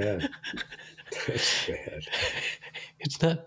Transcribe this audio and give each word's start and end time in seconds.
Bad. 0.00 0.28
That's 1.26 1.66
bad. 1.66 2.02
It's 3.00 3.20
not. 3.22 3.46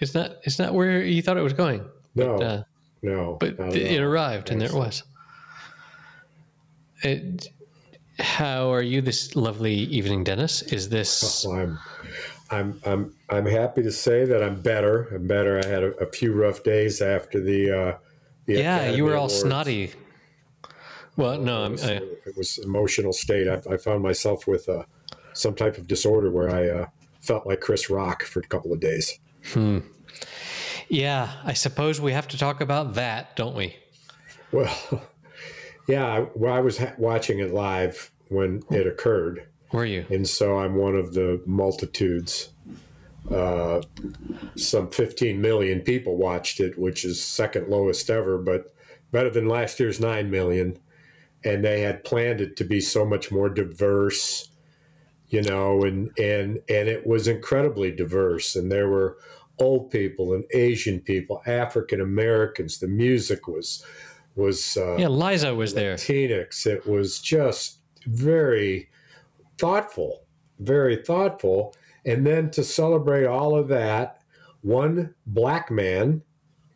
It's 0.00 0.14
not. 0.14 0.32
It's 0.44 0.58
not 0.58 0.74
where 0.74 1.02
you 1.02 1.22
thought 1.22 1.36
it 1.36 1.42
was 1.42 1.52
going. 1.52 1.84
No, 2.14 2.36
But, 2.38 2.42
uh, 2.44 2.62
no. 3.02 3.36
but 3.40 3.76
it 3.76 4.00
arrived, 4.00 4.50
and 4.50 4.60
there 4.60 4.68
it 4.68 4.74
was. 4.74 5.02
It, 7.02 7.48
how 8.18 8.72
are 8.72 8.82
you 8.82 9.00
this 9.00 9.36
lovely 9.36 9.74
evening, 9.74 10.24
Dennis? 10.24 10.62
Is 10.62 10.88
this 10.88 11.46
Well, 11.48 11.56
I'm, 11.60 11.78
I'm, 12.50 12.80
I'm, 12.84 13.14
I'm 13.30 13.46
happy 13.46 13.82
to 13.82 13.92
say 13.92 14.24
that 14.24 14.42
I'm 14.42 14.60
better. 14.60 15.04
I'm 15.14 15.26
better. 15.28 15.60
I 15.64 15.66
had 15.66 15.84
a, 15.84 15.92
a 15.98 16.06
few 16.06 16.32
rough 16.32 16.62
days 16.62 17.00
after 17.00 17.40
the. 17.40 17.70
Uh, 17.70 17.98
the 18.46 18.54
yeah? 18.54 18.76
Academy 18.76 18.96
You 18.96 19.04
were 19.04 19.12
all 19.14 19.26
Awards. 19.26 19.34
snotty. 19.40 19.92
Well, 21.16 21.38
no, 21.38 21.62
It 21.62 21.66
I'm. 21.66 21.72
was, 21.72 21.84
I, 21.84 21.92
it 21.94 22.36
was 22.36 22.58
emotional 22.58 23.12
state. 23.12 23.46
I, 23.48 23.60
I 23.72 23.76
found 23.76 24.02
myself 24.02 24.46
with 24.46 24.68
uh, 24.68 24.82
some 25.38 25.54
type 25.54 25.78
of 25.78 25.86
disorder 25.86 26.30
where 26.30 26.50
I 26.50 26.68
uh, 26.68 26.86
felt 27.20 27.46
like 27.46 27.60
Chris 27.60 27.88
Rock 27.90 28.22
for 28.24 28.40
a 28.40 28.46
couple 28.46 28.72
of 28.72 28.80
days. 28.80 29.18
yeah, 30.88 31.32
I 31.44 31.52
suppose 31.52 32.00
we 32.00 32.12
have 32.12 32.28
to 32.28 32.38
talk 32.38 32.60
about 32.60 32.94
that, 32.94 33.36
don't 33.36 33.54
we? 33.54 33.76
Well, 34.52 34.76
yeah, 35.88 36.06
I, 36.06 36.26
well, 36.34 36.52
I 36.54 36.60
was 36.60 36.78
ha- 36.78 36.94
watching 36.98 37.38
it 37.38 37.52
live 37.52 38.10
when 38.28 38.62
it 38.70 38.86
occurred, 38.86 39.46
Were 39.72 39.84
you? 39.84 40.04
and 40.10 40.28
so 40.28 40.58
I'm 40.58 40.74
one 40.74 40.94
of 40.96 41.14
the 41.14 41.40
multitudes. 41.46 42.50
Uh, 43.30 43.82
some 44.56 44.88
15 44.90 45.40
million 45.40 45.80
people 45.82 46.16
watched 46.16 46.60
it, 46.60 46.78
which 46.78 47.04
is 47.04 47.22
second 47.22 47.68
lowest 47.68 48.08
ever, 48.08 48.38
but 48.38 48.74
better 49.12 49.28
than 49.30 49.46
last 49.48 49.78
year's 49.78 50.00
9 50.00 50.30
million. 50.30 50.78
And 51.44 51.62
they 51.64 51.82
had 51.82 52.04
planned 52.04 52.40
it 52.40 52.56
to 52.56 52.64
be 52.64 52.80
so 52.80 53.04
much 53.04 53.30
more 53.30 53.48
diverse, 53.48 54.48
you 55.30 55.42
know, 55.42 55.82
and 55.82 56.10
and 56.18 56.60
and 56.68 56.88
it 56.88 57.06
was 57.06 57.28
incredibly 57.28 57.90
diverse. 57.90 58.56
And 58.56 58.70
there 58.70 58.88
were 58.88 59.18
old 59.58 59.90
people 59.90 60.32
and 60.34 60.44
Asian 60.52 61.00
people, 61.00 61.42
African 61.46 62.00
Americans. 62.00 62.78
The 62.78 62.88
music 62.88 63.46
was 63.46 63.84
was 64.36 64.76
uh, 64.76 64.96
Yeah, 64.96 65.08
Liza 65.08 65.54
was 65.54 65.74
there. 65.74 65.96
Latinx. 65.96 66.66
It 66.66 66.86
was 66.86 67.20
just 67.20 67.80
very 68.06 68.88
thoughtful, 69.58 70.24
very 70.58 70.96
thoughtful. 70.96 71.74
And 72.06 72.26
then 72.26 72.50
to 72.52 72.64
celebrate 72.64 73.26
all 73.26 73.58
of 73.58 73.68
that, 73.68 74.22
one 74.62 75.14
black 75.26 75.70
man 75.70 76.22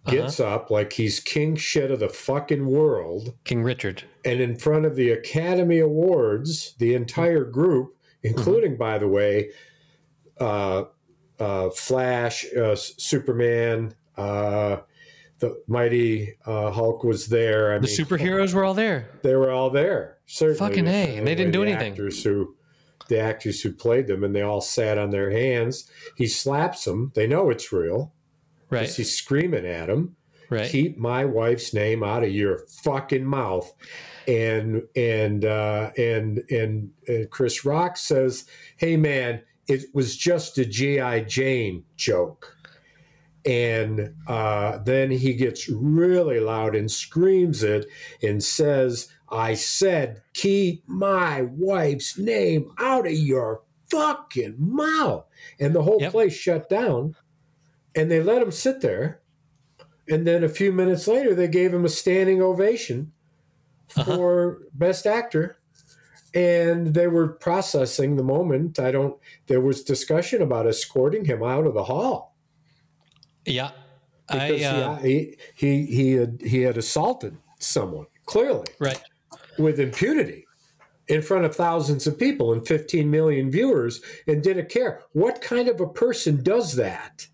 gets 0.06 0.41
up 0.41 0.70
like 0.70 0.94
he's 0.94 1.20
king 1.20 1.55
shit 1.55 1.91
of 1.91 2.00
the 2.00 2.09
fucking 2.09 2.66
world. 2.66 3.34
King 3.44 3.62
Richard. 3.62 4.03
And 4.25 4.41
in 4.41 4.56
front 4.56 4.84
of 4.84 4.97
the 4.97 5.11
Academy 5.11 5.78
Awards, 5.78 6.75
the 6.78 6.94
entire 6.94 7.44
group, 7.44 7.97
including, 8.23 8.77
by 8.77 8.98
the 8.98 9.09
way, 9.09 9.51
uh, 10.41 10.84
uh, 11.39 11.70
Flash, 11.70 12.45
uh, 12.55 12.75
Superman, 12.77 13.95
uh, 14.17 14.78
the 15.39 15.61
mighty 15.67 16.37
uh, 16.47 16.70
Hulk 16.70 17.03
was 17.05 17.27
there. 17.27 17.73
I 17.73 17.78
The 17.78 17.87
mean, 17.89 17.97
superheroes 17.97 18.55
were 18.55 18.65
all 18.65 18.75
there. 18.75 19.09
they 19.23 19.34
were 19.34 19.50
all 19.50 19.70
there. 19.70 20.19
Certainly, 20.27 20.59
Fucking 20.59 20.87
A, 20.87 21.17
and 21.17 21.27
they 21.27 21.34
didn't 21.34 21.53
do 21.53 21.65
the 21.65 21.70
anything. 21.73 21.93
Actors 21.93 22.23
who, 22.23 22.55
the 23.09 23.19
actors 23.19 23.61
who 23.61 23.73
played 23.73 24.06
them, 24.06 24.23
and 24.25 24.34
they 24.34 24.43
all 24.43 24.61
sat 24.61 24.98
on 24.98 25.11
their 25.11 25.31
hands. 25.31 25.91
He 26.17 26.27
slaps 26.28 26.84
them. 26.84 27.11
They 27.15 27.27
know 27.27 27.50
it's 27.50 27.73
real. 27.73 28.15
Right. 28.70 28.89
He's 28.89 29.15
screaming 29.17 29.67
at 29.67 29.89
them. 29.89 30.17
Right. 30.52 30.70
Keep 30.70 30.98
my 30.98 31.24
wife's 31.24 31.72
name 31.74 32.02
out 32.02 32.22
of 32.24 32.30
your 32.30 32.66
fucking 32.82 33.24
mouth. 33.24 33.72
And 34.28 34.82
and 34.94 35.44
uh, 35.44 35.90
and 35.96 36.42
and 36.50 36.90
and 37.08 37.30
Chris 37.30 37.64
Rock 37.64 37.96
says, 37.96 38.46
"Hey 38.76 38.96
man, 38.96 39.42
it 39.66 39.86
was 39.92 40.16
just 40.16 40.58
a 40.58 40.64
GI 40.64 41.24
Jane 41.26 41.84
joke." 41.96 42.56
And 43.44 44.14
uh, 44.28 44.78
then 44.78 45.10
he 45.10 45.34
gets 45.34 45.68
really 45.68 46.38
loud 46.38 46.76
and 46.76 46.90
screams 46.90 47.62
it 47.64 47.86
and 48.22 48.42
says, 48.42 49.08
I 49.28 49.54
said, 49.54 50.22
keep 50.34 50.88
my 50.88 51.42
wife's 51.42 52.16
name 52.16 52.72
out 52.78 53.06
of 53.06 53.14
your 53.14 53.62
fucking 53.90 54.56
mouth. 54.58 55.24
And 55.58 55.74
the 55.74 55.82
whole 55.82 56.00
Yep. 56.00 56.12
place 56.12 56.34
shut 56.34 56.69
down. 56.69 57.16
And 57.96 58.10
they 58.10 58.22
let 58.22 58.42
him 58.42 58.52
sit 58.52 58.80
there. 58.80 59.22
And 60.08 60.26
then 60.26 60.42
a 60.42 60.48
few 60.48 60.72
minutes 60.72 61.06
later, 61.06 61.34
they 61.34 61.48
gave 61.48 61.72
him 61.72 61.84
a 61.84 61.88
standing 61.88 62.42
ovation 62.42 63.12
Uh-huh. 63.96 64.16
for 64.16 64.58
Best 64.72 65.06
Actor. 65.06 65.58
And 66.34 66.94
they 66.94 67.08
were 67.08 67.28
processing 67.28 68.16
the 68.16 68.22
moment. 68.22 68.78
I 68.78 68.90
don't, 68.90 69.18
there 69.48 69.60
was 69.60 69.84
discussion 69.84 70.40
about 70.40 70.66
escorting 70.66 71.26
him 71.26 71.42
out 71.42 71.66
of 71.66 71.74
the 71.74 71.84
hall 71.84 72.34
yeah. 73.44 73.72
I, 74.30 74.48
because 74.48 74.62
uh, 74.62 74.96
he, 75.02 75.36
he, 75.54 75.84
he, 75.84 76.12
had, 76.12 76.40
he 76.42 76.62
had 76.62 76.78
assaulted 76.78 77.36
someone, 77.58 78.06
clearly 78.24 78.66
right. 78.78 79.02
with 79.58 79.78
impunity 79.78 80.46
in 81.08 81.20
front 81.20 81.44
of 81.44 81.54
thousands 81.54 82.06
of 82.06 82.19
people 82.19 82.52
and 82.52 82.66
15 82.66 83.10
million 83.10 83.50
viewers 83.50 84.00
and 84.26 84.42
didn't 84.42 84.70
care. 84.70 85.02
What 85.12 85.42
kind 85.42 85.69
of 85.69 85.80
a 85.80 85.86
person 85.86 86.42
does 86.42 86.76
that? 86.76 87.26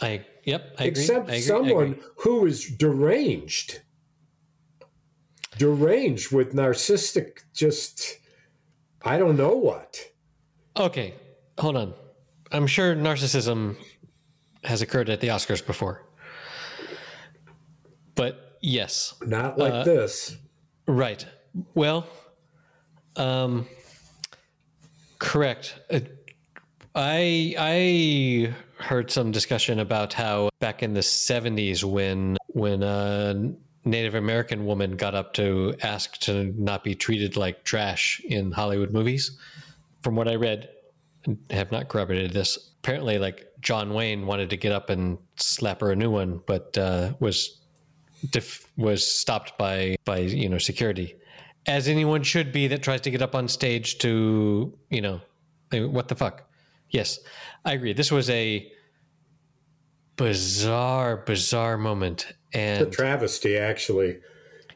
I, 0.00 0.24
yep. 0.44 0.74
I 0.78 0.84
agree. 0.84 1.02
Except 1.02 1.28
agree. 1.28 1.40
Someone 1.40 1.92
agree. 1.92 2.02
who 2.18 2.46
is 2.46 2.68
deranged. 2.68 3.80
Deranged 5.58 6.32
with 6.32 6.52
narcissistic, 6.52 7.40
just, 7.54 8.18
I 9.02 9.18
don't 9.18 9.36
know 9.36 9.54
what. 9.54 9.98
Okay. 10.76 11.14
Hold 11.58 11.76
on. 11.76 11.94
I'm 12.50 12.66
sure 12.66 12.96
narcissism 12.96 13.76
has 14.64 14.82
occurred 14.82 15.08
at 15.10 15.20
the 15.20 15.28
Oscars 15.28 15.64
before. 15.64 16.02
But 18.16 18.58
yes. 18.60 19.14
Not 19.22 19.58
like 19.58 19.72
Uh, 19.72 19.84
this. 19.84 20.36
Right. 20.88 21.24
Well, 21.74 22.06
um, 23.16 23.68
correct. 25.20 25.78
Uh, 25.90 26.00
I 26.96 27.54
I 27.58 28.54
heard 28.78 29.10
some 29.10 29.30
discussion 29.30 29.78
about 29.80 30.12
how 30.12 30.50
back 30.60 30.82
in 30.82 30.94
the 30.94 31.00
'70s, 31.00 31.84
when 31.84 32.36
when 32.48 32.82
a 32.82 33.52
Native 33.84 34.14
American 34.14 34.64
woman 34.64 34.96
got 34.96 35.14
up 35.14 35.34
to 35.34 35.74
ask 35.82 36.18
to 36.20 36.54
not 36.56 36.84
be 36.84 36.94
treated 36.94 37.36
like 37.36 37.64
trash 37.64 38.20
in 38.24 38.50
Hollywood 38.52 38.92
movies, 38.92 39.38
from 40.02 40.16
what 40.16 40.28
I 40.28 40.36
read, 40.36 40.70
and 41.24 41.38
have 41.50 41.70
not 41.70 41.88
corroborated 41.88 42.32
this. 42.32 42.70
Apparently, 42.82 43.18
like 43.18 43.46
John 43.60 43.94
Wayne 43.94 44.26
wanted 44.26 44.50
to 44.50 44.56
get 44.56 44.72
up 44.72 44.90
and 44.90 45.18
slap 45.36 45.80
her 45.80 45.90
a 45.90 45.96
new 45.96 46.10
one, 46.10 46.40
but 46.46 46.76
uh, 46.78 47.14
was 47.20 47.60
def- 48.30 48.70
was 48.76 49.06
stopped 49.06 49.56
by 49.58 49.96
by 50.04 50.18
you 50.18 50.48
know 50.48 50.58
security, 50.58 51.16
as 51.66 51.88
anyone 51.88 52.22
should 52.22 52.52
be 52.52 52.68
that 52.68 52.82
tries 52.82 53.00
to 53.02 53.10
get 53.10 53.22
up 53.22 53.34
on 53.34 53.48
stage 53.48 53.98
to 53.98 54.76
you 54.90 55.00
know 55.00 55.20
what 55.70 56.08
the 56.08 56.14
fuck. 56.14 56.48
Yes, 56.94 57.18
I 57.64 57.72
agree. 57.72 57.92
This 57.92 58.12
was 58.12 58.30
a 58.30 58.70
bizarre, 60.16 61.16
bizarre 61.18 61.76
moment, 61.76 62.32
and 62.52 62.82
A 62.82 62.84
and 62.84 62.92
travesty, 62.92 63.56
actually. 63.58 64.18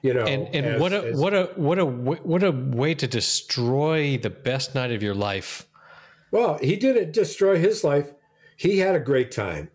You 0.02 0.14
know, 0.14 0.24
and 0.24 0.52
and 0.54 0.66
as- 0.66 0.80
what 0.80 0.92
a 0.92 1.04
as- 1.08 1.18
what 1.18 1.34
a 1.34 1.44
what 1.56 1.78
a 1.78 1.86
what 1.86 2.42
a 2.42 2.50
way 2.50 2.94
to 2.94 3.06
destroy 3.06 4.16
the 4.18 4.30
best 4.30 4.74
night 4.74 4.90
of 4.92 5.02
your 5.02 5.14
life. 5.14 5.66
well, 6.30 6.58
he 6.58 6.76
didn't 6.76 7.12
destroy 7.12 7.56
his 7.56 7.82
life. 7.84 8.12
He 8.56 8.78
had 8.78 8.94
a 8.94 9.00
great 9.00 9.30
time. 9.30 9.70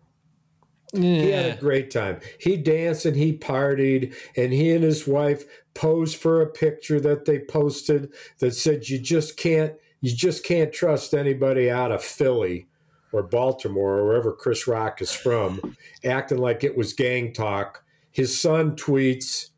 He 0.92 1.30
had 1.30 1.58
a 1.58 1.60
great 1.60 1.90
time. 1.90 2.20
He 2.38 2.56
danced 2.56 3.04
and 3.04 3.16
he 3.16 3.36
partied, 3.36 4.14
and 4.36 4.52
he 4.52 4.70
and 4.70 4.84
his 4.84 5.08
wife 5.08 5.44
posed 5.74 6.16
for 6.16 6.40
a 6.40 6.46
picture 6.46 7.00
that 7.00 7.24
they 7.24 7.40
posted 7.40 8.12
that 8.38 8.54
said, 8.54 8.88
"You 8.88 8.98
just 9.00 9.36
can't, 9.36 9.72
you 10.04 10.14
just 10.14 10.44
can't 10.44 10.70
trust 10.70 11.14
anybody 11.14 11.70
out 11.70 11.90
of 11.90 12.04
Philly 12.04 12.66
or 13.10 13.22
Baltimore 13.22 13.96
or 13.96 14.06
wherever 14.06 14.32
Chris 14.32 14.66
Rock 14.66 15.00
is 15.00 15.10
from, 15.10 15.74
acting 16.04 16.36
like 16.36 16.62
it 16.62 16.76
was 16.76 16.92
gang 16.92 17.32
talk." 17.32 17.82
His 18.10 18.38
son 18.38 18.76
tweets, 18.76 19.48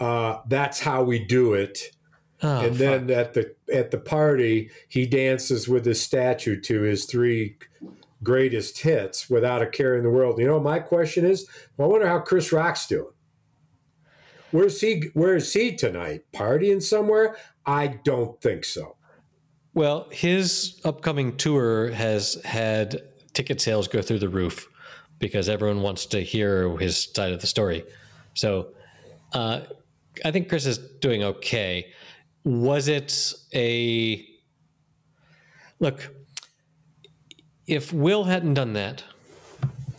uh, 0.00 0.38
"That's 0.48 0.80
how 0.80 1.04
we 1.04 1.20
do 1.20 1.54
it." 1.54 1.92
Oh, 2.42 2.66
and 2.66 2.74
then 2.74 3.08
at 3.08 3.34
the 3.34 3.54
at 3.72 3.92
the 3.92 3.98
party 3.98 4.68
he 4.88 5.06
dances 5.06 5.68
with 5.68 5.86
his 5.86 6.02
statue 6.02 6.60
to 6.62 6.80
his 6.80 7.04
three 7.04 7.56
greatest 8.24 8.80
hits 8.80 9.30
without 9.30 9.62
a 9.62 9.66
care 9.66 9.94
in 9.94 10.02
the 10.02 10.10
world. 10.10 10.40
You 10.40 10.48
know 10.48 10.58
my 10.58 10.80
question 10.80 11.24
is? 11.24 11.48
I 11.78 11.86
wonder 11.86 12.08
how 12.08 12.18
chris 12.18 12.52
rock's 12.52 12.88
doing. 12.88 13.12
Where's 14.50 14.80
he 14.80 15.04
where's 15.14 15.52
he 15.52 15.76
tonight? 15.76 16.22
Partying 16.32 16.82
somewhere? 16.82 17.36
I 17.64 18.00
don't 18.04 18.40
think 18.40 18.64
so 18.64 18.96
Well, 19.74 20.06
his 20.12 20.80
upcoming 20.84 21.36
tour 21.36 21.90
has 21.90 22.40
had 22.44 23.02
ticket 23.32 23.60
sales 23.60 23.88
go 23.88 24.00
through 24.02 24.20
the 24.20 24.28
roof 24.28 24.68
because 25.18 25.48
everyone 25.48 25.82
wants 25.82 26.06
to 26.06 26.20
hear 26.20 26.76
his 26.78 26.96
side 27.12 27.32
of 27.32 27.40
the 27.40 27.48
story. 27.48 27.84
So 28.34 28.68
uh, 29.32 29.62
I 30.24 30.30
think 30.30 30.48
Chris 30.48 30.64
is 30.64 30.78
doing 30.78 31.24
okay. 31.24 31.92
Was 32.44 32.86
it 32.86 33.34
a 33.52 34.24
look, 35.80 36.14
if 37.66 37.92
Will 37.92 38.24
hadn't 38.24 38.54
done 38.54 38.74
that, 38.74 39.02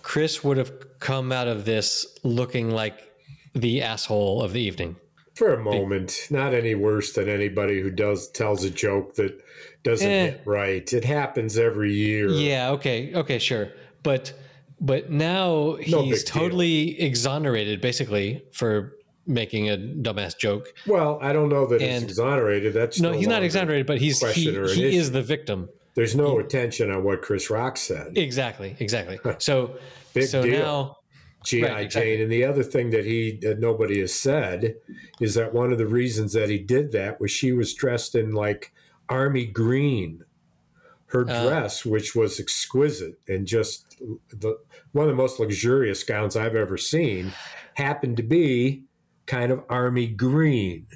Chris 0.04 0.44
would 0.44 0.56
have 0.56 1.00
come 1.00 1.34
out 1.34 1.50
of 1.50 1.66
this 1.66 2.06
looking 2.24 2.70
like 2.70 3.12
the 3.54 3.82
asshole 3.82 4.42
of 4.42 4.54
the 4.54 4.62
evening. 4.62 4.96
For 5.36 5.54
a 5.54 5.62
moment, 5.62 6.28
not 6.30 6.54
any 6.54 6.76
worse 6.76 7.12
than 7.14 7.28
anybody 7.28 7.82
who 7.82 7.92
does 7.92 8.30
tells 8.32 8.64
a 8.64 8.70
joke 8.70 9.16
that 9.16 9.38
doesn't 9.84 10.10
Eh. 10.10 10.26
hit 10.28 10.42
right. 10.46 10.94
It 10.94 11.04
happens 11.04 11.58
every 11.58 11.94
year. 11.94 12.30
Yeah, 12.30 12.72
okay, 12.72 13.14
okay, 13.14 13.38
sure. 13.40 13.70
But 14.02 14.34
but 14.82 15.10
now 15.10 15.78
No 15.88 16.04
he's 16.04 16.24
big 16.24 16.34
deal. 16.34 16.42
totally 16.42 17.02
exonerated 17.02 17.82
basically 17.82 18.44
for 18.54 18.94
making 19.28 19.70
a 19.70 19.78
dumbass 19.78 20.38
joke. 20.38 20.74
Well, 20.86 21.18
I 21.22 21.34
don't 21.34 21.50
know 21.50 21.66
that 21.68 21.82
And- 21.82 22.04
it's 22.04 22.12
exonerated. 22.12 22.74
That's 22.74 23.00
No, 23.00 23.12
he's 23.12 23.28
not 23.28 23.42
exonerated, 23.44 23.88
but 23.88 23.98
he's 24.00 24.20
he, 24.20 24.26
question 24.26 24.56
or 24.58 24.64
an 24.66 24.76
he 24.76 24.96
is 24.98 25.12
the 25.12 25.22
victim. 25.22 25.70
There's 25.96 26.16
no 26.16 26.40
attention 26.40 26.92
on 26.92 27.04
what 27.04 27.22
Chris 27.22 27.50
Rock 27.50 27.78
said. 27.78 28.18
Exactly, 28.18 28.76
exactly. 28.80 29.18
So 29.40 29.78
so 30.28 30.44
deal. 30.44 30.60
now 30.60 30.98
GI 31.46 31.62
Right, 31.64 31.86
exactly. 31.86 32.12
Jane. 32.18 32.22
And 32.24 32.32
the 32.32 32.44
other 32.44 32.64
thing 32.64 32.90
that 32.92 33.06
he 33.06 33.38
that 33.42 33.60
nobody 33.60 34.00
has 34.00 34.14
said 34.14 34.76
is 35.22 35.36
that 35.36 35.54
one 35.54 35.72
of 35.72 35.78
the 35.78 35.88
reasons 35.88 36.34
that 36.34 36.50
he 36.50 36.58
did 36.58 36.92
that 36.94 37.20
was 37.22 37.32
she 37.32 37.52
was 37.52 37.74
dressed 37.74 38.16
in 38.16 38.32
like 38.34 38.74
army 39.10 39.46
green. 39.46 40.24
Her 41.08 41.22
Uh. 41.30 41.48
dress, 41.48 41.86
which 41.86 42.16
was 42.16 42.40
exquisite 42.40 43.20
and 43.28 43.46
just 43.46 43.96
the 44.30 44.58
one 44.92 45.06
of 45.06 45.10
the 45.12 45.16
most 45.16 45.40
luxurious 45.40 46.04
gowns 46.04 46.36
I've 46.36 46.56
ever 46.56 46.78
seen, 46.78 47.32
happened 47.76 48.18
to 48.18 48.24
be 48.24 48.84
kind 49.28 49.52
of 49.52 49.64
army 49.70 50.08
green. 50.08 50.88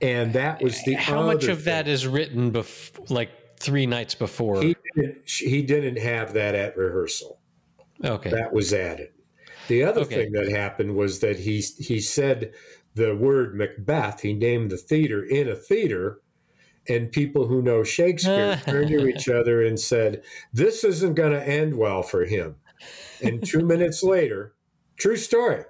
And 0.00 0.32
that 0.34 0.62
was 0.62 0.82
the 0.84 0.94
how 0.94 1.22
much 1.22 1.48
of 1.48 1.64
that 1.64 1.86
thing. 1.86 1.94
is 1.94 2.06
written 2.06 2.52
bef- 2.52 3.10
like 3.10 3.30
three 3.58 3.86
nights 3.86 4.14
before? 4.14 4.62
he 4.62 4.76
didn't, 4.94 5.28
he 5.28 5.62
didn't 5.62 5.98
have 5.98 6.34
that 6.34 6.54
at 6.54 6.76
rehearsal. 6.76 7.40
okay. 8.04 8.30
that 8.30 8.52
was 8.52 8.72
added. 8.72 9.08
The 9.68 9.82
other 9.82 10.04
Okay. 10.04 10.04
thing 10.04 10.32
that 10.32 10.48
happened 10.48 10.96
was 10.96 11.20
that 11.20 11.40
he 11.40 11.60
he 11.60 12.00
said 12.00 12.54
the 12.94 13.16
word 13.16 13.54
Macbeth. 13.56 14.20
He 14.22 14.32
named 14.34 14.70
the 14.70 14.76
theater 14.76 15.24
in 15.24 15.48
a 15.48 15.56
theater, 15.56 16.22
and 16.88 17.12
people 17.12 17.48
who 17.48 17.62
know 17.62 17.84
Shakespeare 17.84 18.52
turned 18.68 18.90
to 18.90 19.06
each 19.06 19.28
other 19.28 19.62
and 19.62 19.80
said, 19.80 20.24
"This 20.52 20.84
isn't 20.84 21.14
going 21.14 21.32
to 21.32 21.48
end 21.48 21.76
well 21.78 22.02
for 22.02 22.24
him." 22.26 22.56
And 23.20 23.44
two 23.44 23.62
minutes 23.66 24.02
later, 24.04 24.54
true 24.98 25.16
story. 25.16 25.64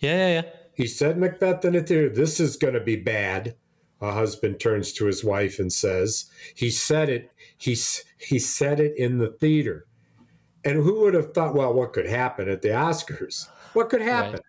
yeah, 0.00 0.16
yeah, 0.16 0.28
yeah. 0.42 0.42
He 0.74 0.86
said 0.86 1.18
Macbeth 1.18 1.64
in 1.64 1.74
a 1.74 1.82
theater. 1.82 2.08
This 2.10 2.38
is 2.40 2.56
going 2.56 2.74
to 2.74 2.80
be 2.80 2.96
bad. 2.96 3.56
A 4.00 4.12
husband 4.12 4.58
turns 4.60 4.92
to 4.94 5.06
his 5.06 5.22
wife 5.24 5.58
and 5.58 5.72
says, 5.72 6.30
"He 6.54 6.70
said 6.70 7.08
it. 7.08 7.30
He 7.56 7.76
he 8.18 8.38
said 8.38 8.80
it 8.80 8.94
in 8.96 9.18
the 9.18 9.30
theater." 9.30 9.86
And 10.64 10.76
who 10.76 11.00
would 11.00 11.14
have 11.14 11.34
thought? 11.34 11.54
Well, 11.54 11.72
what 11.72 11.92
could 11.92 12.06
happen 12.06 12.48
at 12.48 12.62
the 12.62 12.68
Oscars? 12.68 13.48
What 13.72 13.88
could 13.88 14.02
happen? 14.02 14.40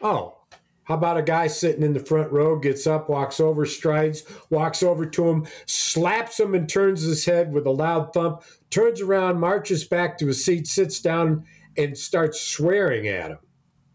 Oh, 0.00 0.38
how 0.84 0.94
about 0.94 1.16
a 1.16 1.22
guy 1.22 1.48
sitting 1.48 1.82
in 1.82 1.92
the 1.92 2.00
front 2.00 2.30
row 2.30 2.58
gets 2.58 2.86
up, 2.86 3.08
walks 3.08 3.40
over, 3.40 3.66
strides, 3.66 4.22
walks 4.50 4.84
over 4.84 5.04
to 5.04 5.28
him, 5.28 5.46
slaps 5.66 6.38
him, 6.38 6.54
and 6.54 6.68
turns 6.68 7.02
his 7.02 7.24
head 7.24 7.52
with 7.52 7.66
a 7.66 7.70
loud 7.70 8.12
thump. 8.14 8.44
Turns 8.70 9.00
around, 9.00 9.40
marches 9.40 9.84
back 9.84 10.16
to 10.18 10.28
his 10.28 10.44
seat, 10.44 10.68
sits 10.68 11.00
down, 11.00 11.44
and 11.76 11.98
starts 11.98 12.40
swearing 12.40 13.08
at 13.08 13.32
him. 13.32 13.38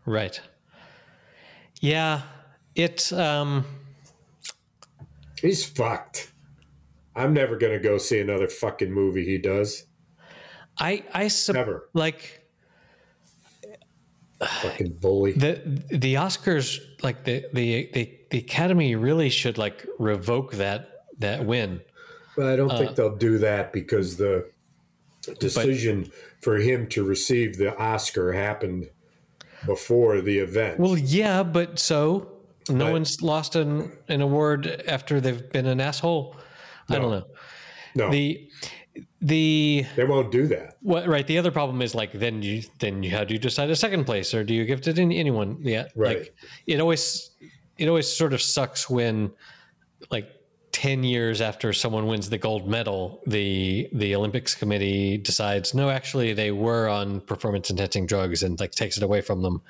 Right. 0.05 0.41
Yeah, 1.79 2.23
it 2.75 3.11
um 3.13 3.65
He's 5.41 5.65
fucked. 5.65 6.33
I'm 7.15 7.33
never 7.33 7.57
going 7.57 7.73
to 7.73 7.79
go 7.79 7.97
see 7.97 8.19
another 8.19 8.47
fucking 8.47 8.91
movie 8.91 9.25
he 9.25 9.37
does. 9.37 9.87
I 10.77 11.03
I 11.13 11.27
sup- 11.27 11.55
Never. 11.55 11.89
like 11.93 12.39
Fucking 14.61 14.93
bully. 14.93 15.33
the 15.33 15.61
the 15.91 16.15
Oscars 16.15 16.79
like 17.03 17.23
the 17.25 17.45
the 17.53 17.89
the, 17.93 18.19
the 18.31 18.37
Academy 18.39 18.95
really 18.95 19.29
should 19.29 19.59
like 19.59 19.85
revoke 19.99 20.53
that 20.53 21.03
that 21.19 21.45
win. 21.45 21.79
But 22.35 22.47
I 22.47 22.55
don't 22.55 22.71
Uh, 22.71 22.77
think 22.79 22.95
they'll 22.95 23.15
do 23.15 23.37
that 23.37 23.71
because 23.71 24.17
the 24.17 24.49
decision 25.39 26.11
for 26.41 26.57
him 26.57 26.87
to 26.87 27.03
receive 27.03 27.57
the 27.57 27.77
Oscar 27.77 28.31
happened 28.33 28.89
before 29.67 30.21
the 30.21 30.39
event. 30.39 30.79
Well, 30.79 30.97
yeah, 30.97 31.43
but 31.43 31.77
so 31.77 32.31
no 32.67 32.85
Right. 32.85 32.91
one's 32.93 33.21
lost 33.21 33.55
an 33.55 33.91
an 34.07 34.21
award 34.21 34.83
after 34.87 35.21
they've 35.21 35.47
been 35.51 35.67
an 35.67 35.79
asshole. 35.79 36.35
I 36.89 36.95
don't 36.97 37.11
know. 37.11 37.25
no, 37.95 38.09
The 38.09 38.49
the 39.21 39.85
they 39.95 40.03
won't 40.03 40.31
do 40.31 40.47
that. 40.47 40.77
what 40.81 41.07
right 41.07 41.25
the 41.27 41.37
other 41.37 41.51
problem 41.51 41.81
is 41.81 41.95
like 41.95 42.11
then 42.11 42.41
you 42.41 42.61
then 42.79 43.03
you 43.03 43.11
how 43.11 43.23
do 43.23 43.33
you 43.33 43.39
decide 43.39 43.69
a 43.69 43.75
second 43.75 44.03
place 44.05 44.33
or 44.33 44.43
do 44.43 44.53
you 44.53 44.65
give 44.65 44.79
it 44.79 44.83
to 44.95 45.01
anyone 45.01 45.57
yeah 45.61 45.85
Right. 45.95 46.17
like 46.19 46.35
it 46.67 46.79
always 46.79 47.31
it 47.77 47.87
always 47.87 48.07
sort 48.07 48.33
of 48.33 48.41
sucks 48.41 48.89
when 48.89 49.31
like 50.09 50.29
10 50.73 51.03
years 51.03 51.39
after 51.41 51.71
someone 51.73 52.07
wins 52.07 52.29
the 52.29 52.37
gold 52.37 52.67
medal 52.67 53.21
the 53.27 53.87
the 53.93 54.15
olympics 54.15 54.55
committee 54.55 55.17
decides 55.17 55.73
no 55.73 55.89
actually 55.89 56.33
they 56.33 56.51
were 56.51 56.87
on 56.89 57.21
performance 57.21 57.69
enhancing 57.69 58.05
drugs 58.05 58.43
and 58.43 58.59
like 58.59 58.71
takes 58.71 58.97
it 58.97 59.03
away 59.03 59.21
from 59.21 59.41
them 59.41 59.61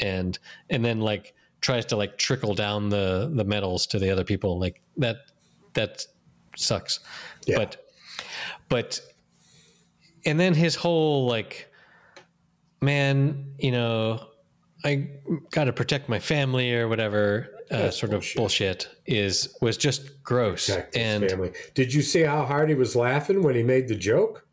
and 0.00 0.38
and 0.70 0.84
then 0.84 1.00
like 1.00 1.34
tries 1.60 1.84
to 1.86 1.96
like 1.96 2.18
trickle 2.18 2.54
down 2.54 2.88
the 2.88 3.30
the 3.34 3.44
medals 3.44 3.86
to 3.86 3.98
the 3.98 4.10
other 4.10 4.24
people 4.24 4.58
like 4.58 4.80
that 4.96 5.16
that 5.74 6.04
sucks 6.56 7.00
Yeah. 7.46 7.56
but 7.58 7.84
but 8.68 9.00
and 10.24 10.38
then 10.38 10.54
his 10.54 10.74
whole 10.74 11.26
like 11.26 11.70
man 12.80 13.52
you 13.58 13.70
know 13.72 14.20
i 14.84 15.08
got 15.50 15.64
to 15.64 15.72
protect 15.72 16.08
my 16.08 16.18
family 16.18 16.74
or 16.74 16.88
whatever 16.88 17.48
uh, 17.70 17.90
sort 17.90 18.12
bullshit. 18.12 18.34
of 18.34 18.36
bullshit 18.36 18.88
is 19.06 19.54
was 19.60 19.76
just 19.76 20.22
gross 20.22 20.70
and 20.94 21.28
family. 21.28 21.52
Did 21.74 21.92
you 21.92 22.00
see 22.00 22.22
how 22.22 22.44
hard 22.46 22.70
he 22.70 22.74
was 22.74 22.96
laughing 22.96 23.42
when 23.42 23.54
he 23.54 23.62
made 23.62 23.88
the 23.88 23.96
joke? 23.96 24.44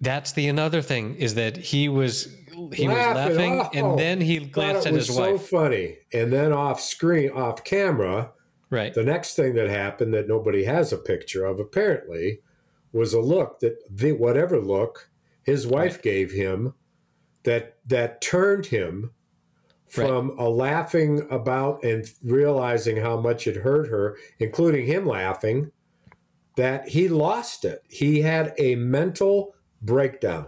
that's 0.00 0.32
the 0.32 0.48
another 0.48 0.82
thing 0.82 1.14
is 1.16 1.34
that 1.34 1.56
he 1.56 1.88
was 1.88 2.34
he 2.72 2.88
was 2.88 2.96
Laughing. 2.96 3.58
laughing 3.58 3.60
Oh, 3.60 3.90
and 3.90 3.98
then 3.98 4.20
he 4.20 4.40
glanced 4.40 4.86
at 4.86 4.92
was 4.92 5.06
his 5.06 5.16
so 5.16 5.32
wife 5.32 5.48
funny. 5.48 5.98
And 6.12 6.32
then 6.32 6.52
off 6.52 6.80
screen, 6.80 7.30
off 7.30 7.64
camera, 7.64 8.32
right 8.70 8.92
the 8.94 9.04
next 9.04 9.34
thing 9.36 9.54
that 9.54 9.68
happened 9.68 10.12
that 10.14 10.28
nobody 10.28 10.64
has 10.64 10.92
a 10.92 10.96
picture 10.98 11.44
of 11.44 11.60
apparently 11.60 12.40
was 12.92 13.12
a 13.12 13.20
look 13.20 13.60
that 13.60 13.76
the 13.90 14.12
whatever 14.12 14.60
look 14.60 15.10
his 15.42 15.66
wife 15.66 16.02
gave 16.02 16.32
him 16.32 16.74
that 17.44 17.76
that 17.86 18.20
turned 18.20 18.66
him 18.66 19.10
from 19.86 20.36
a 20.38 20.48
laughing 20.48 21.26
about 21.30 21.82
and 21.84 22.06
realizing 22.24 22.96
how 22.96 23.16
much 23.20 23.46
it 23.46 23.56
hurt 23.56 23.88
her 23.88 24.16
including 24.38 24.86
him 24.86 25.06
laughing 25.06 25.70
that 26.56 26.88
he 26.88 27.08
lost 27.08 27.64
it. 27.64 27.82
He 27.88 28.20
had 28.20 28.54
a 28.58 28.74
mental 28.74 29.54
breakdown. 29.82 30.46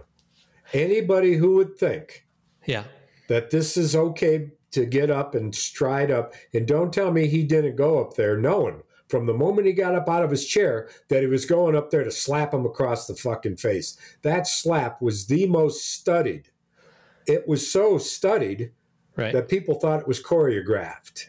Anybody 0.73 1.35
who 1.35 1.55
would 1.55 1.77
think 1.77 2.25
yeah. 2.65 2.83
that 3.27 3.51
this 3.51 3.77
is 3.77 3.95
okay 3.95 4.51
to 4.71 4.85
get 4.85 5.09
up 5.09 5.33
and 5.33 5.53
stride 5.55 6.11
up. 6.11 6.33
And 6.53 6.67
don't 6.67 6.93
tell 6.93 7.11
me 7.11 7.27
he 7.27 7.43
didn't 7.43 7.75
go 7.75 7.99
up 7.99 8.15
there 8.15 8.37
knowing 8.37 8.83
from 9.09 9.25
the 9.25 9.33
moment 9.33 9.67
he 9.67 9.73
got 9.73 9.95
up 9.95 10.07
out 10.07 10.23
of 10.23 10.31
his 10.31 10.45
chair 10.45 10.87
that 11.09 11.21
he 11.21 11.27
was 11.27 11.45
going 11.45 11.75
up 11.75 11.89
there 11.91 12.03
to 12.03 12.11
slap 12.11 12.53
him 12.53 12.65
across 12.65 13.07
the 13.07 13.15
fucking 13.15 13.57
face. 13.57 13.97
That 14.21 14.47
slap 14.47 15.01
was 15.01 15.25
the 15.27 15.47
most 15.47 15.91
studied. 15.93 16.49
It 17.27 17.47
was 17.47 17.69
so 17.69 17.97
studied 17.97 18.71
right 19.15 19.33
that 19.33 19.49
people 19.49 19.75
thought 19.75 19.99
it 20.01 20.07
was 20.07 20.21
choreographed. 20.23 21.25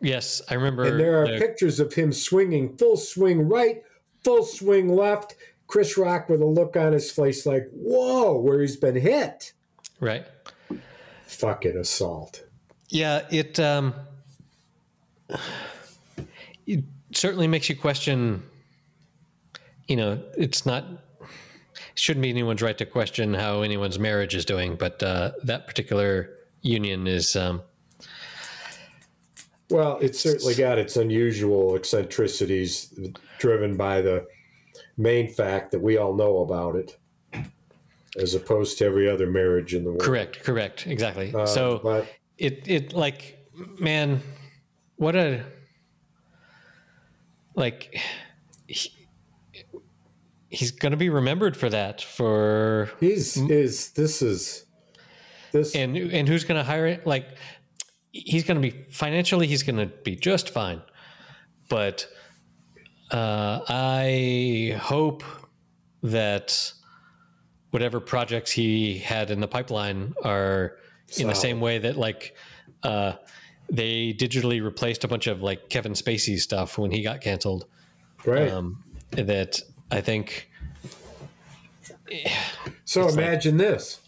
yes 0.00 0.40
i 0.48 0.54
remember 0.54 0.84
And 0.84 0.98
there 1.00 1.22
are 1.22 1.28
the- 1.32 1.38
pictures 1.38 1.80
of 1.80 1.92
him 1.94 2.12
swinging 2.12 2.76
full 2.78 2.96
swing 2.96 3.48
right, 3.48 3.82
full 4.24 4.44
swing 4.44 4.88
left. 4.88 5.34
Chris 5.68 5.98
Rock 5.98 6.28
with 6.28 6.40
a 6.40 6.46
look 6.46 6.76
on 6.76 6.92
his 6.92 7.10
face 7.10 7.44
like, 7.44 7.68
whoa, 7.72 8.38
where 8.38 8.60
he's 8.60 8.76
been 8.76 8.94
hit. 8.94 9.52
right 10.00 10.24
Fucking 11.26 11.76
assault. 11.76 12.44
Yeah, 12.88 13.26
it 13.32 13.58
um, 13.58 13.94
it 16.66 16.84
certainly 17.16 17.48
makes 17.48 17.68
you 17.68 17.76
question. 17.76 18.42
You 19.88 19.96
know, 19.96 20.22
it's 20.36 20.66
not 20.66 20.84
it 21.96 21.98
shouldn't 21.98 22.22
be 22.22 22.30
anyone's 22.30 22.62
right 22.62 22.76
to 22.78 22.86
question 22.86 23.34
how 23.34 23.62
anyone's 23.62 23.98
marriage 23.98 24.34
is 24.34 24.44
doing, 24.44 24.76
but 24.76 25.02
uh, 25.02 25.32
that 25.44 25.66
particular 25.66 26.30
union 26.62 27.06
is 27.06 27.36
um, 27.36 27.62
Well, 29.70 29.98
it's 30.00 30.20
certainly 30.20 30.54
got 30.54 30.78
its 30.78 30.96
unusual 30.96 31.76
eccentricities 31.76 32.98
driven 33.38 33.76
by 33.76 34.00
the 34.00 34.26
main 34.96 35.32
fact 35.32 35.70
that 35.72 35.80
we 35.80 35.96
all 35.96 36.14
know 36.14 36.38
about 36.38 36.76
it, 36.76 36.98
as 38.18 38.34
opposed 38.34 38.78
to 38.78 38.86
every 38.86 39.08
other 39.08 39.26
marriage 39.26 39.74
in 39.74 39.84
the 39.84 39.90
world. 39.90 40.02
correct, 40.02 40.42
correct, 40.42 40.86
exactly. 40.86 41.32
Uh, 41.34 41.46
so 41.46 41.80
but 41.82 42.08
it 42.38 42.62
it 42.66 42.92
like 42.92 43.38
man, 43.78 44.20
what 44.96 45.14
a 45.14 45.44
like 47.56 47.98
he- 48.68 48.92
he's 50.48 50.70
going 50.70 50.92
to 50.92 50.96
be 50.96 51.08
remembered 51.08 51.56
for 51.56 51.68
that. 51.68 52.00
For 52.00 52.90
He's 53.00 53.36
is 53.36 53.90
this 53.90 54.22
is 54.22 54.64
this 55.52 55.74
and 55.74 55.96
and 55.96 56.28
who's 56.28 56.44
going 56.44 56.58
to 56.58 56.64
hire 56.64 56.86
it? 56.86 57.06
Like 57.06 57.26
he's 58.12 58.44
going 58.44 58.60
to 58.60 58.70
be 58.70 58.84
financially, 58.90 59.46
he's 59.46 59.62
going 59.62 59.78
to 59.78 59.86
be 60.04 60.14
just 60.16 60.50
fine. 60.50 60.82
But 61.68 62.06
uh, 63.10 63.60
I 63.68 64.78
hope 64.80 65.24
that 66.02 66.72
whatever 67.70 68.00
projects 68.00 68.50
he 68.52 68.98
had 68.98 69.30
in 69.30 69.40
the 69.40 69.48
pipeline 69.48 70.14
are 70.22 70.76
in 71.18 71.26
the 71.26 71.34
same 71.34 71.60
way 71.60 71.78
that 71.78 71.96
like 71.96 72.36
uh, 72.82 73.12
they 73.70 74.14
digitally 74.14 74.62
replaced 74.64 75.04
a 75.04 75.08
bunch 75.08 75.26
of 75.26 75.42
like 75.42 75.68
Kevin 75.68 75.92
Spacey 75.92 76.38
stuff 76.38 76.78
when 76.78 76.90
he 76.90 77.02
got 77.02 77.20
canceled. 77.20 77.66
right. 78.24 78.50
Um, 78.50 78.82
that 79.12 79.60
I 79.90 80.00
think 80.00 80.50
so 82.84 83.04
it's 83.06 83.16
like- 83.16 83.24
imagine 83.24 83.56
this. 83.56 84.00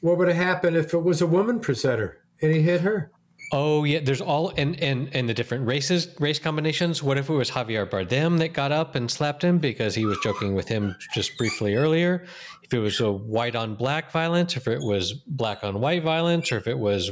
What 0.00 0.18
would 0.18 0.28
have 0.28 0.36
happened 0.36 0.76
if 0.76 0.92
it 0.94 1.02
was 1.02 1.22
a 1.22 1.26
woman 1.26 1.60
presenter 1.60 2.18
and 2.40 2.52
he 2.52 2.62
hit 2.62 2.80
her? 2.80 3.10
Oh 3.54 3.84
yeah, 3.84 4.00
there's 4.02 4.22
all 4.22 4.52
and 4.56 4.82
and 4.82 5.10
and 5.14 5.28
the 5.28 5.34
different 5.34 5.66
races, 5.66 6.08
race 6.18 6.38
combinations. 6.38 7.02
What 7.02 7.18
if 7.18 7.28
it 7.28 7.34
was 7.34 7.50
Javier 7.50 7.88
Bardem 7.88 8.38
that 8.38 8.54
got 8.54 8.72
up 8.72 8.94
and 8.94 9.10
slapped 9.10 9.44
him 9.44 9.58
because 9.58 9.94
he 9.94 10.06
was 10.06 10.16
joking 10.22 10.54
with 10.54 10.66
him 10.68 10.96
just 11.12 11.36
briefly 11.36 11.74
earlier? 11.76 12.24
If 12.62 12.72
it 12.72 12.78
was 12.78 12.98
a 13.00 13.12
white 13.12 13.54
on 13.54 13.74
black 13.74 14.10
violence, 14.10 14.56
if 14.56 14.66
it 14.66 14.80
was 14.80 15.12
black 15.12 15.62
on 15.62 15.80
white 15.80 16.02
violence, 16.02 16.50
or 16.50 16.56
if 16.56 16.66
it 16.66 16.78
was 16.78 17.10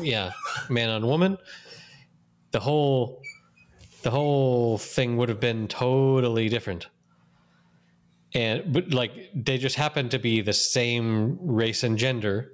yeah, 0.00 0.32
man 0.68 0.88
on 0.90 1.06
woman, 1.06 1.38
the 2.50 2.60
whole 2.60 3.20
the 4.02 4.10
whole 4.10 4.78
thing 4.78 5.16
would 5.16 5.28
have 5.28 5.40
been 5.40 5.68
totally 5.68 6.48
different. 6.48 6.88
And 8.34 8.72
but 8.72 8.94
like 8.94 9.12
they 9.34 9.58
just 9.58 9.76
happen 9.76 10.08
to 10.10 10.18
be 10.18 10.40
the 10.40 10.52
same 10.52 11.38
race 11.40 11.82
and 11.82 11.98
gender, 11.98 12.52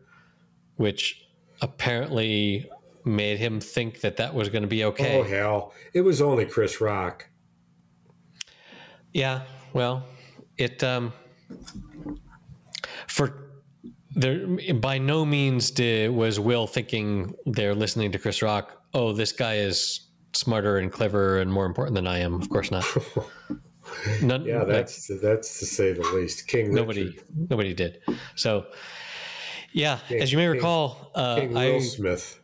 which 0.77 1.29
apparently 1.61 2.69
made 3.05 3.39
him 3.39 3.61
think 3.61 4.01
that 4.01 4.17
that 4.17 4.35
was 4.35 4.49
going 4.49 4.63
to 4.63 4.69
be 4.69 4.85
okay. 4.85 5.19
Oh 5.19 5.23
hell! 5.23 5.73
It 5.93 6.01
was 6.01 6.21
only 6.21 6.47
Chris 6.47 6.81
Rock. 6.81 7.29
Yeah, 9.13 9.43
well, 9.73 10.05
it 10.59 10.83
um 10.83 11.13
for 13.07 13.46
there 14.17 14.75
by 14.75 14.99
no 14.99 15.25
means 15.25 15.71
did 15.71 16.11
was 16.11 16.41
Will 16.41 16.67
thinking 16.67 17.35
they're 17.47 17.75
listening 17.75 18.11
to 18.13 18.19
Chris 18.19 18.43
Rock. 18.43 18.83
Oh, 18.95 19.13
this 19.13 19.31
guy 19.31 19.57
is 19.59 20.01
smarter 20.33 20.79
and 20.79 20.91
cleverer 20.91 21.39
and 21.41 21.53
more 21.53 21.67
important 21.67 21.95
than 21.95 22.07
I 22.07 22.19
am. 22.19 22.35
Of 22.35 22.49
course 22.49 22.71
not. 22.71 22.85
None, 24.23 24.45
Yeah, 24.45 24.59
like, 24.59 24.69
that's 24.69 25.11
that's 25.23 25.59
to 25.61 25.67
say 25.67 25.93
the 25.93 26.03
least. 26.03 26.49
King 26.49 26.75
nobody 26.75 27.05
Richard, 27.05 27.25
nobody 27.51 27.73
did. 27.75 28.01
So 28.35 28.67
yeah, 29.73 29.99
King- 30.09 30.21
as 30.23 30.33
you 30.33 30.39
may 30.39 30.45
King- 30.45 30.51
recall, 30.53 31.11
uh, 31.15 31.37
King 31.37 31.57
I 31.57 31.71
Will 31.71 31.81
Smith. 31.81 32.41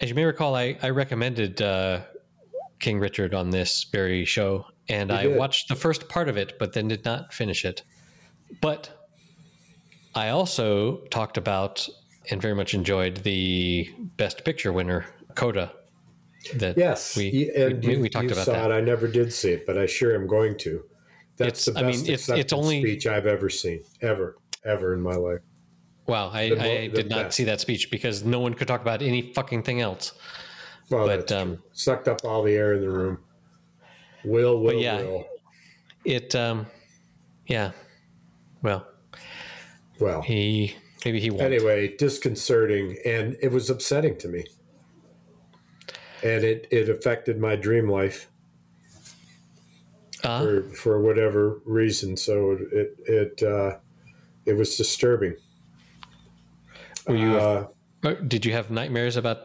as 0.00 0.08
you 0.08 0.14
may 0.14 0.24
recall, 0.24 0.54
I, 0.54 0.78
I 0.82 0.90
recommended 0.90 1.60
uh, 1.60 2.02
King 2.78 3.00
Richard 3.00 3.34
on 3.34 3.50
this 3.50 3.84
very 3.90 4.24
show, 4.24 4.66
and 4.88 5.10
I 5.10 5.24
did. 5.24 5.36
watched 5.38 5.68
the 5.68 5.74
first 5.74 6.08
part 6.08 6.28
of 6.28 6.36
it, 6.36 6.58
but 6.58 6.72
then 6.72 6.86
did 6.88 7.04
not 7.04 7.32
finish 7.34 7.64
it. 7.64 7.82
But 8.60 8.90
I 10.14 10.28
also 10.30 10.98
talked 11.10 11.36
about 11.36 11.88
and 12.30 12.40
very 12.40 12.54
much 12.54 12.74
enjoyed 12.74 13.18
the 13.18 13.92
Best 14.16 14.44
Picture 14.44 14.72
winner, 14.72 15.04
Coda. 15.34 15.72
That 16.56 16.76
Yes, 16.76 17.16
we 17.16 17.50
and 17.56 17.82
we, 17.82 17.94
you, 17.94 18.00
we 18.00 18.08
talked 18.08 18.24
you 18.26 18.32
about 18.32 18.44
saw 18.44 18.52
that. 18.52 18.70
it. 18.70 18.74
I 18.74 18.80
never 18.80 19.08
did 19.08 19.32
see 19.32 19.52
it, 19.52 19.66
but 19.66 19.78
I 19.78 19.86
sure 19.86 20.14
am 20.14 20.26
going 20.26 20.56
to. 20.58 20.82
That's 21.36 21.66
It's- 21.68 21.74
the 21.74 21.80
I 21.80 21.90
best 21.90 22.04
mean, 22.04 22.12
it's- 22.14 22.28
it's 22.28 22.52
only- 22.52 22.80
speech 22.82 23.06
I've 23.06 23.26
ever 23.26 23.48
seen, 23.48 23.82
ever, 24.02 24.36
ever 24.64 24.92
in 24.94 25.00
my 25.00 25.14
life. 25.14 25.40
Wow, 26.06 26.28
I, 26.30 26.50
the 26.50 26.60
I 26.62 26.88
the 26.88 26.96
did 26.96 27.08
not 27.10 27.32
see 27.32 27.44
that 27.44 27.60
speech 27.60 27.90
because 27.90 28.24
no 28.24 28.38
one 28.40 28.52
could 28.52 28.68
talk 28.68 28.82
about 28.82 29.00
any 29.00 29.32
fucking 29.32 29.62
thing 29.62 29.80
else. 29.80 30.12
Well, 30.90 31.06
But, 31.06 31.32
um, 31.32 31.62
sucked 31.72 32.08
up 32.08 32.24
all 32.24 32.42
the 32.42 32.52
air 32.52 32.74
in 32.74 32.82
the 32.82 32.90
room. 32.90 33.18
Will, 34.22 34.60
will, 34.60 34.74
yeah. 34.74 34.98
will. 35.00 35.26
It, 36.04 36.34
um, 36.34 36.66
yeah. 37.46 37.72
Well, 38.60 38.86
Well, 40.00 40.22
he 40.22 40.74
maybe 41.04 41.20
he 41.20 41.30
won't. 41.30 41.42
anyway, 41.42 41.94
disconcerting, 41.96 42.96
and 43.04 43.36
it 43.40 43.50
was 43.52 43.70
upsetting 43.70 44.16
to 44.18 44.28
me, 44.28 44.44
and 46.22 46.44
it 46.44 46.66
it 46.70 46.88
affected 46.88 47.38
my 47.38 47.56
dream 47.56 47.88
life 47.88 48.28
Uh, 50.24 50.40
for 50.42 50.62
for 50.74 51.00
whatever 51.00 51.60
reason. 51.64 52.16
So 52.16 52.58
it 52.72 52.96
it 53.06 53.42
uh, 53.42 53.78
it 54.46 54.54
was 54.54 54.76
disturbing. 54.76 55.36
Were 57.06 57.16
you 57.16 57.36
Uh, 57.36 57.66
Uh, 58.04 58.14
Did 58.28 58.44
you 58.44 58.52
have 58.52 58.70
nightmares 58.70 59.16
about 59.16 59.38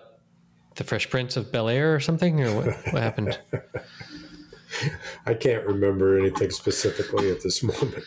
the 0.76 0.84
Fresh 0.84 1.10
Prince 1.10 1.38
of 1.38 1.52
Bel 1.52 1.70
Air 1.70 1.94
or 1.96 2.00
something, 2.02 2.42
or 2.42 2.54
what, 2.56 2.66
what 2.94 3.02
happened? 3.04 3.40
I 5.26 5.34
can't 5.34 5.66
remember 5.66 6.18
anything 6.18 6.52
specifically 6.52 7.32
at 7.32 7.42
this 7.42 7.62
moment. 7.64 8.04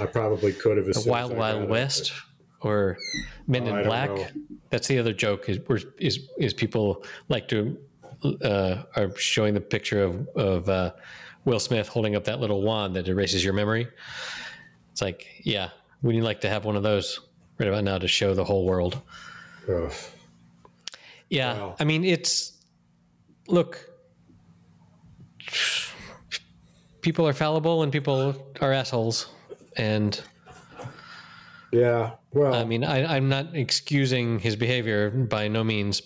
I 0.00 0.06
probably 0.06 0.52
could 0.52 0.76
have. 0.76 0.86
The 0.86 1.04
Wild 1.06 1.36
Wild 1.36 1.60
got 1.60 1.64
it, 1.64 1.68
West 1.70 2.12
or 2.60 2.96
Men 3.46 3.66
in 3.66 3.84
Black? 3.84 4.10
That's 4.70 4.88
the 4.88 4.98
other 4.98 5.12
joke 5.12 5.48
is 5.48 5.58
where- 5.66 5.80
is 5.98 6.28
is 6.38 6.54
people 6.54 7.04
like 7.28 7.48
to 7.48 7.78
uh, 8.42 8.84
are 8.96 9.14
showing 9.16 9.54
the 9.54 9.60
picture 9.60 10.02
of 10.02 10.26
of 10.36 10.68
uh, 10.68 10.92
Will 11.44 11.58
Smith 11.60 11.88
holding 11.88 12.14
up 12.16 12.24
that 12.24 12.40
little 12.40 12.62
wand 12.62 12.96
that 12.96 13.08
erases 13.08 13.44
your 13.44 13.52
memory. 13.52 13.88
It's 14.92 15.02
like, 15.02 15.26
yeah, 15.42 15.70
would 16.02 16.14
you 16.14 16.22
like 16.22 16.40
to 16.42 16.48
have 16.48 16.64
one 16.64 16.76
of 16.76 16.82
those 16.82 17.20
right 17.58 17.68
about 17.68 17.84
now 17.84 17.98
to 17.98 18.08
show 18.08 18.34
the 18.34 18.44
whole 18.44 18.64
world. 18.64 19.00
ugh. 19.68 19.92
Yeah, 21.30 21.54
Wow. 21.54 21.76
I 21.80 21.84
mean, 21.84 22.04
it's 22.04 22.52
look. 23.48 23.88
People 27.00 27.26
are 27.26 27.32
fallible 27.32 27.82
and 27.82 27.90
people 27.90 28.36
are 28.60 28.72
assholes, 28.72 29.26
and 29.76 30.22
yeah. 31.72 32.12
Well, 32.32 32.54
I 32.54 32.64
mean, 32.64 32.84
I, 32.84 33.16
I'm 33.16 33.28
not 33.28 33.56
excusing 33.56 34.38
his 34.38 34.56
behavior 34.56 35.10
by 35.10 35.48
no 35.48 35.64
means, 35.64 36.02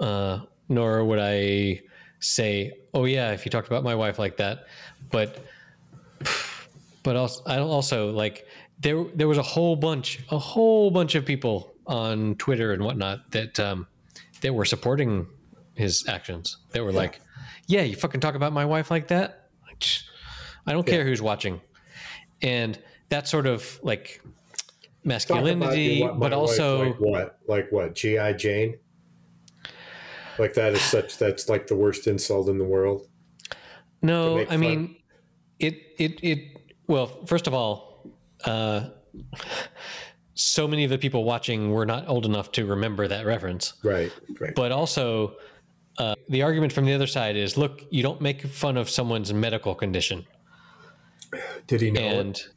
uh, 0.00 0.40
nor 0.68 1.04
would 1.04 1.18
I 1.20 1.82
say, 2.20 2.72
"Oh 2.94 3.04
yeah, 3.04 3.32
if 3.32 3.44
you 3.44 3.50
talked 3.50 3.66
about 3.66 3.82
my 3.82 3.94
wife 3.94 4.18
like 4.18 4.36
that," 4.36 4.66
but 5.10 5.44
but 7.02 7.16
also 7.16 7.42
I 7.46 7.58
also 7.58 8.10
like 8.12 8.46
there 8.80 9.04
there 9.14 9.28
was 9.28 9.38
a 9.38 9.42
whole 9.42 9.74
bunch 9.74 10.20
a 10.30 10.38
whole 10.38 10.90
bunch 10.90 11.16
of 11.16 11.26
people 11.26 11.74
on 11.86 12.36
Twitter 12.36 12.72
and 12.72 12.84
whatnot 12.84 13.30
that 13.32 13.58
um, 13.58 13.88
that 14.40 14.54
were 14.54 14.64
supporting 14.64 15.26
his 15.74 16.06
actions. 16.08 16.58
That 16.72 16.84
were 16.84 16.92
like, 16.92 17.20
"Yeah, 17.66 17.82
you 17.82 17.96
fucking 17.96 18.20
talk 18.20 18.36
about 18.36 18.52
my 18.52 18.64
wife 18.64 18.90
like 18.90 19.08
that." 19.08 19.50
I 20.66 20.72
don't 20.72 20.86
care 20.86 21.04
who's 21.04 21.22
watching, 21.22 21.60
and 22.42 22.78
that 23.10 23.28
sort 23.28 23.46
of 23.46 23.78
like 23.82 24.20
masculinity, 25.04 26.02
what 26.02 26.18
but 26.18 26.30
wife- 26.32 26.38
also 26.38 26.84
like 26.86 27.00
what, 27.00 27.38
like 27.46 27.72
what, 27.72 27.94
GI 27.94 28.34
Jane. 28.34 28.78
Like 30.38 30.54
that 30.54 30.72
is 30.74 30.80
such. 30.82 31.18
That's 31.18 31.48
like 31.48 31.66
the 31.66 31.74
worst 31.74 32.06
insult 32.06 32.48
in 32.48 32.58
the 32.58 32.64
world. 32.64 33.08
no. 34.02 34.46
I 34.48 34.56
mean, 34.56 34.96
it 35.58 35.74
it 35.98 36.22
it. 36.22 36.38
Well, 36.86 37.24
first 37.26 37.46
of 37.48 37.54
all, 37.54 38.08
uh, 38.44 38.90
so 40.34 40.68
many 40.68 40.84
of 40.84 40.90
the 40.90 40.98
people 40.98 41.24
watching 41.24 41.72
were 41.72 41.84
not 41.84 42.08
old 42.08 42.24
enough 42.24 42.52
to 42.52 42.64
remember 42.66 43.08
that 43.08 43.26
reference. 43.26 43.74
Right. 43.82 44.12
Right. 44.38 44.54
But 44.54 44.70
also, 44.70 45.34
uh, 45.98 46.14
the 46.28 46.42
argument 46.42 46.72
from 46.72 46.84
the 46.84 46.92
other 46.94 47.08
side 47.08 47.34
is: 47.34 47.56
look, 47.56 47.82
you 47.90 48.04
don't 48.04 48.20
make 48.20 48.42
fun 48.46 48.76
of 48.76 48.88
someone's 48.88 49.32
medical 49.32 49.74
condition, 49.74 50.24
Did 51.66 51.80
he 51.80 51.90
know? 51.90 52.00
and 52.00 52.36
it? 52.36 52.48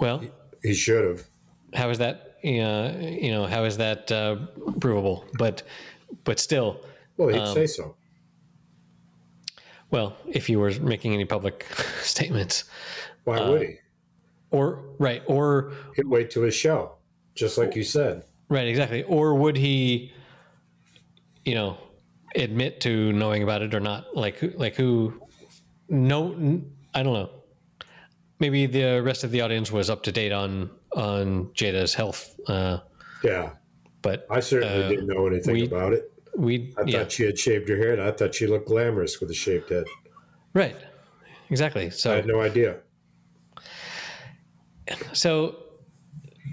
Well, 0.00 0.22
He 0.62 0.74
should 0.74 1.04
have. 1.04 1.26
how 1.74 1.90
is 1.90 1.98
that? 1.98 2.36
Uh, 2.42 2.92
you 3.00 3.30
know, 3.30 3.46
how 3.46 3.64
is 3.64 3.76
that 3.76 4.10
uh, 4.10 4.36
provable? 4.80 5.24
But 5.38 5.62
but 6.24 6.38
still, 6.40 6.80
Well, 7.16 7.28
he'd 7.28 7.38
Um, 7.38 7.54
say 7.54 7.66
so. 7.66 7.94
well, 9.90 10.16
if 10.26 10.48
you 10.48 10.58
were 10.58 10.70
making 10.80 11.12
any 11.14 11.24
public 11.24 11.66
statements, 12.02 12.64
Why 13.24 13.38
uh, 13.38 13.50
would 13.50 13.62
he? 13.62 13.74
or 14.50 14.82
right, 14.98 15.22
or 15.26 15.72
He'd 15.96 16.06
wait 16.08 16.30
to 16.30 16.40
his 16.42 16.54
show, 16.54 16.96
just 17.34 17.58
like 17.58 17.76
you 17.76 17.84
said. 17.84 18.24
right, 18.48 18.66
exactly, 18.66 19.02
or 19.04 19.34
would 19.34 19.56
he, 19.56 20.12
you 21.44 21.54
know, 21.54 21.76
admit 22.34 22.80
to 22.80 23.12
knowing 23.12 23.42
about 23.42 23.62
it 23.62 23.74
or 23.74 23.80
not? 23.80 24.16
Like, 24.16 24.38
like 24.56 24.74
who? 24.76 25.12
No, 25.88 26.34
I 26.94 27.02
don't 27.02 27.12
know. 27.14 27.30
Maybe 28.40 28.64
the 28.66 29.00
rest 29.02 29.22
of 29.22 29.30
the 29.30 29.42
audience 29.42 29.70
was 29.70 29.88
up 29.90 30.02
to 30.04 30.12
date 30.12 30.32
on 30.32 30.70
on 30.96 31.50
Jada's 31.54 31.94
health, 31.94 32.34
uh, 32.48 32.78
Yeah, 33.22 33.50
but 34.02 34.26
I 34.28 34.40
certainly 34.40 34.82
Uh, 34.84 34.88
didn't 34.88 35.06
know 35.06 35.26
anything 35.28 35.54
we- 35.54 35.66
about 35.66 35.92
it. 35.92 36.10
we, 36.34 36.74
I 36.76 36.82
yeah, 36.86 36.98
thought 37.00 37.12
she 37.12 37.24
had 37.24 37.38
shaved 37.38 37.68
her 37.68 37.76
head. 37.76 38.00
I 38.00 38.10
thought 38.10 38.34
she 38.34 38.46
looked 38.48 38.66
glamorous 38.66 39.20
with 39.20 39.30
a 39.30 39.34
shaved 39.34 39.68
head. 39.70 39.84
right, 40.54 40.74
exactly. 41.50 41.90
So 41.90 42.12
I 42.12 42.16
had 42.16 42.26
no 42.26 42.40
idea. 42.40 42.78
So, 45.12 45.56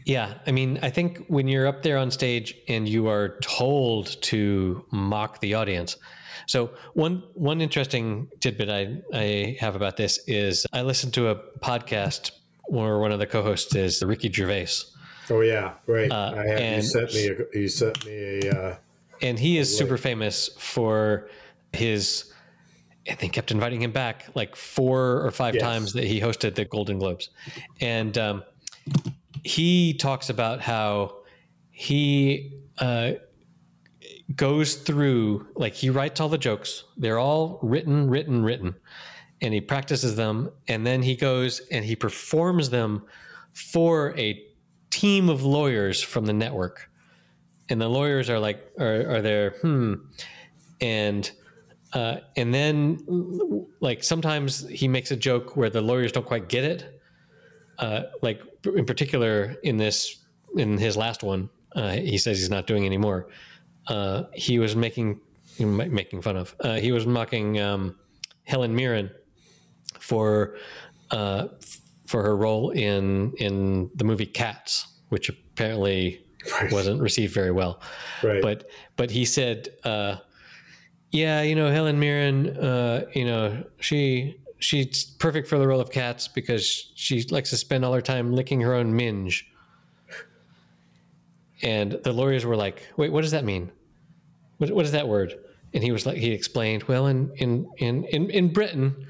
yeah, 0.05 0.35
I 0.45 0.51
mean, 0.51 0.77
I 0.83 0.89
think 0.91 1.25
when 1.27 1.47
you're 1.47 1.65
up 1.65 1.81
there 1.81 1.97
on 1.97 2.11
stage 2.11 2.53
and 2.67 2.87
you 2.87 3.07
are 3.07 3.39
told 3.41 4.21
to 4.23 4.85
mock 4.91 5.39
the 5.39 5.55
audience. 5.55 5.97
So 6.45 6.71
one 6.93 7.23
one 7.33 7.61
interesting 7.61 8.29
tidbit 8.39 8.69
I, 8.69 9.01
I 9.13 9.57
have 9.59 9.75
about 9.75 9.97
this 9.97 10.19
is 10.27 10.65
I 10.73 10.81
listened 10.83 11.13
to 11.15 11.29
a 11.29 11.35
podcast 11.59 12.31
where 12.65 12.99
one 12.99 13.11
of 13.11 13.19
the 13.19 13.25
co-hosts 13.27 13.73
is 13.75 14.03
Ricky 14.03 14.31
Gervais, 14.31 14.67
Oh 15.29 15.41
yeah, 15.41 15.73
right. 15.87 16.11
Uh, 16.11 16.33
I 16.35 16.45
have, 16.47 16.59
you 16.59 16.65
and- 16.65 16.85
sent 16.85 17.13
me. 17.13 17.27
A, 17.27 17.59
you 17.59 17.67
sent 17.67 18.05
me 18.05 18.41
a. 18.47 18.51
Uh, 18.51 18.75
and 19.21 19.39
he 19.39 19.57
is 19.57 19.75
super 19.77 19.97
famous 19.97 20.49
for 20.59 21.29
his. 21.73 22.31
I 23.09 23.13
think 23.15 23.31
kept 23.33 23.51
inviting 23.51 23.81
him 23.81 23.91
back 23.93 24.25
like 24.35 24.55
four 24.55 25.25
or 25.25 25.31
five 25.31 25.55
Yes. 25.55 25.63
times 25.63 25.93
that 25.93 26.03
he 26.03 26.19
hosted 26.19 26.55
the 26.55 26.65
Golden 26.65 26.99
Globes, 26.99 27.29
and 27.81 28.17
um, 28.17 28.43
he 29.43 29.93
talks 29.93 30.29
about 30.29 30.59
how 30.61 31.17
he 31.71 32.51
uh, 32.79 33.13
goes 34.35 34.75
through 34.75 35.47
like 35.55 35.73
he 35.73 35.89
writes 35.89 36.19
all 36.19 36.29
the 36.29 36.37
jokes. 36.37 36.83
They're 36.97 37.19
all 37.19 37.59
written, 37.61 38.09
written, 38.09 38.43
written, 38.43 38.75
and 39.41 39.53
he 39.53 39.61
practices 39.61 40.15
them, 40.15 40.51
and 40.67 40.85
then 40.85 41.01
he 41.01 41.15
goes 41.15 41.61
and 41.71 41.85
he 41.85 41.95
performs 41.95 42.69
them 42.69 43.03
for 43.53 44.17
a 44.17 44.43
team 44.89 45.29
of 45.29 45.43
lawyers 45.43 46.01
from 46.01 46.25
the 46.25 46.33
network. 46.33 46.89
And 47.69 47.81
the 47.81 47.89
lawyers 47.89 48.29
are 48.29 48.39
like 48.39 48.71
are, 48.79 49.15
are 49.15 49.21
there 49.21 49.51
hmm. 49.61 49.95
And 50.79 51.29
uh, 51.93 52.17
and 52.35 52.53
then 52.53 53.65
like 53.79 54.03
sometimes 54.03 54.67
he 54.67 54.87
makes 54.87 55.11
a 55.11 55.15
joke 55.15 55.55
where 55.55 55.69
the 55.69 55.81
lawyers 55.81 56.11
don't 56.11 56.25
quite 56.25 56.49
get 56.49 56.63
it. 56.63 57.01
Uh, 57.79 58.03
like 58.21 58.41
in 58.75 58.85
particular 58.85 59.55
in 59.63 59.77
this 59.77 60.17
in 60.55 60.77
his 60.77 60.97
last 60.97 61.23
one 61.23 61.49
uh, 61.75 61.91
he 61.91 62.17
says 62.17 62.39
he's 62.39 62.49
not 62.49 62.67
doing 62.67 62.85
anymore 62.85 63.27
uh, 63.87 64.23
he 64.33 64.59
was 64.59 64.75
making 64.75 65.19
making 65.59 66.21
fun 66.21 66.35
of 66.37 66.55
uh, 66.61 66.75
he 66.75 66.91
was 66.91 67.05
mocking 67.07 67.59
um, 67.59 67.95
helen 68.43 68.75
mirren 68.75 69.09
for 69.99 70.55
uh, 71.11 71.47
for 72.05 72.21
her 72.23 72.35
role 72.37 72.69
in 72.71 73.33
in 73.37 73.89
the 73.95 74.03
movie 74.03 74.25
cats 74.25 74.87
which 75.09 75.29
apparently 75.29 76.21
Right. 76.61 76.71
wasn't 76.71 77.01
received 77.01 77.33
very 77.33 77.51
well 77.51 77.81
right. 78.23 78.41
but 78.41 78.69
but 78.95 79.11
he 79.11 79.25
said 79.25 79.67
uh 79.83 80.15
yeah 81.11 81.41
you 81.41 81.55
know 81.55 81.69
helen 81.69 81.99
mirren 81.99 82.55
uh 82.57 83.05
you 83.13 83.25
know 83.25 83.65
she 83.81 84.37
she's 84.59 85.03
perfect 85.03 85.49
for 85.49 85.57
the 85.57 85.67
role 85.67 85.81
of 85.81 85.91
cats 85.91 86.29
because 86.29 86.91
she 86.95 87.23
likes 87.31 87.49
to 87.49 87.57
spend 87.57 87.83
all 87.83 87.91
her 87.91 88.01
time 88.01 88.31
licking 88.33 88.61
her 88.61 88.75
own 88.75 88.95
minge 88.95 89.51
and 91.61 91.93
the 92.03 92.13
lawyers 92.13 92.45
were 92.45 92.55
like 92.55 92.87
wait 92.97 93.11
what 93.11 93.21
does 93.23 93.31
that 93.31 93.43
mean 93.43 93.69
what, 94.57 94.71
what 94.71 94.85
is 94.85 94.91
that 94.91 95.07
word 95.07 95.35
and 95.73 95.83
he 95.83 95.91
was 95.91 96.05
like 96.05 96.17
he 96.17 96.31
explained 96.31 96.83
well 96.83 97.07
in 97.07 97.31
in 97.37 97.69
in 97.77 98.03
in, 98.05 98.29
in 98.29 98.53
britain 98.53 99.07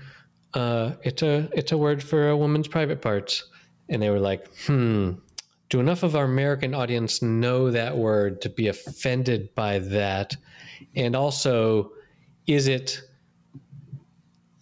uh 0.54 0.92
it's 1.04 1.22
a 1.22 1.50
it's 1.54 1.72
a 1.72 1.78
word 1.78 2.02
for 2.02 2.30
a 2.30 2.38
woman's 2.38 2.68
private 2.68 3.02
parts 3.02 3.46
and 3.90 4.02
they 4.02 4.10
were 4.10 4.20
like 4.20 4.48
hmm 4.66 5.12
do 5.70 5.80
enough 5.80 6.04
of 6.04 6.16
our 6.16 6.26
American 6.26 6.74
audience 6.74 7.22
know 7.22 7.72
that 7.72 7.98
word 7.98 8.42
to 8.42 8.50
be 8.50 8.68
offended 8.68 9.54
by 9.54 9.80
that? 9.80 10.36
And 10.96 11.16
also, 11.16 11.92
is 12.46 12.68
it 12.68 13.02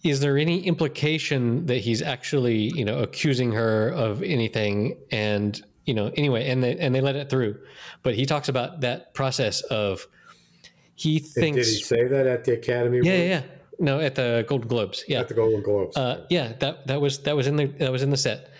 is 0.02 0.20
there 0.20 0.38
any 0.38 0.60
implication 0.60 1.66
that 1.66 1.78
he's 1.78 2.02
actually 2.02 2.72
you 2.76 2.84
know 2.84 2.98
accusing 2.98 3.52
her 3.52 3.90
of 3.90 4.22
anything? 4.22 4.96
And 5.12 5.60
you 5.84 5.94
know 5.94 6.10
anyway, 6.16 6.48
and 6.48 6.62
they 6.62 6.76
and 6.76 6.94
they 6.94 7.00
let 7.00 7.14
it 7.14 7.30
through. 7.30 7.58
But 8.02 8.14
he 8.14 8.26
talks 8.26 8.48
about 8.48 8.80
that 8.80 9.14
process 9.14 9.60
of 9.62 10.06
he 10.96 11.18
thinks. 11.20 11.56
Did 11.56 11.66
he 11.76 11.82
say 11.82 12.04
that 12.08 12.26
at 12.26 12.44
the 12.44 12.54
Academy? 12.54 13.00
yeah 13.04 13.14
yeah 13.14 13.24
yeah 13.24 13.42
no 13.78 14.00
at 14.00 14.14
the 14.14 14.44
Golden 14.48 14.68
Globes 14.68 15.04
yeah 15.06 15.20
At 15.20 15.28
the 15.28 15.34
Golden 15.34 15.62
Globes. 15.62 15.96
uh, 15.96 16.26
yeah, 16.30 16.54
that 16.60 16.86
that 16.88 17.00
was 17.00 17.22
that 17.22 17.36
was 17.36 17.46
in 17.46 17.56
the 17.56 17.66
that 17.78 17.92
was 17.92 18.02
in 18.02 18.10
the 18.10 18.16
set, 18.16 18.50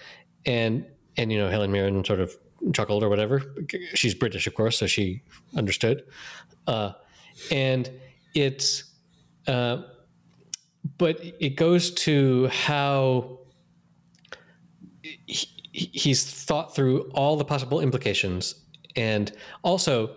and 0.44 0.85
and 1.16 1.33
you 1.33 1.38
know 1.38 1.49
Helen 1.51 1.72
Mirren 1.72 2.05
sort 2.05 2.20
of 2.20 2.37
chuckled 2.72 3.03
or 3.03 3.09
whatever. 3.09 3.42
She's 3.94 4.14
British, 4.14 4.46
of 4.46 4.55
course, 4.55 4.79
so 4.79 4.87
she 4.87 5.22
understood. 5.57 6.05
Uh, 6.66 6.92
and 7.51 7.90
it's, 8.35 8.85
uh, 9.46 9.83
but 10.99 11.18
it 11.22 11.57
goes 11.57 11.90
to 11.92 12.49
how 12.49 13.38
he, 15.03 15.46
he's 15.72 16.25
thought 16.25 16.75
through 16.75 17.11
all 17.14 17.37
the 17.37 17.44
possible 17.44 17.81
implications, 17.81 18.55
and 18.96 19.33
also, 19.62 20.16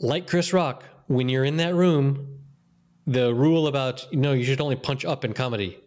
like 0.00 0.26
Chris 0.26 0.52
Rock, 0.52 0.84
when 1.06 1.28
you're 1.28 1.44
in 1.44 1.56
that 1.58 1.74
room, 1.74 2.38
the 3.06 3.34
rule 3.34 3.66
about 3.66 4.06
you 4.12 4.18
know 4.18 4.32
you 4.32 4.44
should 4.44 4.60
only 4.60 4.76
punch 4.76 5.04
up 5.04 5.24
in 5.24 5.32
comedy. 5.32 5.78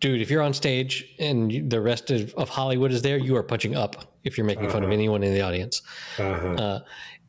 Dude 0.00 0.20
if 0.20 0.30
you're 0.30 0.42
on 0.42 0.52
stage 0.52 1.14
and 1.18 1.70
the 1.70 1.80
rest 1.80 2.10
of, 2.10 2.34
of 2.34 2.50
hollywood 2.50 2.92
is 2.92 3.00
there 3.00 3.16
you 3.16 3.34
are 3.34 3.42
punching 3.42 3.74
up 3.74 4.12
if 4.24 4.36
you're 4.36 4.46
making 4.46 4.68
fun 4.68 4.84
of 4.84 4.90
anyone 4.90 5.22
in 5.22 5.32
the 5.32 5.40
audience. 5.40 5.80
Uh-huh. 6.18 6.48
uh, 6.48 6.80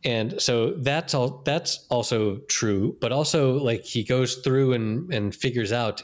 and 0.04 0.40
so 0.42 0.72
that's 0.72 1.14
all 1.14 1.42
that's 1.44 1.86
also 1.90 2.38
true 2.48 2.96
but 3.02 3.12
also 3.12 3.58
like 3.58 3.84
he 3.84 4.04
goes 4.04 4.36
through 4.38 4.74
and 4.74 5.12
and 5.12 5.34
figures 5.34 5.72
out 5.72 6.04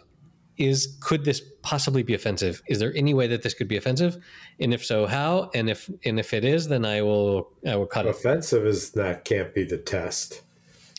is 0.57 0.97
could 0.99 1.25
this 1.25 1.41
possibly 1.61 2.03
be 2.03 2.13
offensive 2.13 2.61
is 2.67 2.79
there 2.79 2.93
any 2.95 3.13
way 3.13 3.27
that 3.27 3.41
this 3.41 3.53
could 3.53 3.67
be 3.67 3.77
offensive 3.77 4.17
and 4.59 4.73
if 4.73 4.85
so 4.85 5.05
how 5.07 5.49
and 5.55 5.69
if 5.69 5.89
and 6.05 6.19
if 6.19 6.33
it 6.33 6.45
is 6.45 6.67
then 6.67 6.85
i 6.85 7.01
will 7.01 7.51
i 7.67 7.75
will 7.75 7.87
cut 7.87 8.05
it 8.05 8.09
Offensive 8.09 8.65
is 8.65 8.91
that 8.91 9.25
can't 9.25 9.53
be 9.53 9.63
the 9.63 9.77
test. 9.77 10.43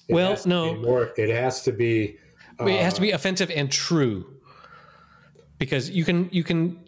It 0.08 0.14
Well, 0.14 0.36
no. 0.44 0.74
more, 0.76 1.12
it 1.16 1.30
has 1.30 1.62
to 1.62 1.72
be. 1.72 2.18
Uh, 2.60 2.66
it 2.66 2.80
has 2.80 2.94
to 2.94 3.00
be 3.00 3.12
offensive 3.12 3.50
and 3.50 3.70
true 3.70 4.26
because 5.58 5.90
you 5.90 6.04
can 6.04 6.28
you 6.30 6.44
can 6.44 6.78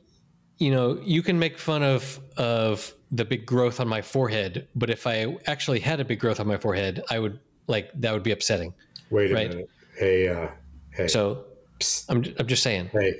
you 0.59 0.71
know 0.71 1.01
you 1.03 1.23
can 1.23 1.39
make 1.39 1.59
fun 1.59 1.83
of 1.83 2.21
of 2.37 2.93
the 3.11 3.25
big 3.25 3.47
growth 3.47 3.81
on 3.81 3.89
my 3.89 4.01
forehead 4.01 4.69
but 4.77 4.91
if 4.91 5.07
i 5.07 5.37
actually 5.47 5.81
had 5.81 5.99
a 5.99 6.05
big 6.05 6.21
growth 6.21 6.39
on 6.39 6.47
my 6.47 6.57
forehead 6.57 7.03
i 7.11 7.19
would 7.19 7.41
like 7.67 7.91
that 7.95 8.13
would 8.13 8.23
be 8.23 8.31
upsetting 8.31 8.73
Wait 9.11 9.31
a 9.31 9.35
right. 9.35 9.49
minute. 9.49 9.71
Hey, 9.97 10.29
uh, 10.29 10.49
hey, 10.93 11.09
so 11.09 11.46
Psst. 11.81 12.05
i'm, 12.09 12.25
I'm 12.39 12.47
just 12.47 12.63
saying 12.63 12.91
hey, 12.93 13.15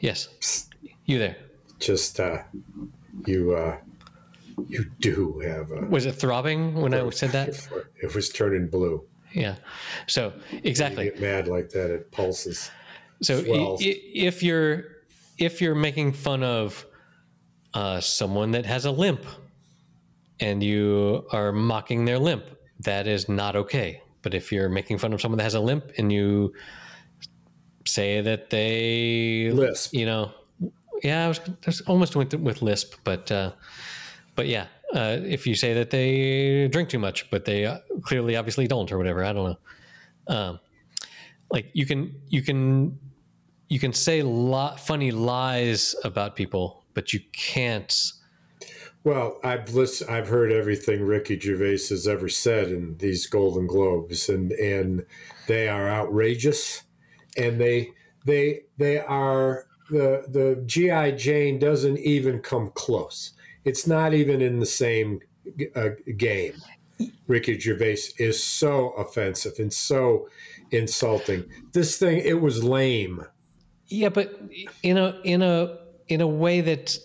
yes 0.00 0.28
Psst. 0.40 0.68
you 1.04 1.18
there 1.18 1.36
just 1.78 2.20
uh, 2.20 2.38
you 3.26 3.54
uh, 3.54 3.78
you 4.68 4.84
do 5.00 5.38
have 5.40 5.70
a. 5.70 5.86
was 5.86 6.04
it 6.06 6.12
throbbing 6.12 6.74
when 6.74 6.92
i 6.92 7.08
said 7.10 7.30
that 7.30 7.48
It 8.02 8.14
was 8.14 8.28
turning 8.28 8.68
blue. 8.68 9.02
yeah 9.32 9.56
so 10.06 10.32
exactly 10.64 11.04
You 11.06 11.10
get 11.12 11.20
mad 11.20 11.48
like 11.48 11.70
that, 11.70 11.90
it 11.90 12.10
pulses. 12.12 12.70
So 13.22 13.42
swells. 13.42 13.80
if 13.82 14.42
you're 14.42 14.84
if 15.38 15.60
you're 15.62 15.74
making 15.74 16.12
fun 16.12 16.42
of 16.42 16.84
uh, 17.74 18.00
someone 18.00 18.50
that 18.52 18.66
has 18.66 18.84
a 18.84 18.90
limp 18.90 19.24
and 20.40 20.62
you 20.62 21.26
are 21.32 21.52
mocking 21.52 22.04
their 22.06 22.18
limp, 22.18 22.44
that 22.80 23.06
is 23.06 23.28
not 23.28 23.56
okay. 23.56 24.02
But 24.22 24.34
if 24.34 24.50
you're 24.52 24.68
making 24.68 24.98
fun 24.98 25.12
of 25.12 25.20
someone 25.20 25.36
that 25.38 25.44
has 25.44 25.54
a 25.54 25.60
limp 25.60 25.84
and 25.98 26.10
you 26.12 26.52
say 27.90 28.20
that 28.20 28.50
they 28.50 29.50
Lisp. 29.52 29.94
you 29.94 30.06
know, 30.06 30.32
yeah, 31.02 31.24
I 31.24 31.28
was, 31.28 31.40
I 31.40 31.52
was 31.66 31.80
almost 31.82 32.16
went 32.16 32.34
with 32.34 32.62
lisp, 32.62 32.94
but 33.04 33.30
uh, 33.30 33.52
but 34.34 34.46
yeah, 34.46 34.66
uh, 34.94 35.18
if 35.22 35.46
you 35.46 35.54
say 35.54 35.74
that 35.74 35.90
they 35.90 36.68
drink 36.68 36.88
too 36.88 36.98
much, 36.98 37.30
but 37.30 37.44
they 37.44 37.66
uh, 37.66 37.78
clearly, 38.02 38.36
obviously 38.36 38.66
don't, 38.66 38.90
or 38.90 38.98
whatever, 38.98 39.24
I 39.24 39.32
don't 39.32 39.56
know. 40.28 40.34
Um, 40.34 40.60
like 41.50 41.70
you 41.72 41.86
can 41.86 42.14
you 42.28 42.42
can 42.42 42.98
you 43.68 43.78
can 43.78 43.92
say 43.92 44.22
lot 44.22 44.80
funny 44.80 45.10
lies 45.10 45.94
about 46.04 46.36
people, 46.36 46.84
but 46.94 47.12
you 47.12 47.20
can't. 47.32 47.94
Well, 49.02 49.38
I've 49.42 49.72
listened, 49.72 50.10
I've 50.10 50.28
heard 50.28 50.52
everything 50.52 51.02
Ricky 51.02 51.40
Gervais 51.40 51.88
has 51.88 52.06
ever 52.06 52.28
said 52.28 52.68
in 52.68 52.98
these 52.98 53.26
Golden 53.26 53.66
Globes, 53.66 54.28
and 54.28 54.52
and 54.52 55.06
they 55.46 55.68
are 55.68 55.88
outrageous, 55.88 56.82
and 57.36 57.60
they 57.60 57.90
they 58.24 58.62
they 58.78 58.98
are 58.98 59.66
the 59.90 60.24
the 60.28 60.62
GI 60.66 61.12
Jane 61.16 61.58
doesn't 61.58 61.98
even 61.98 62.40
come 62.40 62.70
close. 62.74 63.32
It's 63.64 63.86
not 63.86 64.14
even 64.14 64.40
in 64.40 64.60
the 64.60 64.66
same 64.66 65.20
uh, 65.74 65.90
game. 66.16 66.54
Ricky 67.26 67.58
Gervais 67.58 67.98
is 68.18 68.42
so 68.42 68.90
offensive 68.90 69.54
and 69.58 69.72
so 69.72 70.28
insulting. 70.70 71.44
This 71.72 71.98
thing, 71.98 72.18
it 72.18 72.40
was 72.40 72.62
lame. 72.62 73.24
Yeah, 73.88 74.08
but 74.08 74.40
in 74.82 74.98
a 74.98 75.20
in 75.24 75.42
a 75.42 75.78
in 76.08 76.20
a 76.20 76.26
way 76.26 76.60
that 76.60 76.96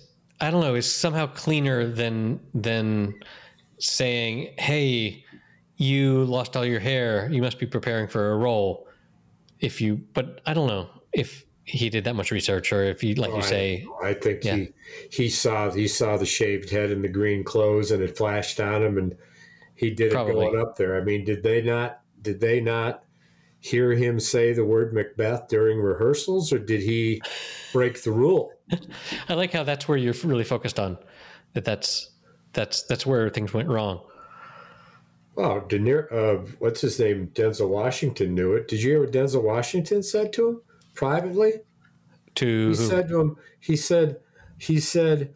I 0.41 0.51
don't 0.51 0.61
know 0.61 0.75
is 0.75 0.91
somehow 0.91 1.27
cleaner 1.27 1.87
than 1.87 2.39
than 2.53 3.15
saying, 3.79 4.53
"Hey, 4.57 5.23
you 5.77 6.25
lost 6.25 6.55
all 6.55 6.65
your 6.65 6.79
hair. 6.79 7.29
You 7.31 7.41
must 7.41 7.59
be 7.59 7.65
preparing 7.65 8.07
for 8.07 8.31
a 8.31 8.37
role." 8.37 8.84
If 9.65 9.81
you, 9.81 9.95
but 10.13 10.41
I 10.45 10.53
don't 10.53 10.67
know 10.67 10.89
if 11.11 11.43
he 11.63 11.89
did 11.89 12.03
that 12.03 12.15
much 12.15 12.29
research, 12.31 12.71
or 12.71 12.83
if 12.83 13.03
you 13.03 13.15
like 13.15 13.31
Oh, 13.31 13.37
you 13.37 13.41
say, 13.41 13.85
I 14.03 14.13
think 14.13 14.43
Yeah. 14.43 14.55
he 14.55 14.69
he 15.09 15.29
saw 15.29 15.71
he 15.71 15.87
saw 15.87 16.17
the 16.17 16.25
shaved 16.25 16.69
head 16.69 16.91
and 16.91 17.03
the 17.03 17.09
green 17.09 17.43
clothes, 17.43 17.89
and 17.91 18.03
it 18.03 18.15
flashed 18.17 18.59
on 18.59 18.83
him, 18.83 18.97
and 18.99 19.15
he 19.73 19.89
did 19.89 20.11
it 20.11 20.15
going 20.15 20.59
up 20.59 20.77
there. 20.77 20.99
I 20.99 21.03
mean, 21.03 21.25
did 21.25 21.41
they 21.41 21.61
not? 21.61 22.01
Did 22.21 22.39
they 22.39 22.61
not 22.61 23.03
hear 23.59 23.93
him 23.93 24.19
say 24.19 24.53
the 24.53 24.63
word 24.63 24.93
Macbeth 24.93 25.47
during 25.47 25.79
rehearsals, 25.79 26.53
or 26.53 26.59
did 26.59 26.81
he 26.81 27.19
break 27.73 28.03
the 28.03 28.11
rule? 28.11 28.51
I 29.29 29.33
like 29.33 29.51
how 29.51 29.63
that's 29.63 29.87
where 29.87 29.97
you're 29.97 30.13
really 30.23 30.43
focused 30.43 30.79
on 30.79 30.99
that. 31.53 31.65
That's 31.65 32.11
that's 32.53 32.83
that's 32.83 33.05
where 33.07 33.29
things 33.31 33.53
went 33.53 33.69
wrong. 33.69 34.01
Oh, 35.37 35.59
De 35.61 35.77
Niro, 35.77 36.11
uh, 36.11 36.45
what's 36.59 36.81
his 36.81 36.99
name? 36.99 37.27
Denzel 37.33 37.67
Washington 37.67 38.33
knew 38.33 38.53
it. 38.53 38.67
Did 38.67 38.81
you 38.81 38.91
hear 38.91 38.99
what 39.01 39.11
Denzel 39.11 39.43
Washington 39.43 40.01
said 40.01 40.31
to 40.33 40.47
him 40.47 40.61
privately? 40.93 41.53
To 42.35 42.45
He 42.45 42.67
who? 42.67 42.73
said 42.75 43.09
to 43.09 43.19
him, 43.19 43.35
he 43.59 43.75
said, 43.75 44.17
he 44.57 44.79
said, 44.79 45.33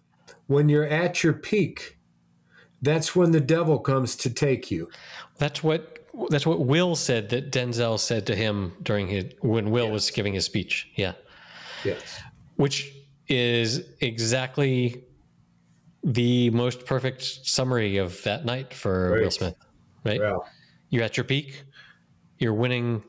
when 0.48 0.70
you're 0.70 0.88
at 0.88 1.24
your 1.24 1.34
peak, 1.34 1.98
that's 2.82 3.14
when 3.16 3.32
the 3.32 3.42
devil 3.42 3.78
comes 3.80 4.16
to 4.18 4.30
take 4.30 4.72
you. 4.72 4.90
That's 5.38 5.62
what 5.64 5.96
that's 6.30 6.46
what 6.46 6.66
Will 6.66 6.96
said 6.96 7.30
that 7.30 7.52
Denzel 7.52 8.00
said 8.00 8.26
to 8.28 8.36
him 8.36 8.74
during 8.82 9.08
his 9.08 9.26
when 9.42 9.70
Will 9.70 9.92
was 9.92 10.10
giving 10.12 10.34
his 10.34 10.46
speech. 10.46 10.90
Yeah, 10.96 11.14
Yes. 11.86 12.22
which 12.56 12.94
is 13.28 13.84
exactly 14.02 15.04
the 16.04 16.50
most 16.52 16.86
perfect 16.86 17.22
summary 17.24 17.98
of 17.98 18.22
that 18.24 18.44
night 18.46 18.74
for 18.74 19.12
Will 19.22 19.32
Smith. 19.32 19.56
Right? 20.06 20.20
Well, 20.20 20.48
You're 20.90 21.04
at 21.04 21.18
your 21.18 21.24
peak. 21.24 21.64
You're 22.38 22.54
winning 22.54 23.04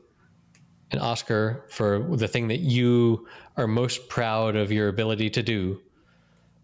an 0.91 0.99
Oscar 0.99 1.65
for 1.69 1.99
the 2.17 2.27
thing 2.27 2.47
that 2.49 2.59
you 2.59 3.27
are 3.57 3.67
most 3.67 4.09
proud 4.09 4.55
of 4.55 4.71
your 4.71 4.89
ability 4.89 5.29
to 5.31 5.41
do. 5.43 5.81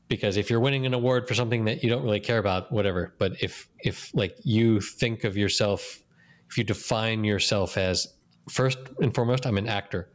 Because 0.09 0.37
if 0.37 0.49
you're 0.49 0.59
winning 0.59 0.85
an 0.85 0.93
award 0.93 1.27
for 1.27 1.33
something 1.33 1.65
that 1.65 1.83
you 1.83 1.89
don't 1.89 2.03
really 2.03 2.19
care 2.19 2.37
about, 2.37 2.71
whatever. 2.71 3.13
But 3.17 3.41
if 3.41 3.67
if 3.79 4.13
like 4.13 4.35
you 4.43 4.79
think 4.79 5.23
of 5.25 5.35
yourself, 5.35 5.99
if 6.49 6.57
you 6.57 6.63
define 6.63 7.23
yourself 7.25 7.77
as 7.77 8.07
first 8.49 8.77
and 9.01 9.13
foremost, 9.13 9.45
I'm 9.45 9.57
an 9.57 9.67
actor, 9.67 10.09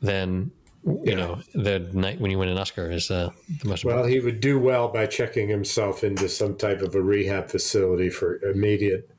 then 0.00 0.50
you 0.86 1.00
Yeah. 1.04 1.14
know 1.16 1.40
the 1.54 1.80
night 1.92 2.18
when 2.20 2.30
you 2.30 2.38
win 2.38 2.48
an 2.48 2.56
Oscar 2.58 2.90
is 2.90 3.10
uh, 3.10 3.30
the 3.62 3.68
most. 3.68 3.84
well, 3.84 4.04
he 4.04 4.20
would 4.20 4.40
do 4.40 4.58
well 4.58 4.88
by 4.88 5.06
checking 5.06 5.48
himself 5.48 6.02
into 6.04 6.28
some 6.28 6.56
type 6.56 6.80
of 6.80 6.94
a 6.94 7.02
rehab 7.02 7.50
facility 7.50 8.08
for 8.10 8.36
immediate 8.42 9.10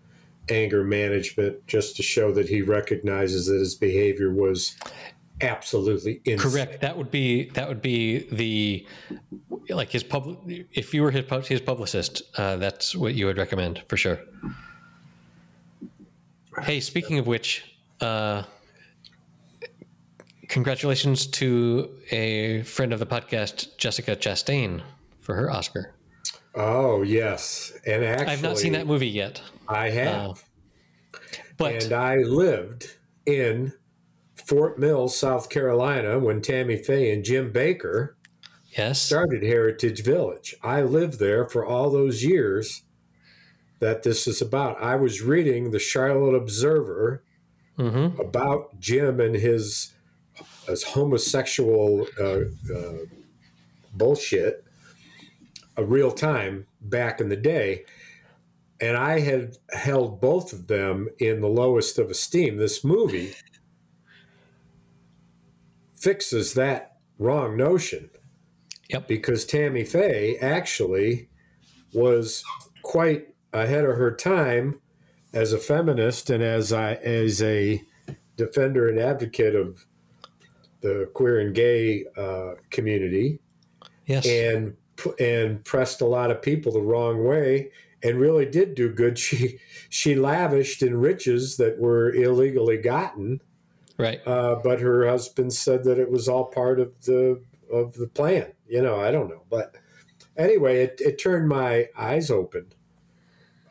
anger 0.49 0.83
management, 0.83 1.65
just 1.67 1.95
to 1.97 2.03
show 2.03 2.31
that 2.33 2.49
he 2.49 2.61
recognizes 2.61 3.47
that 3.47 3.57
his 3.57 3.75
behavior 3.75 4.31
was 4.31 4.75
absolutely 5.41 6.21
insane. 6.25 6.51
Correct. 6.51 6.81
That 6.81 6.97
would 6.97 7.11
be 7.11 7.49
that 7.51 7.67
would 7.67 7.81
be 7.81 8.27
the 8.31 8.85
like 9.69 9.89
his 9.89 10.03
public. 10.03 10.67
If 10.73 10.93
you 10.93 11.03
were 11.03 11.11
his 11.11 11.25
his 11.47 11.61
publicist, 11.61 12.23
uh, 12.37 12.57
that's 12.57 12.95
what 12.95 13.15
you 13.15 13.25
would 13.25 13.37
recommend 13.37 13.83
for 13.87 13.97
sure. 13.97 14.19
Hey, 16.61 16.79
speaking 16.79 17.19
of 17.19 17.27
which, 17.27 17.75
uh, 17.99 18.43
congratulations 20.47 21.27
to 21.27 21.89
a 22.11 22.61
friend 22.63 22.93
of 22.93 22.99
the 22.99 23.05
podcast, 23.05 23.77
Jessica 23.77 24.15
Chastain, 24.15 24.81
for 25.19 25.35
her 25.35 25.51
Oscar. 25.51 25.94
Oh 26.55 27.01
yes, 27.01 27.73
and 27.85 28.03
actually, 28.03 28.31
I've 28.33 28.41
not 28.41 28.57
seen 28.57 28.73
that 28.73 28.87
movie 28.87 29.09
yet, 29.09 29.41
I 29.67 29.89
have. 29.89 30.29
uh, 30.31 30.33
but 31.57 31.83
and 31.83 31.93
I 31.93 32.17
lived 32.17 32.97
in 33.25 33.73
Fort 34.35 34.79
Mill, 34.79 35.09
South 35.09 35.49
Carolina, 35.49 36.19
when 36.19 36.41
Tammy 36.41 36.77
Faye 36.77 37.13
and 37.13 37.25
Jim 37.25 37.51
Bakker 37.53 38.15
yes, 38.77 39.01
started 39.01 39.43
Heritage 39.43 40.03
Village. 40.03 40.55
I 40.63 40.81
lived 40.81 41.19
there 41.19 41.47
for 41.49 41.65
all 41.65 41.89
those 41.89 42.23
years 42.23 42.83
that 43.79 44.03
this 44.03 44.27
is 44.27 44.41
about. 44.41 44.81
I 44.81 44.95
was 44.95 45.21
reading 45.21 45.71
the 45.71 45.79
Charlotte 45.79 46.35
Observer 46.35 47.23
hmm 47.77 48.07
about 48.19 48.79
Jim 48.79 49.19
and 49.19 49.35
his, 49.35 49.93
his 50.67 50.83
homosexual 50.83 52.07
uh, 52.19 52.41
uh, 52.75 52.97
bullshit 53.93 54.64
real 55.83 56.11
time 56.11 56.65
back 56.81 57.19
in 57.19 57.29
the 57.29 57.35
day. 57.35 57.85
And 58.81 58.97
I 58.97 59.19
had 59.19 59.57
held 59.71 60.19
both 60.21 60.51
of 60.53 60.67
them 60.67 61.07
in 61.19 61.41
the 61.41 61.47
lowest 61.47 61.97
of 61.97 62.09
esteem. 62.09 62.57
This 62.57 62.83
movie 62.83 63.33
fixes 65.95 66.53
that 66.53 66.97
wrong 67.17 67.57
notion 67.57 68.09
Yep. 68.89 69.07
because 69.07 69.45
Tammy 69.45 69.83
Faye 69.83 70.37
actually 70.39 71.29
was 71.93 72.43
quite 72.83 73.27
ahead 73.53 73.85
of 73.85 73.95
her 73.95 74.13
time 74.13 74.79
as 75.33 75.53
a 75.53 75.57
feminist 75.57 76.29
and 76.29 76.43
as 76.43 76.71
I 76.71 76.93
as 76.95 77.41
a 77.41 77.81
defender 78.37 78.89
and 78.89 78.99
advocate 78.99 79.55
of 79.55 79.85
the 80.81 81.09
queer 81.13 81.39
and 81.39 81.55
gay 81.55 82.05
uh, 82.15 82.55
community, 82.69 83.39
yes, 84.05 84.27
and 84.27 84.75
and 85.19 85.63
pressed 85.63 86.01
a 86.01 86.05
lot 86.05 86.31
of 86.31 86.41
people 86.41 86.71
the 86.71 86.81
wrong 86.81 87.23
way, 87.23 87.71
and 88.03 88.19
really 88.19 88.45
did 88.45 88.75
do 88.75 88.89
good. 88.89 89.19
She 89.25 89.59
she 89.89 90.15
lavished 90.15 90.81
in 90.83 90.99
riches 90.99 91.57
that 91.57 91.79
were 91.79 92.13
illegally 92.13 92.77
gotten, 92.77 93.41
right. 93.97 94.19
uh, 94.27 94.55
but 94.63 94.81
her 94.81 95.07
husband 95.07 95.53
said 95.53 95.83
that 95.85 95.99
it 95.99 96.11
was 96.11 96.27
all 96.27 96.45
part 96.45 96.79
of 96.79 96.91
the 97.05 97.41
of 97.71 97.93
the 97.93 98.07
plan. 98.07 98.53
You 98.67 98.81
know, 98.81 98.99
I 98.99 99.11
don't 99.11 99.29
know, 99.29 99.43
but 99.49 99.75
anyway, 100.37 100.83
it, 100.83 101.01
it 101.03 101.17
turned 101.17 101.47
my 101.47 101.87
eyes 101.97 102.29
open. 102.31 102.73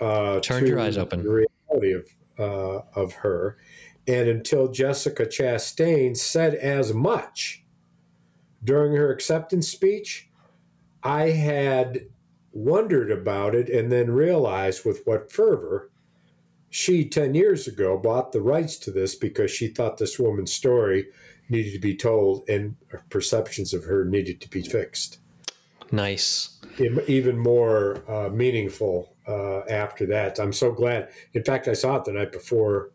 Uh, 0.00 0.40
Turned 0.40 0.66
your 0.66 0.80
eyes 0.80 0.98
open. 0.98 1.22
The 1.22 1.46
reality 1.70 1.92
of 1.92 2.08
uh, 2.38 2.82
of 2.94 3.12
her, 3.14 3.58
and 4.06 4.28
until 4.28 4.68
Jessica 4.68 5.26
Chastain 5.26 6.16
said 6.16 6.54
as 6.54 6.92
much 6.92 7.64
during 8.62 8.94
her 8.94 9.12
acceptance 9.12 9.68
speech, 9.68 10.28
I 11.04 11.30
had 11.30 12.06
wondered 12.52 13.10
about 13.10 13.54
it 13.54 13.68
and 13.68 13.92
then 13.92 14.10
realized 14.10 14.84
with 14.84 15.02
what 15.04 15.30
fervor 15.30 15.90
she 16.70 17.04
10 17.08 17.34
years 17.34 17.68
ago 17.68 17.98
bought 17.98 18.32
the 18.32 18.40
rights 18.40 18.76
to 18.78 18.90
this 18.90 19.14
because 19.14 19.50
she 19.50 19.68
thought 19.68 19.98
this 19.98 20.18
woman's 20.18 20.52
story 20.52 21.06
needed 21.48 21.72
to 21.72 21.78
be 21.78 21.94
told 21.94 22.48
and 22.48 22.74
perceptions 23.10 23.74
of 23.74 23.84
her 23.84 24.04
needed 24.04 24.40
to 24.40 24.48
be 24.48 24.62
fixed. 24.62 25.18
Nice. 25.92 26.58
Even 27.06 27.38
more 27.38 28.02
uh, 28.10 28.30
meaningful 28.30 29.14
uh, 29.28 29.60
after 29.70 30.06
that. 30.06 30.38
I'm 30.40 30.52
so 30.52 30.72
glad. 30.72 31.10
In 31.34 31.44
fact 31.44 31.68
i 31.68 31.74
saw 31.74 31.96
it 31.96 32.04
the 32.04 32.12
night 32.12 32.32
before 32.32 32.90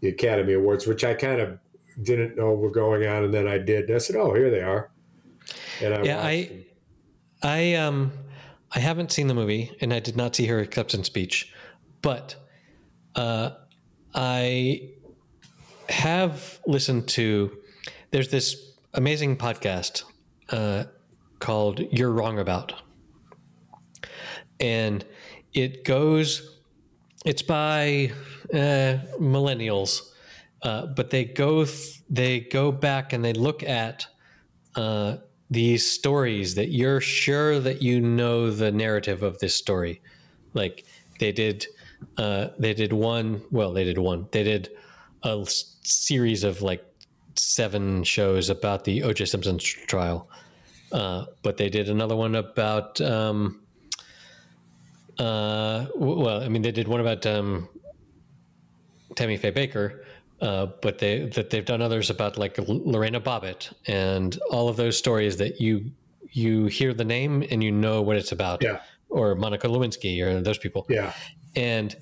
the 0.00 0.08
academy 0.08 0.52
awards 0.54 0.86
which 0.86 1.04
i 1.04 1.12
kind 1.14 1.40
of 1.40 1.58
didn't 2.02 2.36
know 2.36 2.54
were 2.54 2.70
going 2.70 3.06
on 3.06 3.24
and 3.24 3.34
then 3.34 3.48
i 3.48 3.58
did. 3.58 3.86
And 3.86 3.96
i 3.96 3.98
said 3.98 4.16
oh 4.16 4.34
here 4.34 4.50
they 4.50 4.62
are. 4.62 4.90
And 5.82 5.94
i 5.94 6.02
Yeah, 6.02 6.22
I- 6.22 6.44
them. 6.44 6.64
I 7.42 7.74
um 7.74 8.12
I 8.72 8.78
haven't 8.78 9.12
seen 9.12 9.26
the 9.26 9.34
movie 9.34 9.76
and 9.80 9.92
I 9.92 10.00
did 10.00 10.16
not 10.16 10.36
see 10.36 10.46
her 10.46 10.60
acceptance 10.60 11.06
speech, 11.06 11.52
but 12.02 12.36
uh, 13.16 13.50
I 14.14 14.90
have 15.88 16.60
listened 16.66 17.08
to. 17.08 17.56
There's 18.12 18.28
this 18.28 18.74
amazing 18.94 19.36
podcast 19.36 20.04
uh, 20.50 20.84
called 21.38 21.80
"You're 21.90 22.12
Wrong 22.12 22.38
About," 22.38 22.74
and 24.58 25.04
it 25.52 25.84
goes. 25.84 26.58
It's 27.26 27.42
by 27.42 28.12
uh, 28.52 28.96
millennials, 29.18 30.10
uh, 30.62 30.86
but 30.86 31.10
they 31.10 31.24
go 31.24 31.64
th- 31.64 32.02
they 32.08 32.40
go 32.40 32.72
back 32.72 33.12
and 33.12 33.24
they 33.24 33.32
look 33.32 33.62
at. 33.62 34.06
These 35.50 35.90
stories 35.90 36.54
that 36.54 36.70
you're 36.70 37.00
sure 37.00 37.58
that 37.60 37.82
you 37.82 38.00
know 38.00 38.50
the 38.50 38.70
narrative 38.70 39.22
of 39.22 39.38
this 39.38 39.54
story. 39.54 40.00
Like 40.54 40.84
they 41.18 41.32
did 41.32 41.66
uh, 42.16 42.48
they 42.58 42.74
did 42.74 42.92
one 42.92 43.42
well 43.50 43.72
they 43.72 43.84
did 43.84 43.98
one. 43.98 44.28
They 44.30 44.44
did 44.44 44.70
a 45.22 45.44
series 45.46 46.44
of 46.44 46.62
like 46.62 46.84
seven 47.36 48.04
shows 48.04 48.50
about 48.50 48.84
the 48.84 49.00
oj 49.00 49.26
simpson 49.26 49.58
trial. 49.58 50.28
Uh, 50.92 51.26
but 51.42 51.56
they 51.56 51.68
did 51.68 51.88
another 51.88 52.16
one 52.16 52.34
about 52.34 53.00
um, 53.00 53.60
uh, 55.20 55.86
well 55.94 56.42
i 56.42 56.48
mean 56.48 56.62
they 56.62 56.72
did 56.72 56.88
one 56.88 57.00
about 57.00 57.24
um, 57.26 57.68
tammy 59.14 59.36
faye 59.36 59.52
bakker 59.52 59.99
uh, 60.40 60.66
but 60.82 60.98
they 60.98 61.26
that 61.26 61.50
they've 61.50 61.64
done 61.64 61.82
others 61.82 62.10
about 62.10 62.38
like 62.38 62.56
Lorena 62.66 63.20
Bobbitt 63.20 63.72
and 63.86 64.38
all 64.50 64.68
of 64.68 64.76
those 64.76 64.96
stories 64.96 65.36
that 65.38 65.60
you 65.60 65.90
you 66.32 66.66
hear 66.66 66.94
the 66.94 67.04
name 67.04 67.42
and 67.50 67.62
you 67.62 67.72
know 67.72 68.02
what 68.02 68.16
it's 68.16 68.32
about, 68.32 68.62
Yeah. 68.62 68.80
or 69.08 69.34
Monica 69.34 69.66
Lewinsky 69.68 70.20
or 70.22 70.40
those 70.40 70.58
people, 70.58 70.86
yeah 70.88 71.12
and 71.56 71.96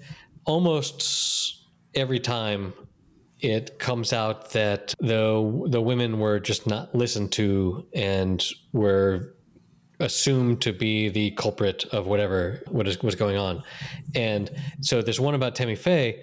almost 0.44 1.64
every 1.94 2.18
time 2.18 2.72
it 3.40 3.78
comes 3.78 4.12
out 4.12 4.50
that 4.50 4.94
the 4.98 5.64
the 5.68 5.80
women 5.80 6.18
were 6.18 6.40
just 6.40 6.66
not 6.66 6.94
listened 6.94 7.30
to 7.32 7.86
and 7.94 8.44
were 8.72 9.34
assumed 10.00 10.60
to 10.60 10.72
be 10.72 11.08
the 11.08 11.30
culprit 11.32 11.84
of 11.92 12.06
whatever 12.06 12.62
what 12.68 12.86
is 12.86 13.00
was 13.02 13.14
going 13.14 13.36
on. 13.36 13.62
And 14.14 14.50
so 14.80 15.02
this 15.02 15.18
one 15.20 15.34
about 15.34 15.54
Tammy 15.54 15.74
Faye, 15.76 16.22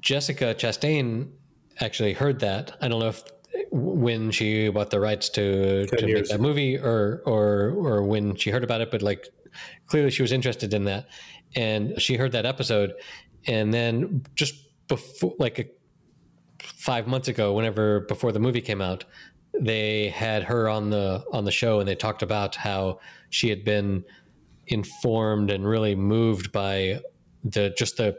Jessica 0.00 0.54
Chastain 0.54 1.30
actually 1.80 2.12
heard 2.12 2.40
that. 2.40 2.76
I 2.80 2.88
don't 2.88 3.00
know 3.00 3.08
if 3.08 3.22
when 3.70 4.30
she 4.30 4.68
bought 4.68 4.90
the 4.90 5.00
rights 5.00 5.28
to, 5.30 5.86
to 5.86 6.06
make 6.06 6.28
that 6.28 6.40
movie 6.40 6.78
or 6.78 7.22
or 7.26 7.70
or 7.76 8.02
when 8.02 8.36
she 8.36 8.50
heard 8.50 8.64
about 8.64 8.80
it, 8.80 8.90
but 8.90 9.02
like 9.02 9.28
clearly 9.86 10.10
she 10.10 10.22
was 10.22 10.32
interested 10.32 10.72
in 10.74 10.84
that. 10.84 11.06
And 11.54 12.00
she 12.00 12.16
heard 12.16 12.32
that 12.32 12.46
episode 12.46 12.94
and 13.46 13.72
then 13.72 14.24
just 14.34 14.54
before 14.88 15.34
like 15.38 15.58
a, 15.58 15.64
five 16.62 17.06
months 17.06 17.28
ago, 17.28 17.52
whenever 17.54 18.00
before 18.00 18.32
the 18.32 18.40
movie 18.40 18.60
came 18.60 18.80
out, 18.80 19.04
they 19.58 20.08
had 20.08 20.44
her 20.44 20.68
on 20.68 20.90
the 20.90 21.24
on 21.32 21.44
the 21.44 21.50
show 21.50 21.80
and 21.80 21.88
they 21.88 21.94
talked 21.94 22.22
about 22.22 22.54
how 22.54 23.00
she 23.30 23.48
had 23.48 23.64
been 23.64 24.04
informed 24.66 25.50
and 25.50 25.66
really 25.66 25.94
moved 25.94 26.52
by 26.52 27.00
the 27.44 27.70
just 27.76 27.96
the 27.96 28.16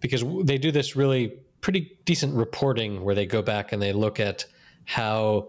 because 0.00 0.24
they 0.44 0.56
do 0.56 0.70
this 0.70 0.94
really 0.94 1.38
pretty 1.60 1.98
decent 2.04 2.34
reporting 2.34 3.04
where 3.04 3.14
they 3.14 3.26
go 3.26 3.42
back 3.42 3.72
and 3.72 3.80
they 3.82 3.92
look 3.92 4.20
at 4.20 4.46
how 4.84 5.48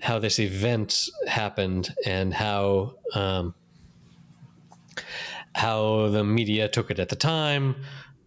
how 0.00 0.18
this 0.18 0.38
event 0.38 1.08
happened 1.26 1.94
and 2.04 2.32
how 2.32 2.94
um, 3.14 3.54
how 5.54 6.08
the 6.08 6.22
media 6.22 6.68
took 6.68 6.90
it 6.90 6.98
at 6.98 7.08
the 7.08 7.16
time 7.16 7.76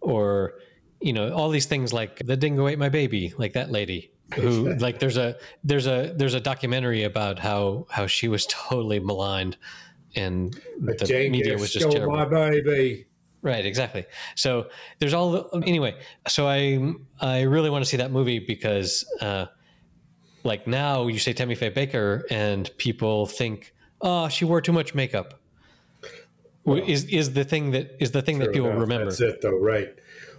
or 0.00 0.54
you 1.00 1.12
know 1.12 1.32
all 1.32 1.48
these 1.48 1.66
things 1.66 1.92
like 1.92 2.18
the 2.26 2.36
dingo 2.36 2.66
ate 2.66 2.78
my 2.78 2.88
baby 2.88 3.32
like 3.38 3.52
that 3.52 3.70
lady 3.70 4.10
who 4.34 4.74
like 4.78 4.98
there's 4.98 5.16
a 5.16 5.36
there's 5.62 5.86
a 5.86 6.12
there's 6.16 6.34
a 6.34 6.40
documentary 6.40 7.04
about 7.04 7.38
how 7.38 7.86
how 7.90 8.06
she 8.06 8.28
was 8.28 8.46
totally 8.50 8.98
maligned 8.98 9.56
and 10.16 10.60
the 10.80 10.94
Jane 11.04 11.30
media 11.30 11.56
was 11.56 11.72
just 11.72 11.88
terrible. 11.88 12.16
my 12.16 12.24
baby 12.24 13.06
right 13.42 13.64
exactly. 13.64 14.06
So 14.34 14.68
there's 14.98 15.14
all 15.14 15.30
the, 15.32 15.62
anyway 15.66 15.98
so 16.28 16.46
i 16.46 16.78
i 17.20 17.42
really 17.42 17.70
want 17.70 17.84
to 17.84 17.88
see 17.88 17.96
that 17.96 18.10
movie 18.10 18.38
because 18.38 19.04
uh 19.20 19.46
like 20.44 20.66
now 20.66 21.06
you 21.06 21.18
say 21.18 21.32
tammy 21.32 21.54
faye 21.54 21.70
Bakker 21.70 22.22
and 22.30 22.70
people 22.78 23.26
think 23.26 23.74
oh 24.00 24.28
she 24.28 24.44
wore 24.44 24.60
too 24.60 24.72
much 24.72 24.94
makeup. 24.94 25.40
Well, 26.64 26.82
is 26.86 27.04
is 27.06 27.32
the 27.32 27.44
thing 27.44 27.70
that 27.70 27.96
is 28.00 28.10
the 28.12 28.22
thing 28.22 28.38
that 28.40 28.52
people 28.52 28.68
enough. 28.68 28.82
remember. 28.82 29.06
that's 29.06 29.20
it 29.20 29.40
though 29.40 29.58
right. 29.58 29.88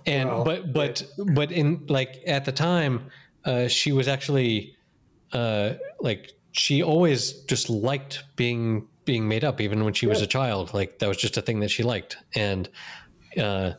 And 0.06 0.30
well, 0.30 0.44
but 0.44 0.74
but 0.74 1.02
it, 1.02 1.36
but 1.36 1.52
in 1.52 1.86
like 1.88 2.22
at 2.28 2.46
the 2.46 2.52
time 2.52 3.10
uh, 3.46 3.68
she 3.68 3.92
was 3.92 4.08
actually 4.08 4.76
uh, 5.34 5.74
like 6.00 6.34
she 6.52 6.84
always 6.84 7.34
just 7.44 7.70
liked 7.70 8.24
being 8.36 8.88
being 9.12 9.28
made 9.28 9.44
up 9.44 9.60
even 9.60 9.84
when 9.84 9.94
she 9.94 10.08
was 10.08 10.22
a 10.22 10.26
child. 10.26 10.74
Like 10.74 11.00
that 11.00 11.10
was 11.10 11.18
just 11.18 11.36
a 11.36 11.42
thing 11.42 11.60
that 11.60 11.68
she 11.70 11.84
liked. 11.84 12.16
And 12.34 12.70
uh, 13.38 13.74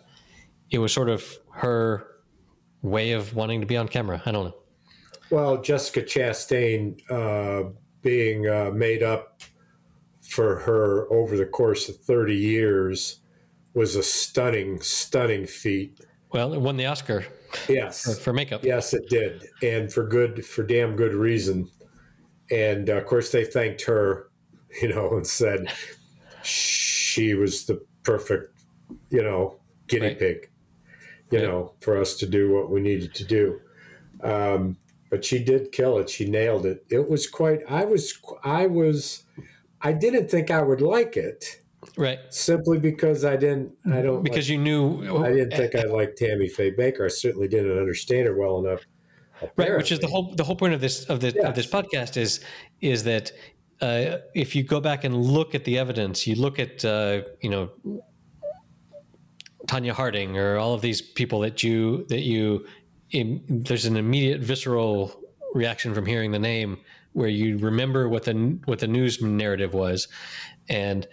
it 0.71 0.77
was 0.77 0.93
sort 0.93 1.09
of 1.09 1.25
her 1.55 2.07
way 2.83 3.13
of 3.13 3.35
wanting 3.35 3.63
to 3.63 3.67
be 3.67 3.79
on 3.79 3.89
camera. 3.89 4.21
I 4.27 4.31
don't 4.31 4.45
know. 4.45 4.57
Well 5.31 5.63
jessica 5.63 6.03
chastain 6.03 7.01
uh, 7.11 7.71
being 8.03 8.47
uh, 8.47 8.73
made 8.75 9.03
up 9.03 9.41
for 10.21 10.59
her 10.59 11.11
over 11.11 11.39
the 11.39 11.47
course 11.47 11.89
of 11.89 11.97
30 11.97 12.37
years 12.37 13.21
was 13.73 13.97
a 13.97 14.03
stunning 14.03 14.83
stunning 14.83 15.47
feat. 15.47 15.99
Well, 16.31 16.53
it 16.53 16.61
won 16.61 16.77
the 16.77 16.85
Oscar. 16.85 17.25
Yes, 17.71 18.03
for, 18.03 18.21
for 18.21 18.33
makeup. 18.35 18.65
Yes, 18.65 18.93
it 18.93 19.09
did, 19.09 19.47
and 19.63 19.91
for 19.91 20.07
good, 20.07 20.45
for 20.45 20.63
damn 20.63 20.95
good 20.95 21.15
reason. 21.15 21.71
And 22.51 22.91
uh, 22.91 22.95
of 22.95 23.07
course, 23.07 23.31
they 23.33 23.47
thanked 23.47 23.83
her, 23.85 24.32
you 24.83 24.89
know, 24.89 25.17
and 25.17 25.27
said 25.27 25.73
she 26.43 27.35
was 27.35 27.67
the 27.67 27.85
perfect, 28.03 28.59
you 29.11 29.23
know, 29.23 29.59
guinea 29.87 30.09
right. 30.09 30.19
pig, 30.19 30.51
you 31.31 31.39
right. 31.39 31.49
know, 31.49 31.73
for 31.81 32.01
us 32.01 32.17
to 32.17 32.27
do 32.27 32.53
what 32.53 32.71
we 32.71 32.81
needed 32.81 33.15
to 33.15 33.25
do. 33.25 33.61
Um, 34.23 34.77
but 35.11 35.25
she 35.25 35.43
did 35.43 35.73
kill 35.73 35.99
it. 35.99 36.09
She 36.09 36.29
nailed 36.29 36.65
it. 36.65 36.87
It 36.89 37.11
was 37.11 37.27
quite. 37.27 37.61
I 37.69 37.85
was. 37.85 38.19
I 38.43 38.67
was. 38.67 39.25
I 39.83 39.93
didn't 39.93 40.31
think 40.31 40.51
I 40.51 40.63
would 40.63 40.81
like 40.81 41.17
it 41.17 41.63
right? 41.97 42.19
Simply 42.31 42.79
because 42.79 43.25
I 43.25 43.37
didn't, 43.37 43.73
I 43.91 44.03
don't 44.03 44.23
because 44.23 44.49
like, 44.49 44.53
you 44.53 44.59
knew 44.59 45.23
I 45.25 45.33
didn't 45.33 45.51
think 45.57 45.75
I 45.75 45.85
liked 45.85 46.19
Tammy 46.19 46.49
Faye 46.49 46.73
Bakker. 46.73 47.05
I 47.05 47.09
certainly 47.09 47.49
didn't 47.49 47.79
understand 47.79 48.27
her 48.27 48.37
well 48.37 48.65
enough. 48.65 48.81
Apparently. 49.37 49.73
Right, 49.73 49.77
which 49.79 49.93
is 49.93 49.99
the 49.99 50.07
whole 50.07 50.35
the 50.35 50.45
whole 50.45 50.57
point 50.57 50.75
of 50.75 50.81
this 50.81 51.05
of 51.07 51.21
this 51.21 51.35
yes. 51.35 51.45
of 51.45 51.55
this 51.55 51.67
podcast 51.67 52.17
is 52.17 52.41
is 52.81 53.05
that 53.05 53.33
uh, 53.83 54.19
if 54.35 54.55
you 54.55 54.63
go 54.63 54.81
back 54.81 55.03
and 55.03 55.15
look 55.17 55.55
at 55.55 55.65
the 55.65 55.77
evidence, 55.77 56.27
you 56.27 56.37
look 56.37 56.59
at 56.61 56.85
uh, 56.85 57.23
you 57.41 57.51
know 57.51 57.71
Tonya 59.67 59.93
Harding 59.93 60.39
or 60.39 60.57
all 60.57 60.73
of 60.73 60.81
these 60.81 61.03
people 61.03 61.41
that 61.41 61.63
you 61.63 62.07
that 62.09 62.21
you 62.21 62.65
there's 63.49 63.85
an 63.85 63.97
immediate 63.97 64.41
visceral 64.41 65.21
reaction 65.53 65.95
from 65.95 66.07
hearing 66.07 66.31
the 66.31 66.39
name 66.39 66.79
where 67.13 67.29
you 67.29 67.59
remember 67.59 68.09
what 68.09 68.25
the 68.25 68.59
what 68.65 68.79
the 68.79 68.87
news 68.87 69.21
narrative 69.21 69.75
was 69.75 70.09
and 70.69 71.07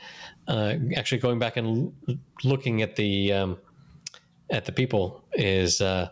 uh, 0.48 0.76
actually 0.96 1.18
going 1.18 1.40
back 1.40 1.58
and 1.58 1.92
l- 2.08 2.16
looking 2.44 2.82
at 2.82 2.96
the 2.96 3.34
um, 3.34 3.58
at 4.52 4.66
the 4.66 4.72
people 4.72 5.26
is 5.34 5.82
uh, 5.82 6.08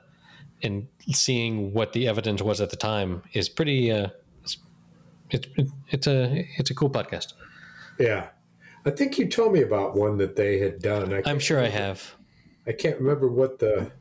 and 0.64 0.88
seeing 1.12 1.72
what 1.72 1.94
the 1.94 2.08
evidence 2.08 2.42
was 2.42 2.60
at 2.60 2.72
the 2.72 2.76
time 2.76 3.22
is 3.34 3.48
pretty. 3.48 3.92
Uh, 3.92 4.08
it's, 5.30 5.48
it's 5.56 5.72
it's 5.90 6.08
a 6.08 6.48
it's 6.58 6.70
a 6.70 6.76
cool 6.76 6.90
podcast. 6.90 7.34
Yeah, 8.00 8.28
I 8.86 8.92
think 8.92 9.18
you 9.18 9.28
told 9.28 9.54
me 9.54 9.62
about 9.62 9.96
one 9.96 10.18
that 10.18 10.36
they 10.36 10.60
had 10.60 10.80
done. 10.80 11.14
I 11.14 11.30
am 11.30 11.40
sure 11.40 11.58
remember, 11.58 11.78
I 11.78 11.82
have. 11.82 12.16
I 12.68 12.72
can't 12.72 13.00
remember 13.00 13.28
what 13.28 13.60
the 13.60 13.92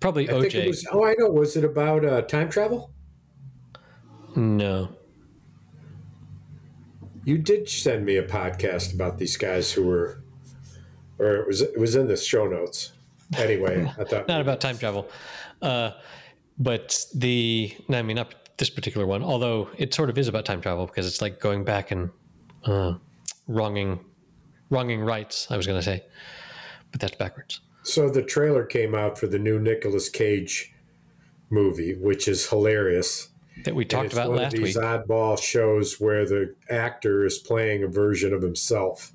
probably 0.00 0.28
I 0.28 0.34
OJ. 0.34 0.66
Was, 0.66 0.86
oh, 0.92 1.04
I 1.04 1.14
know. 1.18 1.30
Was 1.30 1.56
it 1.56 1.64
about 1.64 2.04
uh, 2.04 2.22
time 2.22 2.48
travel? 2.48 2.90
No. 4.36 4.88
You 7.24 7.38
did 7.38 7.68
send 7.68 8.04
me 8.04 8.16
a 8.16 8.26
podcast 8.26 8.94
about 8.94 9.18
these 9.18 9.36
guys 9.36 9.70
who 9.70 9.84
were, 9.84 10.22
or 11.18 11.36
it 11.36 11.46
was 11.46 11.60
it 11.60 11.78
was 11.78 11.94
in 11.96 12.08
the 12.08 12.16
show 12.16 12.46
notes. 12.46 12.92
Anyway, 13.36 13.90
I 13.98 14.04
thought 14.04 14.28
not 14.28 14.40
about 14.40 14.60
time 14.60 14.76
travel, 14.76 15.08
uh, 15.62 15.92
but 16.58 17.06
the 17.14 17.74
I 17.90 18.02
mean 18.02 18.16
not 18.16 18.34
this 18.62 18.70
particular 18.70 19.08
one. 19.08 19.24
Although 19.24 19.68
it 19.76 19.92
sort 19.92 20.08
of 20.08 20.16
is 20.16 20.28
about 20.28 20.44
time 20.44 20.60
travel 20.60 20.86
because 20.86 21.04
it's 21.04 21.20
like 21.20 21.40
going 21.40 21.64
back 21.64 21.90
and 21.90 22.10
uh, 22.64 22.94
wronging 23.48 23.98
wronging 24.70 25.00
rights. 25.00 25.48
I 25.50 25.56
was 25.56 25.66
going 25.66 25.80
to 25.80 25.84
say, 25.84 26.04
but 26.92 27.00
that's 27.00 27.16
backwards. 27.16 27.60
So 27.82 28.08
the 28.08 28.22
trailer 28.22 28.64
came 28.64 28.94
out 28.94 29.18
for 29.18 29.26
the 29.26 29.38
new 29.40 29.58
Nicolas 29.58 30.08
Cage 30.08 30.72
movie, 31.50 31.96
which 31.96 32.28
is 32.28 32.48
hilarious 32.48 33.30
that 33.64 33.74
we 33.74 33.84
talked 33.84 34.12
about 34.12 34.30
last 34.30 34.52
week. 34.52 34.66
These 34.66 34.76
oddball 34.76 35.42
shows 35.42 36.00
where 36.00 36.24
the 36.24 36.54
actor 36.70 37.26
is 37.26 37.38
playing 37.38 37.82
a 37.82 37.88
version 37.88 38.32
of 38.32 38.42
himself. 38.42 39.10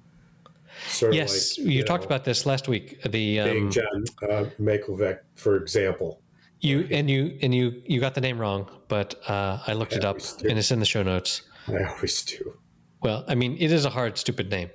Sort 0.90 1.14
yes, 1.14 1.58
like, 1.58 1.66
you, 1.66 1.72
you 1.72 1.80
know, 1.80 1.86
talked 1.86 2.04
about 2.04 2.26
this 2.26 2.46
last 2.46 2.68
week. 2.68 3.02
The 3.04 3.40
um, 3.40 3.72
John 3.72 4.04
uh, 4.30 4.46
Malkovich, 4.60 5.20
for 5.36 5.56
example. 5.56 6.20
You 6.60 6.88
and 6.90 7.10
you 7.10 7.38
and 7.42 7.54
you 7.54 7.82
you 7.86 8.00
got 8.00 8.16
the 8.16 8.22
name 8.22 8.40
wrong, 8.40 8.70
but 8.88 9.16
uh, 9.30 9.60
I 9.68 9.74
looked 9.74 9.94
I 9.94 9.98
it 9.98 10.06
up 10.06 10.18
do. 10.20 10.50
and 10.50 10.58
it's 10.58 10.72
in 10.72 10.80
the 10.80 10.86
show 10.86 11.04
notes. 11.04 11.44
I 11.68 11.84
always 11.84 12.24
do. 12.24 12.58
Well, 13.02 13.24
I 13.28 13.36
mean, 13.36 13.58
it 13.60 13.72
is 13.72 13.86
a 13.86 13.90
hard, 13.90 14.18
stupid 14.18 14.50
name. 14.50 14.70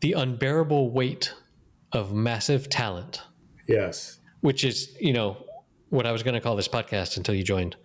The 0.00 0.14
unbearable 0.14 0.90
weight 0.90 1.32
of 1.92 2.12
massive 2.12 2.68
talent. 2.68 3.22
Yes. 3.68 4.18
Which 4.40 4.64
is, 4.64 4.96
you 5.00 5.12
know, 5.12 5.36
what 5.90 6.06
I 6.06 6.12
was 6.12 6.22
going 6.22 6.34
to 6.34 6.40
call 6.40 6.56
this 6.56 6.68
podcast 6.68 7.16
until 7.16 7.34
you 7.34 7.44
joined. 7.44 7.76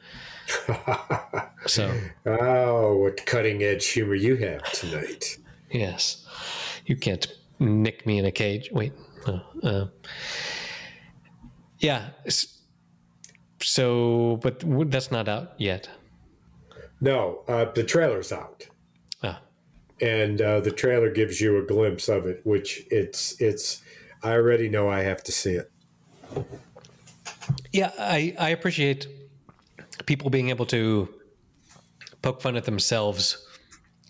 so, 1.68 1.94
oh, 2.26 2.98
what 2.98 3.26
cutting 3.26 3.62
edge 3.62 3.86
humor 3.88 4.16
you 4.16 4.38
have 4.38 4.64
tonight! 4.72 5.38
Yes, 5.70 6.26
you 6.86 6.96
can't 6.96 7.28
nick 7.60 8.06
me 8.06 8.18
in 8.18 8.24
a 8.26 8.32
cage. 8.32 8.70
Wait, 8.72 8.94
uh, 9.28 9.40
uh, 9.62 9.88
yeah. 11.80 12.10
So, 13.62 14.40
but 14.42 14.64
that's 14.92 15.12
not 15.12 15.28
out 15.28 15.54
yet. 15.58 15.90
No, 17.02 17.44
uh, 17.48 17.66
the 17.74 17.84
trailer's 17.84 18.32
out. 18.32 18.68
Ah. 19.24 19.42
And 20.02 20.42
uh, 20.42 20.60
the 20.60 20.72
trailer 20.72 21.12
gives 21.12 21.42
you 21.42 21.58
a 21.58 21.64
glimpse 21.64 22.08
of 22.10 22.26
it, 22.26 22.42
which 22.44 22.86
it's 22.92 23.40
it's. 23.42 23.82
I 24.24 24.34
already 24.34 24.70
know 24.70 24.90
I 24.90 25.02
have 25.02 25.24
to 25.24 25.32
see 25.32 25.54
it. 25.54 25.72
Yeah, 27.72 27.92
I 28.00 28.36
I 28.40 28.50
appreciate 28.50 29.08
people 30.06 30.30
being 30.30 30.50
able 30.50 30.66
to 30.68 31.10
poke 32.22 32.42
fun 32.42 32.56
at 32.56 32.66
themselves 32.66 33.46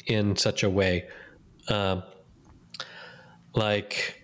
in 0.06 0.36
such 0.36 0.64
a 0.64 0.70
way. 0.70 1.08
Uh, 1.68 2.02
like, 3.54 4.22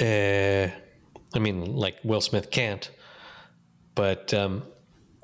uh, 0.00 0.68
I 1.34 1.38
mean, 1.38 1.76
like 1.76 1.96
Will 2.04 2.20
Smith 2.20 2.50
can't, 2.50 2.90
but 3.94 4.32
um, 4.34 4.62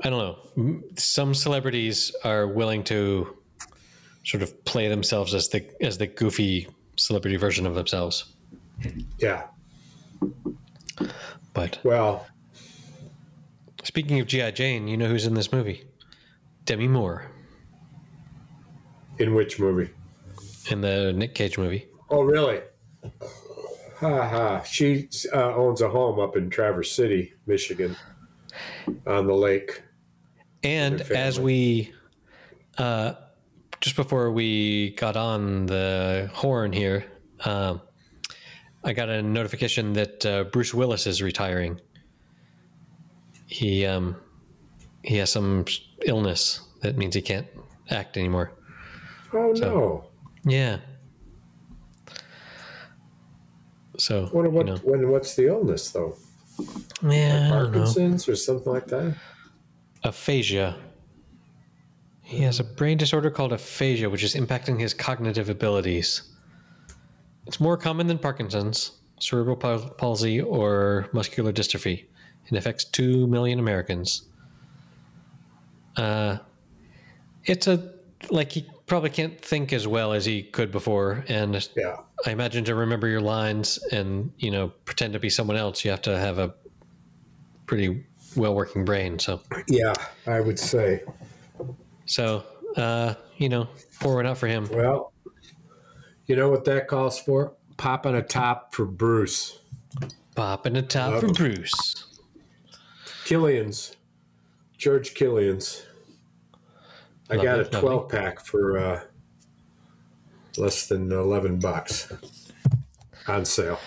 I 0.03 0.11
don't 0.11 0.19
know. 0.57 0.83
Some 0.97 1.35
celebrities 1.35 2.15
are 2.25 2.47
willing 2.47 2.85
to 2.85 3.37
sort 4.25 4.43
of 4.43 4.65
play 4.65 4.89
themselves 4.89 5.35
as 5.35 5.49
the 5.49 5.67
as 5.83 5.99
the 5.99 6.07
goofy 6.07 6.69
celebrity 6.97 7.37
version 7.37 7.67
of 7.67 7.75
themselves. 7.75 8.25
Yeah. 9.19 9.45
But 11.53 11.79
Well, 11.83 12.27
speaking 13.83 14.21
of 14.21 14.27
GI 14.27 14.53
Jane, 14.53 14.89
you 14.89 14.97
know 14.97 15.09
who's 15.09 15.27
in 15.27 15.35
this 15.35 15.53
movie? 15.53 15.85
Demi 16.65 16.89
Moore 16.89 17.31
in 19.19 19.35
which 19.35 19.59
movie? 19.59 19.91
in 20.71 20.81
the 20.81 21.13
Nick 21.13 21.35
Cage 21.35 21.59
movie. 21.59 21.89
Oh, 22.11 22.23
really? 22.23 22.61
Ha 24.01 24.29
ha. 24.29 24.63
She 24.63 25.09
uh, 25.33 25.55
owns 25.55 25.81
a 25.81 25.89
home 25.89 26.21
up 26.21 26.37
in 26.37 26.51
Traverse 26.51 26.93
City, 26.93 27.35
Michigan, 27.47 27.97
on 29.07 29.27
the 29.27 29.35
lake. 29.35 29.83
And 30.63 31.01
as 31.01 31.41
we, 31.41 31.93
uh, 32.77 33.15
just 33.81 33.97
before 33.97 34.31
we 34.31 34.91
got 34.91 35.17
on 35.17 35.67
the 35.67 36.31
horn 36.33 36.73
here, 36.73 37.05
um, 37.45 37.81
I 38.85 38.93
got 38.93 39.09
a 39.09 39.23
notification 39.23 39.93
that 39.95 40.25
uh, 40.25 40.45
Bruce 40.45 40.73
Willis 40.73 41.07
is 41.07 41.21
retiring. 41.21 41.81
He 43.47 43.85
um, 43.85 44.17
he 45.03 45.17
has 45.17 45.31
some 45.33 45.65
illness 46.05 46.61
that 46.83 46.97
means 46.97 47.15
he 47.15 47.23
can't 47.23 47.47
act 47.91 48.17
anymore. 48.17 48.53
Oh 49.33 49.53
no! 49.53 50.05
Yeah. 50.45 50.79
So 53.99 54.31
Wonder 54.33 54.51
what 54.51 54.67
you 54.67 54.75
know, 54.75 54.79
when 54.85 55.09
what's 55.11 55.35
the 55.35 55.49
illness 55.49 55.91
though? 55.91 56.17
yeah, 57.03 57.47
I. 57.47 57.51
Parkinson's 57.51 58.29
or 58.29 58.37
something 58.37 58.73
like 58.73 58.87
that. 58.87 59.17
aphasia. 60.05 60.77
He 62.23 62.43
has 62.43 62.61
a 62.61 62.65
brain 62.65 62.99
disorder 62.99 63.31
called 63.31 63.53
aphasia, 63.53 64.11
which 64.11 64.23
is 64.23 64.35
impacting 64.35 64.79
his 64.79 64.93
cognitive 64.95 65.49
abilities. 65.49 66.23
It's 67.47 67.59
more 67.59 67.77
common 67.79 68.07
than 68.07 68.19
Parkinson's, 68.19 68.93
cerebral 69.19 69.57
palsy, 69.57 70.41
or 70.41 71.09
muscular 71.15 71.53
dystrophy. 71.53 72.05
It 72.51 72.57
affects 72.57 72.85
2 72.85 73.27
million 73.27 73.59
Americans. 73.59 74.23
Uh, 75.97 76.39
it's 77.45 77.67
a, 77.67 77.95
like, 78.31 78.53
he 78.53 78.69
probably 78.89 79.11
can't 79.11 79.41
think 79.41 79.73
as 79.73 79.87
well 79.87 80.13
as 80.13 80.25
he 80.25 80.43
could 80.43 80.73
before. 80.73 81.25
And 81.29 81.69
Yeah. 81.77 81.99
I 82.27 82.31
imagine 82.31 82.65
to 82.65 82.75
remember 82.75 83.07
your 83.07 83.21
lines 83.21 83.79
and, 83.93 84.33
you 84.39 84.51
know, 84.51 84.73
pretend 84.85 85.13
to 85.13 85.21
be 85.21 85.31
someone 85.31 85.57
else, 85.57 85.85
you 85.85 85.91
have 85.91 86.03
to 86.03 86.19
have 86.19 86.39
a 86.39 86.55
pretty 87.67 88.05
well 88.35 88.55
working 88.55 88.85
brain. 88.85 89.19
So. 89.19 89.41
Yeah, 89.69 89.93
I 90.27 90.41
would 90.41 90.59
say. 90.59 91.05
So, 92.07 92.45
uh, 92.77 93.15
you 93.37 93.49
know, 93.49 93.69
pour 94.01 94.17
one 94.17 94.27
out 94.27 94.39
for 94.39 94.47
him. 94.49 94.69
Well, 94.73 95.13
you 96.27 96.35
know 96.35 96.49
what 96.49 96.65
that 96.65 96.89
calls 96.89 97.21
for? 97.21 97.55
Popping 97.77 98.15
a 98.15 98.23
top 98.23 98.75
for 98.75 98.85
Bruce. 98.85 99.61
Popping 100.35 100.77
a 100.77 100.83
top 100.83 101.13
Love 101.13 101.21
for 101.21 101.27
him. 101.27 101.33
Bruce. 101.35 102.21
Killian's. 103.25 103.97
George 104.77 105.15
Killian's. 105.15 105.85
I 107.31 107.37
got 107.37 107.59
a 107.59 107.63
lovely. 107.63 107.81
12 107.81 108.09
pack 108.09 108.41
for 108.41 108.79
uh, 108.79 109.01
less 110.57 110.87
than 110.87 111.11
11 111.13 111.59
bucks 111.59 112.13
on 113.27 113.45
sale. 113.45 113.79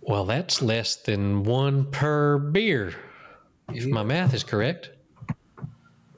Well, 0.00 0.24
that's 0.24 0.60
less 0.60 0.96
than 0.96 1.44
one 1.44 1.90
per 1.90 2.38
beer, 2.38 2.94
if 3.72 3.86
my 3.86 4.02
math 4.02 4.34
is 4.34 4.42
correct. 4.42 4.90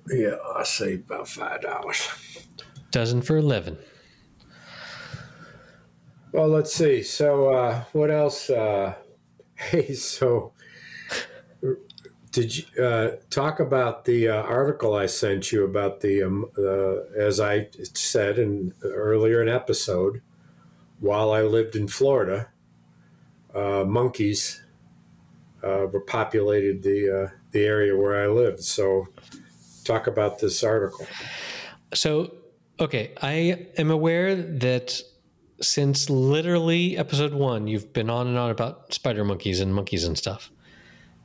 Yeah, 0.09 0.37
I 0.57 0.63
say 0.65 0.95
about 0.95 1.27
$5. 1.27 2.51
Dozen 2.91 3.23
for 3.23 3.37
11. 3.37 3.79
Well, 6.33 6.49
let's 6.49 6.73
see. 6.75 7.03
So, 7.03 7.51
uh, 7.53 7.85
what 7.93 8.11
else? 8.11 8.51
Uh, 8.51 8.95
hey, 9.55 9.93
so 9.93 10.53
did 12.35 12.59
you 12.59 12.83
uh, 12.83 13.13
talk 13.31 13.61
about 13.61 14.07
the 14.07 14.29
uh, 14.29 14.43
article 14.43 14.95
I 14.95 15.07
sent 15.07 15.53
you 15.53 15.65
about 15.65 16.01
the, 16.01 16.25
um, 16.25 16.51
uh, 16.59 17.05
as 17.17 17.39
I 17.39 17.69
said 17.95 18.41
in 18.41 18.75
earlier 18.83 19.41
in 19.41 19.49
episode, 19.49 20.21
while 20.99 21.31
I 21.31 21.43
lived 21.43 21.77
in 21.77 21.87
Florida, 21.87 22.49
uh, 23.55 23.85
monkeys 23.87 24.65
uh, 25.63 25.87
were 25.93 26.01
populated 26.01 26.83
the 26.83 27.27
uh, 27.27 27.29
the 27.53 27.65
area 27.65 27.97
where 27.97 28.25
I 28.25 28.27
lived. 28.27 28.65
So, 28.65 29.07
talk 29.85 30.09
about 30.09 30.41
this 30.41 30.65
article. 30.65 31.07
So, 31.95 32.35
okay, 32.81 33.13
I 33.23 33.69
am 33.79 33.93
aware 33.93 34.35
that 34.35 35.01
since 35.61 36.11
literally 36.11 36.99
episode 36.99 37.33
one, 37.33 37.69
you've 37.69 37.93
been 37.93 38.11
on 38.11 38.27
and 38.27 38.37
on 38.37 38.51
about 38.51 38.93
spider 38.93 39.25
monkeys 39.25 39.61
and 39.61 39.73
monkeys 39.73 40.03
and 40.03 40.19
stuff, 40.19 40.51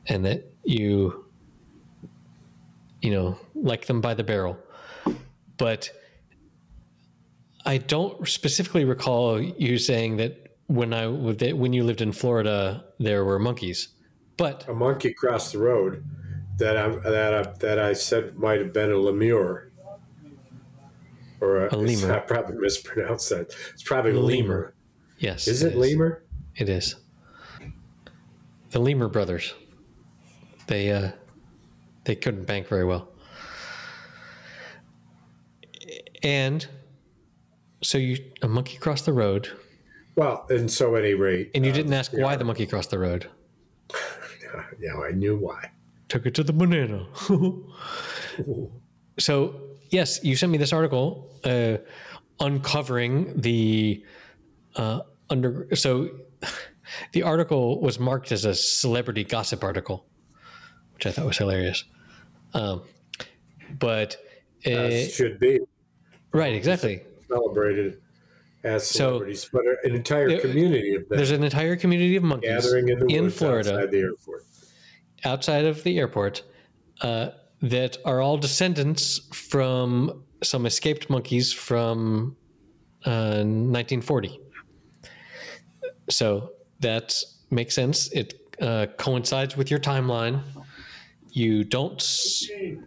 and 0.06 0.24
that 0.24 0.49
you, 0.64 1.24
you 3.02 3.10
know, 3.10 3.38
like 3.54 3.86
them 3.86 4.00
by 4.00 4.14
the 4.14 4.24
barrel. 4.24 4.58
But 5.56 5.90
I 7.66 7.78
don't 7.78 8.26
specifically 8.28 8.84
recall 8.84 9.40
you 9.40 9.78
saying 9.78 10.16
that 10.18 10.56
when 10.66 10.92
I 10.94 11.06
that 11.34 11.56
when 11.58 11.72
you 11.72 11.84
lived 11.84 12.00
in 12.00 12.12
Florida 12.12 12.84
there 12.98 13.24
were 13.24 13.38
monkeys, 13.38 13.88
but 14.36 14.66
A 14.68 14.72
monkey 14.72 15.12
crossed 15.12 15.52
the 15.52 15.58
road 15.58 16.04
that 16.58 16.76
I 16.76 16.88
that 16.88 17.34
I, 17.34 17.52
that 17.58 17.78
I 17.78 17.92
said 17.92 18.36
might 18.38 18.58
have 18.60 18.72
been 18.72 18.90
a 18.90 18.96
lemur. 18.96 19.66
Or 21.42 21.66
a, 21.66 21.74
A 21.74 21.76
lemur. 21.76 22.12
I 22.16 22.18
probably 22.20 22.56
mispronounced 22.58 23.30
that. 23.30 23.54
It's 23.72 23.82
probably 23.82 24.12
a 24.12 24.20
Lemur. 24.20 24.46
lemur. 24.46 24.74
yes, 25.18 25.48
Is 25.48 25.62
it 25.62 25.74
lemur? 25.74 26.22
It 26.56 26.68
is. 26.68 26.96
The 28.70 28.78
Lemur 28.78 29.08
brothers. 29.08 29.54
They 30.70 30.92
uh 30.92 31.10
they 32.04 32.14
couldn't 32.14 32.44
bank 32.44 32.68
very 32.68 32.84
well. 32.84 33.08
And 36.22 36.64
so 37.82 37.98
you 37.98 38.16
a 38.42 38.46
monkey 38.48 38.78
crossed 38.78 39.04
the 39.04 39.12
road 39.12 39.50
Well, 40.14 40.46
and 40.48 40.70
so 40.70 40.94
at 40.94 41.04
any 41.04 41.14
rate, 41.14 41.50
and 41.56 41.64
you 41.64 41.72
uh, 41.72 41.74
didn't 41.74 41.92
ask 41.92 42.12
why 42.12 42.36
the 42.36 42.44
monkey 42.44 42.66
crossed 42.66 42.90
the 42.90 42.98
road. 42.98 43.26
Yeah, 44.80 44.96
I 44.96 45.12
knew 45.12 45.36
why. 45.36 45.70
Took 46.08 46.26
it 46.26 46.34
to 46.34 46.42
the 46.42 46.52
banana. 46.52 47.06
so 49.18 49.60
yes, 49.90 50.18
you 50.24 50.34
sent 50.34 50.50
me 50.50 50.58
this 50.58 50.72
article 50.72 51.30
uh, 51.44 51.76
uncovering 52.40 53.40
the 53.40 54.02
uh, 54.74 55.00
under. 55.28 55.68
So 55.74 56.08
the 57.12 57.22
article 57.22 57.80
was 57.80 58.00
marked 58.00 58.32
as 58.32 58.44
a 58.44 58.54
celebrity 58.54 59.22
gossip 59.22 59.62
article, 59.62 60.06
which 61.00 61.06
I 61.06 61.12
thought 61.12 61.24
was 61.26 61.38
hilarious. 61.38 61.84
Um, 62.52 62.82
but 63.78 64.18
uh, 64.66 64.70
As 64.70 65.14
should 65.14 65.38
be 65.40 65.60
right, 66.32 66.52
exactly. 66.54 67.00
celebrated 67.26 68.02
as 68.64 68.86
So- 68.86 69.20
but 69.50 69.62
an 69.84 69.94
entire 69.94 70.28
There- 70.28 70.40
community 70.40 70.94
of 70.96 71.08
them 71.08 71.16
There's 71.16 71.30
an 71.30 71.42
entire 71.42 71.76
community 71.76 72.16
of 72.16 72.22
monkeys 72.22 72.50
gathering 72.50 72.88
in 72.90 73.10
in 73.10 73.30
Florida. 73.30 73.72
outside 73.72 73.90
the 73.90 73.98
airport. 74.00 74.42
outside 75.24 75.64
of 75.64 75.82
the 75.84 75.98
airport 75.98 76.42
uh, 77.00 77.30
that 77.62 77.96
are 78.04 78.20
all 78.20 78.36
descendants 78.36 79.20
from 79.32 80.22
some 80.42 80.66
escaped 80.66 81.08
monkeys 81.08 81.50
from 81.50 82.36
uh, 83.06 83.40
1940. 83.42 84.38
So 86.10 86.50
that 86.80 87.14
makes 87.50 87.74
sense. 87.74 88.08
It 88.12 88.34
uh, 88.60 88.86
coincides 88.98 89.56
with 89.56 89.70
your 89.70 89.80
timeline. 89.80 90.42
You 91.32 91.64
don't. 91.64 92.00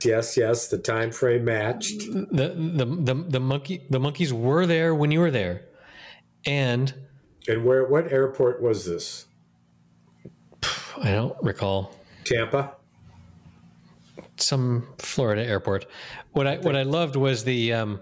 Yes, 0.04 0.38
yes, 0.38 0.68
the 0.68 0.78
time 0.78 1.12
frame 1.12 1.46
matched. 1.46 2.00
The, 2.00 2.50
the 2.56 2.86
the 2.86 3.16
the 3.30 3.40
monkey 3.40 3.84
the 3.90 4.00
monkeys 4.00 4.34
were 4.34 4.66
there 4.66 4.94
when 4.94 5.12
you 5.12 5.20
were 5.20 5.32
there, 5.32 5.66
and 6.46 6.94
And 7.48 7.66
where? 7.66 7.86
What 7.86 8.12
airport 8.12 8.62
was 8.62 8.86
this? 8.86 9.26
I 10.98 11.12
don't 11.12 11.36
recall 11.42 11.96
Tampa. 12.24 12.76
some 14.38 14.88
Florida 14.98 15.44
airport. 15.46 15.86
What 16.32 16.48
I 16.48 16.58
what 16.58 16.76
I 16.76 16.84
loved 16.84 17.16
was 17.16 17.44
the 17.44 17.74
um, 17.74 18.02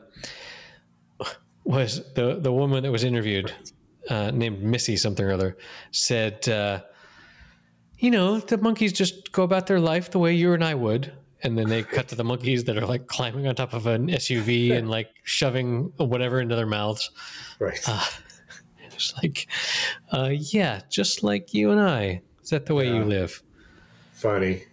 was 1.64 2.02
the 2.14 2.36
the 2.40 2.52
woman 2.52 2.84
that 2.84 2.92
was 2.92 3.04
interviewed, 3.04 3.54
uh, 4.10 4.32
named 4.32 4.62
Missy 4.64 4.98
something 4.98 5.26
or 5.26 5.32
other, 5.34 5.58
said, 5.92 6.48
uh, 6.50 6.82
you 8.02 8.12
know, 8.12 8.40
the 8.40 8.58
monkeys 8.58 8.92
just 8.92 9.32
go 9.32 9.44
about 9.44 9.68
their 9.68 9.80
life 9.80 10.10
the 10.12 10.20
way 10.20 10.34
you 10.34 10.54
and 10.54 10.64
I 10.64 10.74
would. 10.74 11.14
And 11.44 11.58
then 11.58 11.70
they 11.70 11.84
cut 11.84 12.08
to 12.10 12.16
the 12.16 12.24
monkeys 12.24 12.66
that 12.66 12.78
are 12.78 12.86
like 12.86 13.08
climbing 13.08 13.48
on 13.48 13.56
top 13.56 13.74
of 13.74 13.88
an 13.88 14.08
SUV 14.08 14.74
and 14.74 14.90
like 14.90 15.10
shoving 15.24 15.94
whatever 15.98 16.42
into 16.42 16.56
their 16.56 16.68
mouths. 16.68 17.10
Right. 17.60 17.80
It's 18.94 19.16
like, 19.24 19.48
uh, 20.12 20.30
yeah, 20.32 20.82
just 20.92 21.24
like 21.24 21.56
you 21.56 21.72
and 21.72 21.82
I. 21.82 22.22
Is 22.44 22.50
that 22.52 22.68
the 22.68 22.76
way 22.76 22.88
you 22.88 23.04
live? 23.04 23.42
Funny. 24.14 24.66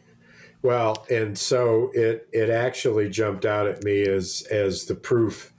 Well, 0.61 1.07
and 1.11 1.39
so 1.39 1.91
it 1.95 2.29
it 2.33 2.51
actually 2.51 3.09
jumped 3.09 3.47
out 3.47 3.67
at 3.67 3.85
me 3.85 4.03
as 4.03 4.47
as 4.51 4.85
the 4.85 4.95
proof 4.95 5.53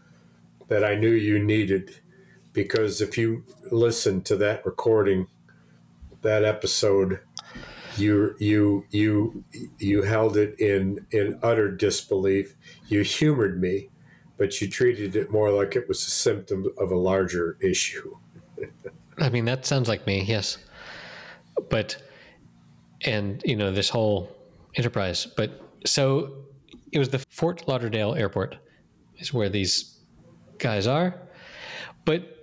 that 0.67 0.84
I 0.84 0.93
knew 0.95 1.09
you 1.11 1.39
needed, 1.39 1.99
because 2.53 3.01
if 3.01 3.17
you 3.17 3.43
listen 3.72 4.22
to 4.24 4.36
that 4.38 4.63
recording, 4.65 5.28
that 6.22 6.43
episode, 6.43 7.20
you 7.97 8.36
you 8.39 8.86
you 8.91 9.43
you 9.78 10.03
held 10.03 10.38
it 10.38 10.59
in 10.59 11.05
in 11.11 11.39
utter 11.43 11.70
disbelief. 11.72 12.55
You 12.88 13.01
humored 13.01 13.59
me, 13.61 13.89
but 14.38 14.61
you 14.61 14.70
treated 14.70 15.15
it 15.15 15.32
more 15.32 15.51
like 15.51 15.76
it 15.76 15.88
was 15.88 16.05
a 16.07 16.11
symptom 16.11 16.65
of 16.78 16.91
a 16.91 16.97
larger 16.97 17.57
issue. 17.61 18.15
I 19.20 19.30
mean, 19.30 19.45
that 19.45 19.65
sounds 19.65 19.89
like 19.89 20.07
me, 20.07 20.24
yes. 20.24 20.57
But, 21.70 22.01
and, 23.03 23.41
you 23.45 23.55
know, 23.55 23.72
this 23.72 23.89
whole 23.89 24.34
enterprise. 24.76 25.26
But 25.26 25.61
so 25.86 26.45
it 26.93 26.99
was 26.99 27.09
the 27.09 27.20
Fort 27.30 27.67
Lauderdale 27.67 28.15
airport, 28.15 28.55
is 29.17 29.34
where 29.34 29.49
these 29.49 29.99
guys 30.57 30.88
are. 30.88 31.15
But 32.05 32.38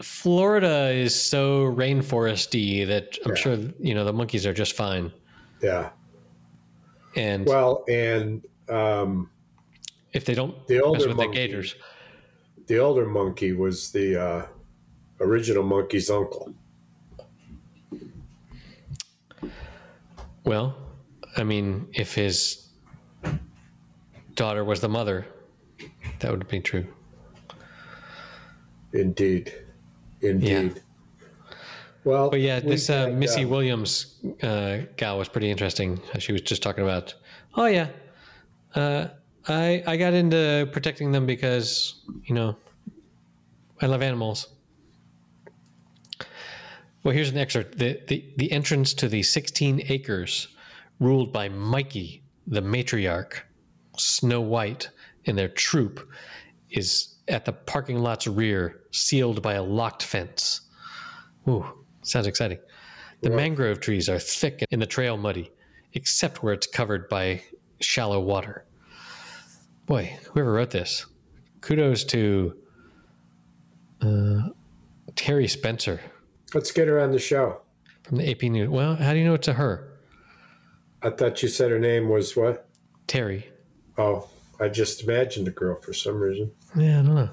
Florida 0.00 0.90
is 0.90 1.14
so 1.20 1.62
rainforesty 1.64 2.86
that 2.86 3.18
I'm 3.24 3.32
Yeah. 3.32 3.36
sure, 3.36 3.58
you 3.80 3.94
know, 3.94 4.04
the 4.04 4.12
monkeys 4.12 4.46
are 4.46 4.52
just 4.52 4.74
fine. 4.74 5.12
Yeah. 5.62 5.90
And 7.16 7.46
Well, 7.46 7.84
and 7.88 8.44
um, 8.68 9.30
if 10.12 10.24
they 10.24 10.34
don't 10.34 10.66
the 10.68 10.80
older 10.80 11.08
with 11.08 11.08
the 11.08 11.14
monkey, 11.24 11.34
gators, 11.34 11.74
the 12.66 12.78
older 12.78 13.06
monkey 13.06 13.52
was 13.54 13.90
the 13.90 14.20
uh, 14.20 14.46
original 15.20 15.62
monkey's 15.64 16.10
uncle. 16.10 16.54
well, 20.44 20.76
I 21.36 21.44
mean, 21.44 21.88
if 21.92 22.14
his 22.14 22.68
daughter 24.34 24.64
was 24.64 24.80
the 24.80 24.88
mother, 24.88 25.26
that 26.20 26.30
would 26.30 26.46
be 26.48 26.60
true. 26.60 26.86
Indeed, 28.92 29.52
indeed. 30.20 30.82
Well, 32.04 32.30
But 32.30 32.40
yeah, 32.40 32.60
we 32.60 32.70
this 32.70 32.88
uh, 32.88 33.08
Missy 33.08 33.44
uh, 33.44 33.48
Williams 33.48 34.16
uh, 34.42 34.78
gal 34.96 35.18
was 35.18 35.28
pretty 35.28 35.50
interesting. 35.50 36.00
She 36.18 36.32
was 36.32 36.40
just 36.40 36.62
talking 36.62 36.84
about, 36.84 37.14
oh 37.54 37.66
yeah, 37.66 37.88
uh, 38.74 39.08
I 39.46 39.82
I 39.86 39.96
got 39.96 40.14
into 40.14 40.68
protecting 40.72 41.12
them 41.12 41.26
because 41.26 42.00
you 42.24 42.34
know 42.34 42.56
I 43.80 43.86
love 43.86 44.02
animals. 44.02 44.48
Well, 47.02 47.14
here's 47.14 47.30
an 47.30 47.38
excerpt. 47.38 47.78
The, 47.78 48.00
the, 48.08 48.24
the 48.36 48.50
entrance 48.52 48.92
to 48.94 49.08
the 49.08 49.22
16 49.22 49.82
acres 49.88 50.48
ruled 50.98 51.32
by 51.32 51.48
Mikey, 51.48 52.22
the 52.46 52.60
matriarch, 52.60 53.40
Snow 53.96 54.40
White, 54.40 54.90
and 55.24 55.38
their 55.38 55.48
troop 55.48 56.06
is 56.70 57.14
at 57.28 57.44
the 57.44 57.52
parking 57.52 57.98
lot's 57.98 58.26
rear, 58.26 58.80
sealed 58.90 59.42
by 59.42 59.54
a 59.54 59.62
locked 59.62 60.02
fence. 60.02 60.62
Ooh, 61.48 61.64
sounds 62.02 62.26
exciting. 62.26 62.58
The 63.20 63.30
mangrove 63.30 63.80
trees 63.80 64.08
are 64.08 64.18
thick 64.18 64.64
and 64.70 64.80
the 64.80 64.86
trail 64.86 65.16
muddy, 65.16 65.50
except 65.94 66.42
where 66.42 66.52
it's 66.52 66.66
covered 66.66 67.08
by 67.08 67.42
shallow 67.80 68.20
water. 68.20 68.64
Boy, 69.86 70.16
whoever 70.32 70.52
wrote 70.52 70.70
this, 70.70 71.06
kudos 71.60 72.04
to 72.04 72.54
uh, 74.00 74.48
Terry 75.16 75.48
Spencer 75.48 76.00
let's 76.54 76.70
get 76.70 76.88
her 76.88 77.00
on 77.00 77.12
the 77.12 77.18
show. 77.18 77.60
from 78.02 78.18
the 78.18 78.30
AP 78.30 78.42
News. 78.44 78.68
Well, 78.68 78.96
how 78.96 79.12
do 79.12 79.18
you 79.18 79.24
know 79.24 79.34
it's 79.34 79.48
a 79.48 79.54
her? 79.54 79.98
I 81.02 81.10
thought 81.10 81.42
you 81.42 81.48
said 81.48 81.70
her 81.70 81.78
name 81.78 82.08
was 82.08 82.36
what? 82.36 82.68
Terry. 83.06 83.48
Oh, 83.96 84.28
I 84.60 84.68
just 84.68 85.02
imagined 85.04 85.48
a 85.48 85.52
girl 85.52 85.76
for 85.80 85.92
some 85.92 86.20
reason. 86.20 86.50
Yeah, 86.76 87.00
I 87.00 87.02
don't 87.02 87.14
know. 87.14 87.30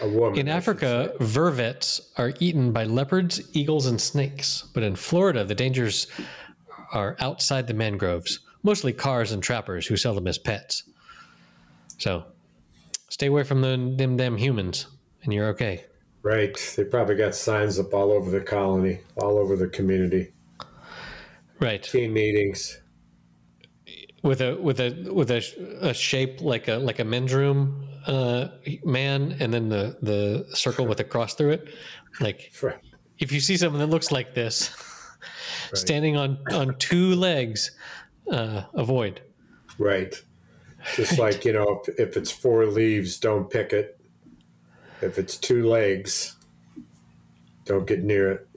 A 0.00 0.08
woman. 0.08 0.38
In 0.38 0.48
I 0.48 0.56
Africa, 0.56 1.12
vervets 1.18 2.00
are 2.16 2.32
eaten 2.40 2.72
by 2.72 2.84
leopards, 2.84 3.42
eagles, 3.52 3.86
and 3.86 4.00
snakes. 4.00 4.64
But 4.72 4.82
in 4.82 4.96
Florida, 4.96 5.44
the 5.44 5.54
dangers 5.54 6.06
are 6.92 7.16
outside 7.20 7.66
the 7.66 7.74
mangroves, 7.74 8.40
mostly 8.62 8.92
cars 8.92 9.32
and 9.32 9.42
trappers 9.42 9.86
who 9.86 9.96
sell 9.96 10.14
them 10.14 10.26
as 10.26 10.38
pets. 10.38 10.84
So 11.98 12.24
stay 13.08 13.26
away 13.26 13.42
from 13.42 13.60
the, 13.60 13.94
them, 13.96 14.16
them 14.16 14.36
humans, 14.36 14.86
and 15.24 15.32
you're 15.32 15.48
okay. 15.48 15.84
Right. 16.22 16.56
They 16.76 16.84
probably 16.84 17.16
got 17.16 17.34
signs 17.34 17.78
up 17.78 17.92
all 17.92 18.12
over 18.12 18.30
the 18.30 18.40
colony, 18.40 19.00
all 19.16 19.38
over 19.38 19.56
the 19.56 19.68
community. 19.68 20.32
Right. 21.60 21.82
Team 21.82 22.12
meetings. 22.12 22.78
With 24.28 24.42
a 24.42 24.56
with 24.56 24.78
a 24.80 25.10
with 25.10 25.30
a, 25.30 25.42
a 25.80 25.94
shape 25.94 26.42
like 26.42 26.68
a 26.68 26.74
like 26.74 26.98
a 26.98 27.04
men's 27.04 27.32
room 27.32 27.88
uh, 28.06 28.48
man, 28.84 29.36
and 29.40 29.54
then 29.54 29.70
the 29.70 29.96
the 30.02 30.46
circle 30.54 30.86
with 30.86 31.00
a 31.00 31.04
cross 31.04 31.34
through 31.34 31.52
it. 31.52 31.68
Like 32.20 32.52
Right. 32.62 32.76
if 33.18 33.32
you 33.32 33.40
see 33.40 33.56
someone 33.56 33.80
that 33.80 33.86
looks 33.86 34.12
like 34.12 34.34
this, 34.34 34.70
standing 35.72 36.16
on 36.16 36.38
on 36.52 36.76
two 36.78 37.14
legs, 37.14 37.70
uh, 38.30 38.64
avoid. 38.74 39.22
Right. 39.78 40.14
Just 40.94 41.18
like, 41.24 41.44
you 41.46 41.54
know, 41.54 41.82
if, 41.86 41.98
if 41.98 42.16
it's 42.18 42.30
four 42.30 42.66
leaves, 42.66 43.18
don't 43.18 43.48
pick 43.48 43.72
it. 43.72 43.98
If 45.00 45.18
it's 45.18 45.38
two 45.38 45.66
legs, 45.66 46.36
don't 47.64 47.86
get 47.86 48.02
near 48.02 48.32
it. 48.32 48.48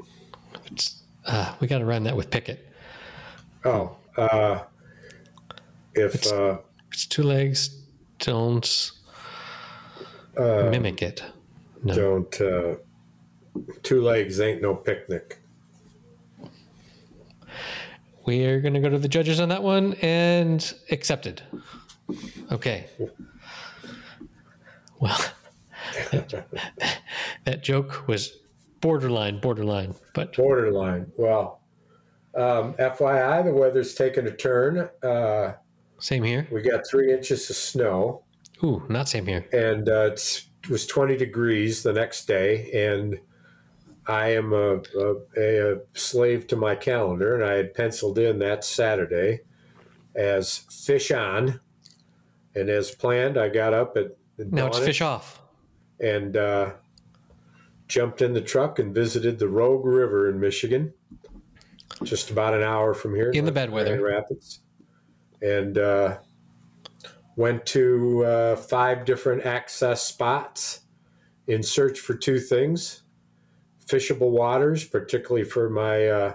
It's, 0.65 1.03
uh, 1.25 1.55
we 1.59 1.67
got 1.67 1.79
to 1.79 1.85
run 1.85 2.03
that 2.03 2.17
with 2.17 2.29
Pickett. 2.29 2.67
Oh, 3.63 3.95
uh, 4.17 4.63
if 5.95 6.31
uh, 6.31 6.57
It's 6.91 7.05
two 7.05 7.23
legs. 7.23 7.77
Don't 8.19 8.91
mimic 10.37 11.01
it. 11.01 11.23
No. 11.83 11.95
don't 11.95 12.41
uh, 12.41 12.75
two 13.83 14.01
legs 14.01 14.39
ain't 14.39 14.61
no 14.61 14.75
picnic. 14.75 15.39
We 18.25 18.45
are 18.45 18.61
going 18.61 18.75
to 18.75 18.79
go 18.79 18.89
to 18.89 18.99
the 18.99 19.07
judges 19.07 19.39
on 19.39 19.49
that 19.49 19.63
one 19.63 19.95
and 19.95 20.73
accepted. 20.91 21.41
Okay. 22.51 22.85
Well, 24.99 25.19
that 27.45 27.63
joke 27.63 28.07
was 28.07 28.37
borderline, 28.79 29.39
borderline, 29.39 29.95
but 30.13 30.35
Borderline. 30.35 31.11
Well, 31.17 31.61
um, 32.35 32.73
FYI, 32.73 33.43
the 33.45 33.53
weather's 33.53 33.95
taken 33.95 34.27
a 34.27 34.31
turn. 34.31 34.89
Uh, 35.01 35.53
same 36.01 36.23
here. 36.23 36.47
we 36.51 36.61
got 36.61 36.85
three 36.89 37.13
inches 37.13 37.49
of 37.49 37.55
snow, 37.55 38.23
Ooh, 38.63 38.83
not 38.89 39.07
same 39.09 39.25
here. 39.25 39.45
and 39.53 39.87
uh, 39.87 40.09
it's, 40.11 40.47
it 40.63 40.69
was 40.69 40.85
20 40.85 41.15
degrees 41.17 41.81
the 41.83 41.93
next 41.93 42.25
day. 42.27 42.71
And 42.89 43.19
I 44.07 44.29
am 44.33 44.51
a, 44.53 44.81
a, 44.97 45.15
a 45.37 45.77
slave 45.93 46.47
to 46.47 46.55
my 46.55 46.75
calendar, 46.75 47.35
and 47.35 47.43
I 47.43 47.53
had 47.53 47.73
penciled 47.73 48.17
in 48.19 48.39
that 48.39 48.63
Saturday 48.63 49.39
as 50.15 50.57
fish 50.69 51.11
on. 51.11 51.59
And 52.55 52.69
as 52.69 52.91
planned, 52.91 53.37
I 53.37 53.47
got 53.49 53.73
up 53.73 53.95
at 53.95 54.07
Now 54.37 54.67
it's 54.67 54.77
fish 54.79 55.01
off. 55.01 55.41
and 56.01 56.35
uh, 56.35 56.73
jumped 57.87 58.21
in 58.21 58.33
the 58.33 58.41
truck 58.41 58.77
and 58.79 58.93
visited 58.93 59.39
the 59.39 59.47
Rogue 59.47 59.85
River 59.85 60.29
in 60.29 60.39
Michigan, 60.39 60.93
just 62.03 62.29
about 62.31 62.53
an 62.53 62.61
hour 62.63 62.93
from 62.93 63.15
here 63.15 63.29
In 63.31 63.45
the 63.45 63.51
bad 63.51 63.69
weather. 63.69 64.01
Rapids, 64.01 64.59
and 65.41 65.77
uh, 65.77 66.17
went 67.35 67.65
to 67.67 68.23
uh, 68.25 68.55
five 68.55 69.05
different 69.05 69.45
access 69.45 70.03
spots 70.03 70.81
in 71.47 71.63
search 71.63 71.99
for 71.99 72.13
two 72.13 72.39
things: 72.39 73.03
fishable 73.85 74.31
waters, 74.31 74.83
particularly 74.83 75.43
for 75.43 75.69
my 75.69 76.07
uh, 76.07 76.33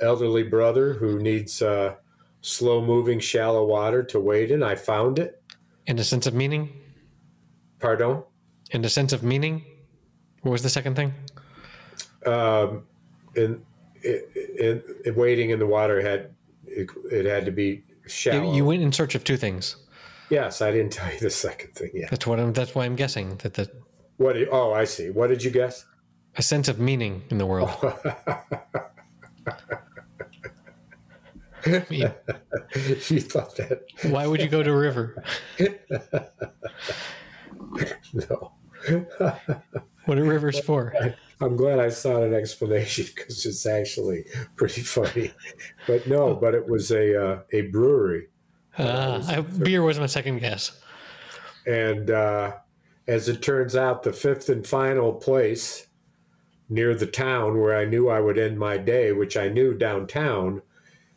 elderly 0.00 0.42
brother 0.42 0.94
who 0.94 1.18
needs 1.18 1.62
uh, 1.62 1.94
slow-moving, 2.40 3.20
shallow 3.20 3.64
water 3.64 4.02
to 4.02 4.20
wade 4.20 4.50
in. 4.50 4.62
I 4.62 4.74
found 4.74 5.18
it. 5.18 5.42
In 5.86 5.98
a 5.98 6.04
sense 6.04 6.26
of 6.26 6.34
meaning. 6.34 6.70
Pardon. 7.78 8.22
In 8.70 8.84
a 8.84 8.88
sense 8.88 9.12
of 9.12 9.22
meaning. 9.22 9.64
What 10.42 10.52
was 10.52 10.62
the 10.62 10.68
second 10.68 10.94
thing? 10.94 11.14
um, 12.26 12.84
and 13.36 13.64
it, 14.02 14.30
it, 14.34 14.84
it, 15.04 15.16
wading 15.16 15.50
in 15.50 15.58
the 15.58 15.66
water 15.66 16.00
had 16.00 16.30
it, 16.66 16.90
it 17.10 17.24
had 17.24 17.44
to 17.44 17.50
be 17.50 17.84
shallow. 18.08 18.50
You, 18.50 18.56
you 18.56 18.64
went 18.64 18.82
in 18.82 18.92
search 18.92 19.14
of 19.14 19.24
two 19.24 19.36
things. 19.36 19.76
yes, 20.30 20.60
I 20.62 20.70
didn't 20.70 20.92
tell 20.98 21.12
you 21.12 21.20
the 21.20 21.30
second 21.30 21.74
thing 21.74 21.90
yet. 21.94 22.10
That's 22.10 22.26
what 22.26 22.40
I'm. 22.40 22.52
That's 22.52 22.74
why 22.74 22.84
I'm 22.84 22.96
guessing 22.96 23.36
that 23.38 23.54
the 23.54 23.70
What? 24.16 24.34
Did, 24.34 24.48
oh, 24.50 24.72
I 24.72 24.84
see. 24.84 25.10
What 25.10 25.28
did 25.28 25.42
you 25.42 25.50
guess? 25.50 25.84
a 26.36 26.42
sense 26.42 26.68
of 26.68 26.78
meaning 26.78 27.22
in 27.30 27.38
the 27.38 27.46
world. 27.46 27.70
I 31.66 31.84
mean, 31.90 32.00
you 33.08 33.20
thought 33.20 33.56
that? 33.56 33.82
why 34.02 34.26
would 34.26 34.40
you 34.40 34.48
go 34.48 34.62
to 34.62 34.70
a 34.70 34.76
river? 34.76 35.22
No. 38.14 38.52
What 40.04 40.18
are 40.18 40.24
rivers 40.24 40.60
for? 40.60 40.94
I'm 41.40 41.56
glad 41.56 41.78
I 41.78 41.88
saw 41.88 42.22
an 42.22 42.34
explanation 42.34 43.06
because 43.14 43.46
it's 43.46 43.64
actually 43.66 44.24
pretty 44.56 44.80
funny. 44.82 45.32
But 45.86 46.06
no, 46.06 46.34
but 46.34 46.54
it 46.54 46.66
was 46.68 46.90
a 46.90 47.20
uh, 47.22 47.40
a 47.52 47.62
brewery, 47.62 48.28
Uh, 48.76 49.22
I, 49.26 49.40
beer 49.40 49.82
was 49.82 49.98
my 49.98 50.06
second 50.06 50.38
guess. 50.40 50.72
and 51.66 52.10
uh, 52.10 52.56
as 53.06 53.28
it 53.28 53.40
turns 53.42 53.76
out, 53.76 54.02
the 54.02 54.12
fifth 54.12 54.48
and 54.48 54.66
final 54.66 55.12
place 55.12 55.86
near 56.68 56.94
the 56.94 57.06
town 57.06 57.58
where 57.60 57.74
I 57.76 57.84
knew 57.86 58.08
I 58.08 58.20
would 58.20 58.36
end 58.38 58.58
my 58.58 58.76
day, 58.76 59.12
which 59.12 59.36
I 59.36 59.48
knew 59.48 59.72
downtown, 59.74 60.60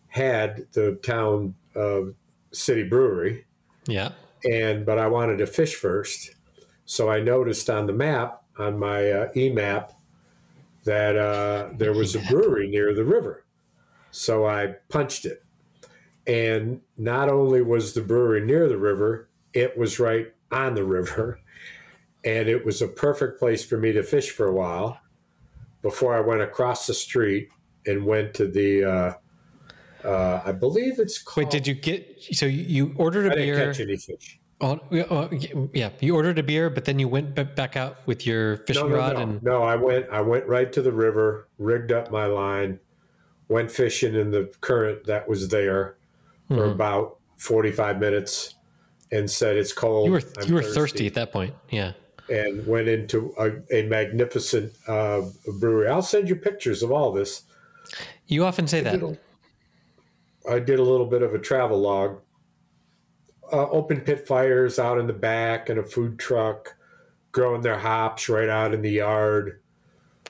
had 0.07 0.65
the 0.74 0.95
town 1.03 1.55
uh, 1.76 2.01
city 2.51 2.84
brewery. 2.84 3.45
Yeah. 3.88 4.11
and 4.45 4.86
but 4.86 4.97
I 4.99 5.07
wanted 5.07 5.38
to 5.39 5.47
fish 5.47 5.76
first. 5.76 6.36
So 6.86 7.09
I 7.09 7.19
noticed 7.19 7.69
on 7.69 7.88
the 7.88 7.93
map 7.93 8.43
on 8.57 8.78
my 8.78 9.09
uh, 9.11 9.32
e 9.36 9.49
map 9.49 9.93
that 10.84 11.18
uh, 11.18 11.70
there 11.78 11.94
was 11.94 12.16
a 12.16 12.20
brewery 12.30 12.68
near 12.68 12.94
the 12.94 13.06
river. 13.06 13.46
So 14.12 14.46
I 14.46 14.76
punched 14.90 15.26
it, 15.26 15.44
and 16.28 16.82
not 16.98 17.30
only 17.30 17.62
was 17.62 17.94
the 17.94 18.02
brewery 18.02 18.46
near 18.46 18.68
the 18.68 18.78
river, 18.78 19.30
it 19.54 19.78
was 19.78 20.00
right 20.00 20.28
on 20.52 20.76
the 20.76 20.84
river, 20.84 21.40
and 22.26 22.50
it 22.50 22.66
was 22.66 22.82
a 22.82 22.88
perfect 22.88 23.40
place 23.40 23.64
for 23.64 23.78
me 23.78 23.94
to 23.94 24.04
fish 24.04 24.32
for 24.32 24.48
a 24.48 24.54
while 24.54 25.00
before 25.82 26.16
I 26.16 26.20
went 26.20 26.42
across 26.42 26.88
the 26.88 26.94
street 26.94 27.50
and 27.86 28.06
went 28.06 28.34
to 28.36 28.48
the. 28.48 28.84
Uh, 28.84 29.14
uh, 30.04 30.42
I 30.46 30.52
believe 30.52 31.00
it's 31.00 31.22
called. 31.22 31.46
Wait, 31.46 31.52
did 31.52 31.68
you 31.68 31.76
get? 31.76 32.22
So 32.34 32.46
you 32.48 32.94
ordered 32.98 33.28
a 33.28 33.32
I 33.32 33.36
didn't 33.36 33.68
catch 33.68 33.80
any 33.80 33.98
fish. 33.98 34.41
Oh, 34.64 34.80
yeah, 35.74 35.89
you 35.99 36.16
ordered 36.16 36.38
a 36.38 36.43
beer, 36.43 36.70
but 36.70 36.86
then 36.86 36.99
you 36.99 37.07
went 37.07 37.34
back 37.55 37.76
out 37.76 37.97
with 38.05 38.28
your 38.28 38.57
fishing 38.57 38.84
no, 38.84 38.89
no, 38.89 38.95
rod 38.95 39.14
no. 39.16 39.22
and 39.22 39.43
no, 39.43 39.64
I 39.64 39.76
went. 39.76 40.05
I 40.12 40.22
went 40.22 40.45
right 40.47 40.72
to 40.74 40.82
the 40.82 40.91
river, 40.91 41.47
rigged 41.57 41.91
up 41.91 42.12
my 42.12 42.26
line, 42.28 42.80
went 43.47 43.72
fishing 43.72 44.14
in 44.14 44.30
the 44.32 44.53
current 44.62 45.05
that 45.05 45.28
was 45.28 45.47
there 45.49 45.95
for 46.47 46.68
Mhm. 46.68 46.72
about 46.74 47.18
forty-five 47.38 47.99
minutes, 47.99 48.53
and 49.12 49.30
said 49.32 49.57
it's 49.57 49.74
cold. 49.74 50.05
you 50.05 50.12
were 50.12 50.22
I'm 50.39 50.47
you 50.47 50.53
were 50.53 50.62
thirsty 50.64 51.07
at 51.07 51.16
that 51.16 51.32
point. 51.32 51.55
Yeah. 51.70 51.93
and 52.30 52.66
went 52.66 52.88
into 52.88 53.34
a, 53.38 53.51
a 53.76 53.86
magnificent 53.88 54.72
uh, 54.88 55.22
brewery. 55.59 55.89
I'll 55.89 56.01
send 56.01 56.30
you 56.30 56.36
pictures 56.38 56.82
of 56.82 56.89
all 56.91 57.12
this. 57.12 57.41
You 58.28 58.45
often 58.45 58.68
say 58.68 58.80
that. 58.82 58.91
Did 58.99 59.03
a- 59.03 59.18
I 60.49 60.59
did 60.59 60.80
a 60.80 60.84
little 60.84 61.07
bit 61.07 61.24
of 61.24 61.34
a 61.34 61.39
travel 61.39 61.80
log. 61.82 62.20
Uh, 63.52 63.70
open 63.70 64.02
pit 64.02 64.28
fires 64.28 64.80
out 64.80 64.97
in 64.97 65.08
the 65.08 65.14
back, 65.14 65.70
and 65.70 65.80
a 65.80 65.84
food 65.84 66.18
truck 66.20 66.76
growing 67.32 67.62
their 67.62 67.78
hops 67.80 68.30
right 68.30 68.49
out 68.49 68.74
in 68.74 68.82
the 68.82 68.91
yard. 68.91 69.62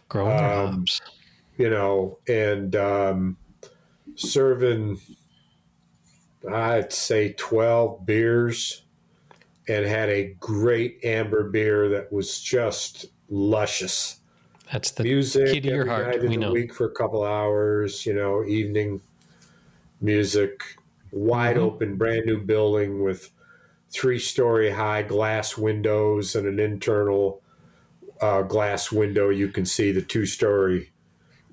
Growing 0.10 0.38
their 0.38 0.52
Um, 0.52 0.72
hops. 0.80 1.02
you 1.58 1.70
know, 1.70 2.20
and 2.28 2.76
um, 2.76 3.38
serving, 4.16 5.00
I'd 6.50 6.92
say 6.92 7.34
12 7.34 8.06
beers 8.06 8.84
and 9.68 9.86
had 9.86 10.10
a 10.10 10.34
great 10.40 11.04
amber 11.06 11.50
beer 11.50 11.90
that 11.90 12.12
was 12.12 12.42
just 12.42 13.06
luscious. 13.30 14.20
That's 14.72 14.92
the 14.92 15.04
Music 15.04 15.48
key 15.48 15.62
to 15.62 15.68
your 15.70 15.86
heart, 15.86 16.08
night 16.08 16.24
in 16.24 16.30
we 16.30 16.38
the 16.38 16.38
know. 16.38 16.52
week 16.52 16.74
for 16.74 16.86
a 16.88 16.92
couple 16.92 17.24
hours, 17.24 18.06
you 18.06 18.14
know, 18.14 18.44
evening 18.46 19.02
music, 20.00 20.64
wide 21.12 21.58
Mhm. 21.58 21.62
open, 21.62 21.98
brand 21.98 22.26
new 22.26 22.40
building 22.40 23.04
with 23.04 23.32
three 23.90 24.20
story 24.20 24.72
high 24.72 25.04
glass 25.04 25.58
windows 25.58 26.36
and 26.36 26.48
an 26.48 26.60
internal 26.60 27.42
uh, 28.22 28.44
glass 28.44 28.92
window. 28.92 29.30
You 29.30 29.50
can 29.50 29.66
see 29.66 29.92
the 29.92 30.02
two 30.02 30.26
story 30.26 30.92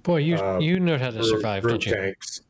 boy. 0.03 0.19
You 0.19 0.37
uh, 0.37 0.59
you 0.61 0.81
know 0.81 0.99
how 0.99 1.11
to 1.11 1.23
survive, 1.25 1.67
don't 1.67 1.85
you? 1.87 1.93
tanks. 1.93 2.43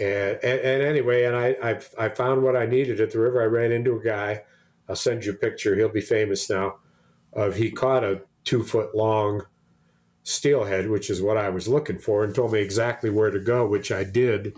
And, 0.00 0.38
and, 0.44 0.60
and 0.60 0.82
anyway, 0.82 1.24
and 1.24 1.36
I, 1.36 1.56
I 1.62 1.80
I 2.06 2.08
found 2.08 2.42
what 2.42 2.56
I 2.56 2.66
needed 2.66 3.00
at 3.00 3.10
the 3.10 3.18
river. 3.20 3.42
I 3.42 3.46
ran 3.46 3.72
into 3.72 3.96
a 3.98 4.02
guy. 4.02 4.44
I'll 4.88 4.96
send 4.96 5.24
you 5.24 5.32
a 5.32 5.36
picture. 5.36 5.74
He'll 5.74 5.88
be 5.88 6.00
famous 6.00 6.48
now. 6.48 6.78
Of 7.32 7.56
he 7.56 7.70
caught 7.70 8.04
a 8.04 8.22
two 8.44 8.62
foot 8.62 8.94
long 8.94 9.42
steelhead, 10.22 10.88
which 10.88 11.10
is 11.10 11.20
what 11.22 11.36
I 11.36 11.48
was 11.48 11.68
looking 11.68 11.98
for, 11.98 12.22
and 12.24 12.34
told 12.34 12.52
me 12.52 12.60
exactly 12.60 13.10
where 13.10 13.30
to 13.30 13.40
go, 13.40 13.66
which 13.66 13.90
I 13.90 14.04
did. 14.04 14.56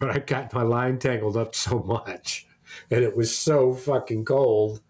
But 0.00 0.10
I 0.10 0.18
got 0.18 0.52
my 0.52 0.62
line 0.62 0.98
tangled 0.98 1.36
up 1.36 1.54
so 1.54 1.78
much, 1.78 2.46
and 2.90 3.04
it 3.04 3.16
was 3.16 3.36
so 3.36 3.72
fucking 3.74 4.24
cold 4.24 4.80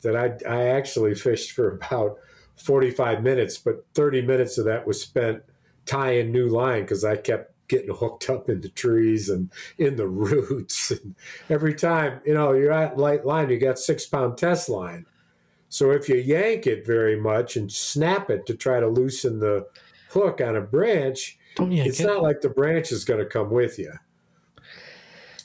that 0.00 0.16
I 0.16 0.38
I 0.48 0.68
actually 0.68 1.14
fished 1.14 1.52
for 1.52 1.76
about 1.76 2.16
forty 2.56 2.90
five 2.90 3.22
minutes, 3.22 3.58
but 3.58 3.84
thirty 3.92 4.22
minutes 4.22 4.56
of 4.56 4.64
that 4.64 4.86
was 4.86 5.02
spent 5.02 5.42
tying 5.84 6.32
new 6.32 6.48
line 6.48 6.82
because 6.82 7.04
I 7.04 7.16
kept 7.16 7.52
getting 7.68 7.94
hooked 7.94 8.28
up 8.28 8.48
into 8.48 8.68
trees 8.68 9.28
and 9.28 9.50
in 9.78 9.96
the 9.96 10.06
roots. 10.08 10.90
And 10.90 11.14
every 11.48 11.74
time, 11.74 12.20
you 12.24 12.34
know, 12.34 12.52
you're 12.52 12.72
at 12.72 12.98
light 12.98 13.24
line, 13.24 13.50
you 13.50 13.58
got 13.58 13.78
six 13.78 14.06
pound 14.06 14.38
test 14.38 14.68
line. 14.68 15.06
So 15.68 15.90
if 15.90 16.06
you 16.06 16.16
yank 16.16 16.66
it 16.66 16.86
very 16.86 17.18
much 17.18 17.56
and 17.56 17.72
snap 17.72 18.28
it 18.28 18.44
to 18.46 18.54
try 18.54 18.78
to 18.78 18.88
loosen 18.88 19.38
the 19.40 19.66
hook 20.10 20.42
on 20.42 20.54
a 20.54 20.60
branch, 20.60 21.38
it's 21.58 22.00
it. 22.00 22.06
not 22.06 22.22
like 22.22 22.42
the 22.42 22.50
branch 22.50 22.92
is 22.92 23.06
going 23.06 23.20
to 23.20 23.26
come 23.26 23.50
with 23.50 23.78
you. 23.78 23.92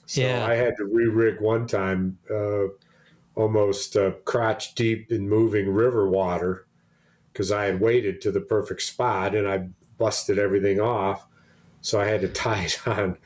So 0.08 0.22
Yeah. 0.22 0.45
I 0.47 0.55
had 0.55 0.76
to 0.78 0.86
re-rig 0.86 1.39
one 1.41 1.68
time, 1.68 2.18
uh, 2.34 2.70
almost 3.36 3.95
uh, 3.95 4.12
crotch 4.26 4.74
deep 4.74 5.12
in 5.12 5.30
moving 5.30 5.72
river 5.72 6.08
water, 6.10 6.66
because 7.32 7.51
I 7.51 7.66
had 7.66 7.80
waited 7.80 8.20
to 8.22 8.32
the 8.32 8.41
perfect 8.41 8.82
spot 8.82 9.36
and 9.36 9.47
I 9.47 9.68
busted 9.99 10.39
everything 10.39 10.80
off. 10.80 11.28
So 11.82 11.99
I 11.99 12.08
had 12.08 12.22
to 12.22 12.30
tie 12.30 12.64
it 12.64 12.80
on 12.88 13.18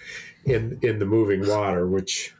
in 0.44 0.80
in 0.82 1.00
the 1.00 1.06
moving 1.06 1.48
water, 1.48 1.88
which 1.88 2.36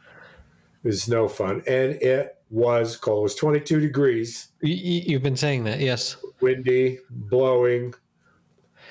is 0.84 1.08
no 1.08 1.28
fun. 1.28 1.62
And 1.66 1.94
it 2.02 2.36
was 2.50 2.96
cold. 2.96 3.20
It 3.20 3.22
was 3.22 3.34
22 3.36 3.80
degrees, 3.80 4.48
You- 4.60 4.74
you- 4.74 5.02
You've 5.06 5.22
been 5.22 5.36
saying 5.36 5.64
that, 5.64 5.80
yes. 5.80 6.16
windy, 6.40 6.98
blowing, 7.10 7.94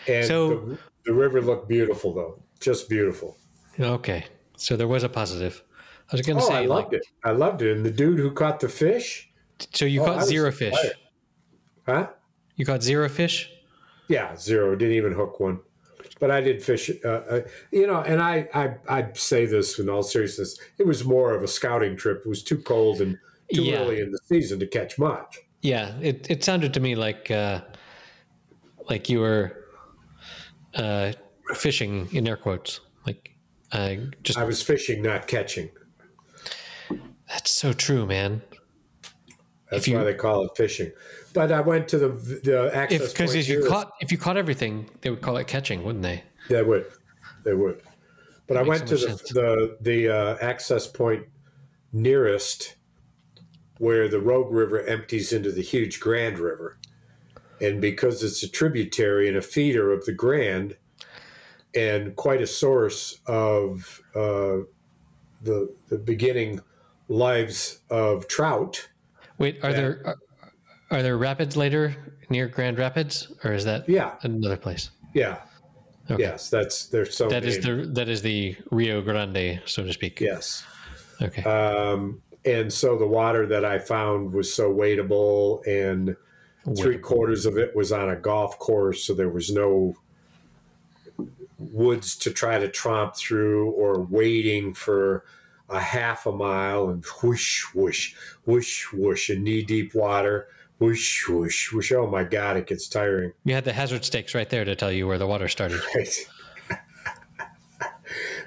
and 0.08 0.26
So- 0.26 0.50
the, 0.62 0.78
the 1.06 1.14
river 1.14 1.42
looked 1.42 1.68
beautiful 1.68 2.14
though, 2.14 2.42
just 2.60 2.90
beautiful. 2.90 3.38
Okay, 3.80 4.26
so 4.62 4.78
there 4.78 4.88
was 4.88 5.04
a 5.04 5.10
positive. 5.10 5.64
I 6.12 6.16
was 6.16 6.22
going 6.26 6.38
to 6.38 6.44
Oh, 6.44 6.48
say, 6.48 6.56
I 6.56 6.66
loved 6.66 6.94
like, 6.94 7.02
it. 7.02 7.08
I 7.24 7.32
loved 7.32 7.62
it. 7.62 7.76
And 7.76 7.86
the 7.86 7.92
dude 7.92 8.20
who 8.20 8.32
caught 8.32 8.60
the 8.60 8.70
fish, 8.70 9.30
so 9.74 9.86
you 9.86 10.02
Oh, 10.02 10.06
caught 10.06 10.26
zero 10.26 10.52
fish. 10.52 10.76
huh? 11.86 12.10
You 12.56 12.66
caught 12.66 12.84
zero 12.84 13.08
fish. 13.10 13.50
Yeah, 14.08 14.36
zero. 14.36 14.76
Didn't 14.76 14.96
even 14.96 15.14
hook 15.14 15.40
one. 15.40 15.60
But 16.20 16.32
I 16.32 16.42
did 16.42 16.62
fish. 16.62 16.92
Uh, 17.04 17.08
uh, 17.08 17.42
you 17.72 17.88
know, 17.88 18.02
and 18.02 18.22
I, 18.22 18.48
I 18.54 18.76
I 18.90 19.10
say 19.14 19.46
this 19.46 19.80
in 19.80 19.90
all 19.90 20.04
seriousness. 20.04 20.60
It 20.78 20.86
was 20.86 21.04
more 21.06 21.34
of 21.34 21.42
a 21.44 21.48
scouting 21.48 21.96
trip. 21.96 22.22
It 22.26 22.30
was 22.30 22.44
too 22.44 22.58
cold 22.58 23.02
and 23.02 23.18
too 23.54 23.64
Yeah. 23.64 23.80
early 23.82 24.02
in 24.02 24.12
the 24.12 24.20
season 24.26 24.60
to 24.60 24.68
catch 24.68 25.00
much. 25.00 25.40
Yeah, 25.62 25.98
it, 26.02 26.30
it 26.30 26.44
sounded 26.44 26.74
to 26.74 26.80
me 26.80 26.96
like 26.96 27.32
uh, 27.32 27.62
like 28.90 29.10
you 29.10 29.20
were 29.22 29.66
uh, 30.76 31.14
fishing 31.56 32.10
in 32.12 32.28
air 32.28 32.38
quotes. 32.38 32.82
Like, 33.06 33.31
uh, 33.72 33.96
just 34.24 34.38
I 34.38 34.44
was 34.44 34.62
fishing, 34.62 35.02
not 35.02 35.28
catching. 35.28 35.70
that's 37.28 37.52
so 37.52 37.74
true, 37.74 38.06
man. 38.06 38.42
That's 39.70 39.88
you- 39.88 39.98
why 39.98 40.04
they 40.04 40.14
call 40.14 40.46
it 40.46 40.52
fishing. 40.56 40.92
But 41.34 41.52
I 41.52 41.62
went 41.62 41.88
to 41.90 41.98
the 41.98 42.10
the 42.10 42.72
access 42.76 43.02
If 43.02 43.14
because 43.14 43.32
point 43.32 43.40
if 43.44 43.50
you 43.50 43.66
caught 43.66 43.94
if 44.02 44.12
you 44.12 44.18
caught 44.18 44.38
everything, 44.38 44.90
they 45.02 45.10
would 45.10 45.22
call 45.22 45.38
it 45.38 45.48
catching, 45.48 45.84
wouldn't 45.84 46.04
they? 46.04 46.24
They 46.50 46.62
would. 46.62 46.86
They 47.46 47.54
would. 47.54 47.82
But 48.48 48.58
I 48.58 48.64
went 48.64 48.90
so 48.90 48.98
to 48.98 49.02
the 49.02 49.10
sense. 49.18 49.30
the, 49.30 49.78
the 49.80 50.10
uh, 50.10 50.38
access 50.42 50.86
point 50.88 51.24
nearest 51.94 52.76
where 53.78 54.10
the 54.10 54.20
Rogue 54.20 54.52
River 54.52 54.86
empties 54.86 55.32
into 55.32 55.52
the 55.52 55.62
huge 55.62 56.00
Grand 56.00 56.38
River. 56.38 56.78
And 57.62 57.80
because 57.80 58.24
it's 58.24 58.44
a 58.44 58.50
tributary 58.50 59.28
and 59.28 59.38
a 59.38 59.42
feeder 59.42 59.94
of 59.94 60.06
the 60.06 60.12
Grand 60.12 60.76
and 61.76 62.16
quite 62.16 62.42
a 62.42 62.48
source 62.48 63.20
of 63.26 64.02
uh, 64.16 64.58
the, 65.42 65.74
the 65.90 65.98
beginning 65.98 66.62
lives 67.08 67.80
of 67.90 68.28
trout, 68.28 68.88
Wait, 69.38 69.58
are 69.64 69.72
Yeah. 69.72 69.76
there 69.76 70.02
are, 70.06 70.18
are 70.92 71.02
there 71.02 71.18
rapids 71.18 71.58
later 71.58 71.96
near 72.30 72.48
Grand 72.48 72.78
Rapids, 72.78 73.32
or 73.44 73.54
is 73.54 73.66
that 73.66 73.88
yeah, 73.90 74.16
another 74.22 74.58
place? 74.58 74.92
yeah, 75.14 75.38
Okay. 76.10 76.22
yes, 76.22 76.50
that's 76.50 76.88
there's 76.88 77.16
so 77.16 77.28
That 77.30 77.44
is 77.46 77.60
the 77.60 77.90
that 77.94 78.08
is 78.10 78.22
the 78.22 78.56
Rio 78.72 79.02
Grande, 79.02 79.62
so 79.66 79.84
to 79.84 79.92
speak. 79.94 80.20
yes. 80.20 80.64
Okay. 81.22 81.44
Um, 81.44 82.22
and 82.46 82.72
so 82.72 82.98
the 82.98 83.08
water 83.08 83.46
that 83.48 83.64
I 83.66 83.78
found 83.80 84.32
was 84.34 84.54
so 84.54 84.72
waitable, 84.74 85.66
and 85.66 86.16
three 86.78 86.98
quarters 86.98 87.46
of 87.46 87.58
it 87.58 87.76
was 87.76 87.92
on 87.92 88.10
a 88.10 88.16
golf 88.16 88.58
course, 88.60 89.04
so 89.04 89.14
there 89.14 89.30
was 89.30 89.52
no 89.52 89.96
woods 91.72 92.16
to 92.18 92.32
try 92.32 92.60
to 92.60 92.68
tromp 92.68 93.16
through 93.16 93.72
or 93.72 94.02
waiting 94.02 94.74
for 94.74 95.26
a 95.70 95.80
half 95.80 96.26
a 96.26 96.32
mile 96.32 96.90
and 96.90 97.04
whoosh, 97.22 97.64
whoosh, 97.74 98.14
whoosh, 98.46 98.92
whoosh 98.92 99.30
in 99.30 99.44
knee 99.44 99.62
deep 99.64 99.94
water 99.96 100.48
whoosh, 100.82 101.30
whoosh, 101.30 101.72
whoosh. 101.72 101.92
Oh 101.92 102.08
my 102.08 102.24
God, 102.24 102.58
it 102.58 102.66
gets 102.68 102.90
tiring. 102.90 103.34
You 103.46 103.54
had 103.54 103.64
the 103.66 103.72
hazard 103.72 104.04
stakes 104.04 104.34
right 104.34 104.50
there 104.50 104.66
to 104.66 104.76
tell 104.76 104.92
you 104.92 105.08
where 105.08 105.20
the 105.20 105.28
water 105.28 105.48
started. 105.48 105.80
Right. 105.96 106.28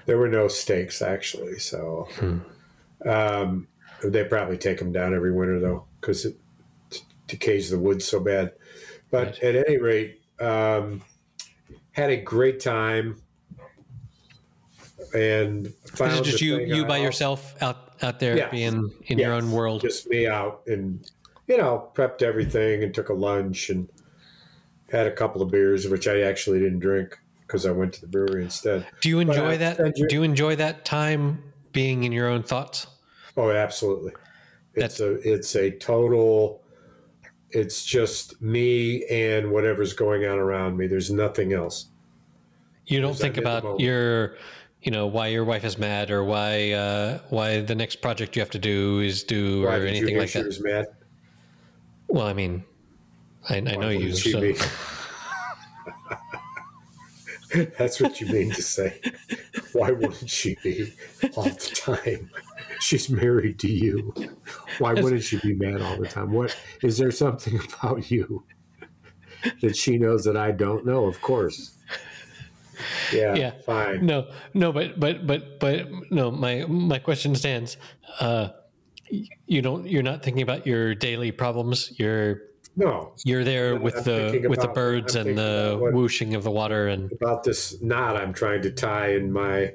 there 0.07 0.19
were 0.19 0.29
no 0.29 0.49
stakes 0.49 1.01
actually, 1.01 1.59
so 1.59 2.09
um, 3.07 3.69
they 4.03 4.25
probably 4.25 4.59
take 4.59 4.79
them 4.79 4.93
down 4.93 5.15
every 5.15 5.33
winter 5.33 5.61
though, 5.61 5.85
because 6.01 6.25
it 6.25 6.37
decays 7.29 7.71
the 7.71 7.79
wood 7.79 8.03
so 8.03 8.19
bad. 8.21 8.53
But 9.11 9.27
Right. 9.27 9.43
at 9.45 9.69
any 9.69 9.77
rate, 9.79 10.21
um, 10.41 11.03
had 11.95 12.11
a 12.11 12.17
great 12.17 12.61
time 12.61 13.17
and 15.15 15.73
found 15.87 16.13
Is 16.27 16.33
just 16.33 16.41
you 16.43 16.59
you 16.61 16.85
I 16.85 16.89
by 16.89 16.95
also- 16.97 17.03
yourself 17.05 17.63
out 17.63 17.95
out 18.03 18.21
there 18.21 18.37
Yes. 18.37 18.51
being 18.51 18.91
in 19.07 19.19
your 19.19 19.33
own 19.33 19.51
world? 19.53 19.81
Just 19.81 20.09
me 20.09 20.27
out 20.27 20.63
and 20.67 21.09
you 21.47 21.57
know 21.57 21.91
prepped 21.95 22.23
everything 22.23 22.83
and 22.83 22.93
took 22.93 23.09
a 23.09 23.15
lunch 23.15 23.71
and 23.71 23.89
had 24.91 25.07
a 25.07 25.13
couple 25.13 25.41
of 25.43 25.51
beers, 25.51 25.89
which 25.89 26.07
I 26.07 26.21
actually 26.23 26.59
didn't 26.61 26.81
drink 26.81 27.19
because 27.47 27.65
I 27.67 27.71
went 27.71 27.93
to 27.95 28.01
the 28.01 28.07
brewery 28.07 28.43
instead. 28.43 28.87
Do 29.01 29.09
you 29.09 29.21
enjoy 29.21 29.51
I 29.53 29.57
that? 29.59 29.79
you- 29.97 30.09
Do 30.09 30.15
you 30.17 30.23
enjoy 30.23 30.57
that 30.57 30.85
time 30.85 31.43
being 31.73 32.05
in 32.05 32.13
your 32.13 32.29
own 32.29 32.43
thoughts? 32.43 32.87
Oh, 33.37 33.51
absolutely. 33.51 34.13
It's 34.75 34.99
a 35.01 35.13
it's 35.29 35.55
a 35.55 35.71
total. 35.71 36.61
It's 37.55 37.85
just 37.85 38.43
me 38.43 39.05
and 39.07 39.53
whatever's 39.53 39.93
going 39.93 40.27
on 40.27 40.39
around 40.39 40.77
me. 40.77 40.89
There's 40.89 41.11
nothing 41.11 41.53
else. 41.53 41.87
You 42.87 43.01
don't 43.01 43.17
think 43.17 43.37
I'm 43.37 43.39
in 43.39 43.45
the 43.45 43.59
about 43.59 43.81
your, 43.81 44.37
you 44.83 44.91
know, 44.91 45.07
why 45.07 45.29
your 45.29 45.45
wife 45.45 45.65
is 45.65 45.79
mad 45.79 46.11
or 46.11 46.25
why 46.25 46.73
uh, 46.73 47.21
why 47.31 47.61
the 47.61 47.77
next 47.77 47.97
project 48.03 48.35
you 48.35 48.41
have 48.41 48.51
to 48.51 48.59
do 48.59 48.99
is 49.01 49.23
due 49.23 49.65
Why 49.65 49.79
or 49.79 49.87
anything 49.87 50.19
like 50.19 50.33
that. 50.33 50.61
mad? 50.61 50.87
Well, 52.09 52.27
I 52.27 52.33
mean, 52.33 52.65
I, 53.49 53.59
I 53.59 53.61
know 53.61 53.89
you. 53.89 54.13
wouldn't 54.13 54.17
So. 54.17 54.53
That's 57.79 58.01
what 58.01 58.21
you 58.21 58.27
mean 58.27 58.51
to 58.51 58.63
say. 58.63 59.01
Why 59.73 59.93
wouldn't 59.93 60.29
she 60.29 60.57
be 60.63 60.93
all 61.37 61.45
the 61.45 61.51
time? 61.53 62.31
She's 62.89 63.09
married 63.09 63.59
to 63.61 63.69
you. 63.73 64.13
Why 64.79 64.93
wouldn't 64.93 65.23
she 65.23 65.39
be 65.39 65.55
mad 65.55 65.81
all 65.81 65.97
the 65.97 66.07
time? 66.07 66.33
What 66.33 66.55
is 66.83 66.99
there 66.99 67.11
something 67.11 67.59
about 67.79 68.11
you 68.11 68.45
that 69.63 69.75
she 69.75 69.97
knows 69.97 70.25
that 70.25 70.37
I 70.37 70.51
don't 70.51 70.85
know? 70.85 71.07
Of 71.07 71.23
course. 71.23 71.79
Yeah, 73.13 73.35
Yeah. 73.37 73.53
fine. 73.65 74.05
No, 74.05 74.27
no, 74.53 74.71
but 74.71 75.01
but 75.01 75.27
but 75.27 75.61
but 75.61 75.89
no. 76.11 76.31
My 76.31 76.67
my 76.67 76.99
question 76.99 77.35
stands. 77.35 77.79
Uh, 78.21 78.49
you 79.47 79.63
don't. 79.63 79.87
You're 79.87 80.03
not 80.03 80.23
thinking 80.23 80.43
about 80.43 80.67
your 80.67 80.95
daily 80.95 81.31
problems. 81.33 81.99
You're 81.99 82.43
No, 82.77 83.15
you're 83.25 83.45
there 83.45 83.77
I'm 83.77 83.83
with 83.83 83.95
the 84.05 84.31
thinking 84.31 84.51
with 84.51 84.61
the 84.61 84.69
birds 84.69 85.15
I'm 85.17 85.29
and 85.29 85.39
the 85.39 85.79
what- 85.81 85.95
whooshing 85.95 86.35
of 86.35 86.43
the 86.43 86.51
water 86.51 86.89
and 86.89 87.11
about 87.13 87.45
this 87.45 87.81
knot 87.81 88.17
I'm 88.17 88.35
trying 88.35 88.61
to 88.63 88.71
tie 88.71 89.13
in 89.15 89.33
my 89.33 89.73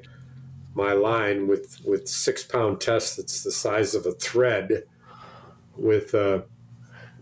my 0.74 0.92
line 0.92 1.46
with 1.48 1.80
with 1.84 2.08
six 2.08 2.42
pound 2.44 2.80
test 2.80 3.16
that's 3.16 3.42
the 3.42 3.50
size 3.52 3.94
of 3.94 4.06
a 4.06 4.12
thread 4.12 4.84
with 5.76 6.14
uh, 6.14 6.42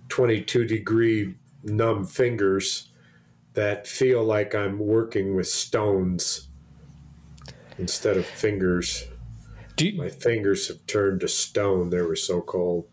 22 0.08 0.64
degree 0.64 1.34
numb 1.62 2.04
fingers 2.04 2.90
that 3.54 3.86
feel 3.86 4.22
like 4.22 4.54
I'm 4.54 4.78
working 4.78 5.34
with 5.34 5.48
stones 5.48 6.48
instead 7.78 8.16
of 8.16 8.26
fingers. 8.26 9.04
do 9.76 9.88
you, 9.88 9.98
My 9.98 10.08
fingers 10.08 10.68
have 10.68 10.84
turned 10.86 11.20
to 11.20 11.28
stone. 11.28 11.90
They 11.90 12.02
were 12.02 12.16
so 12.16 12.40
cold. 12.40 12.86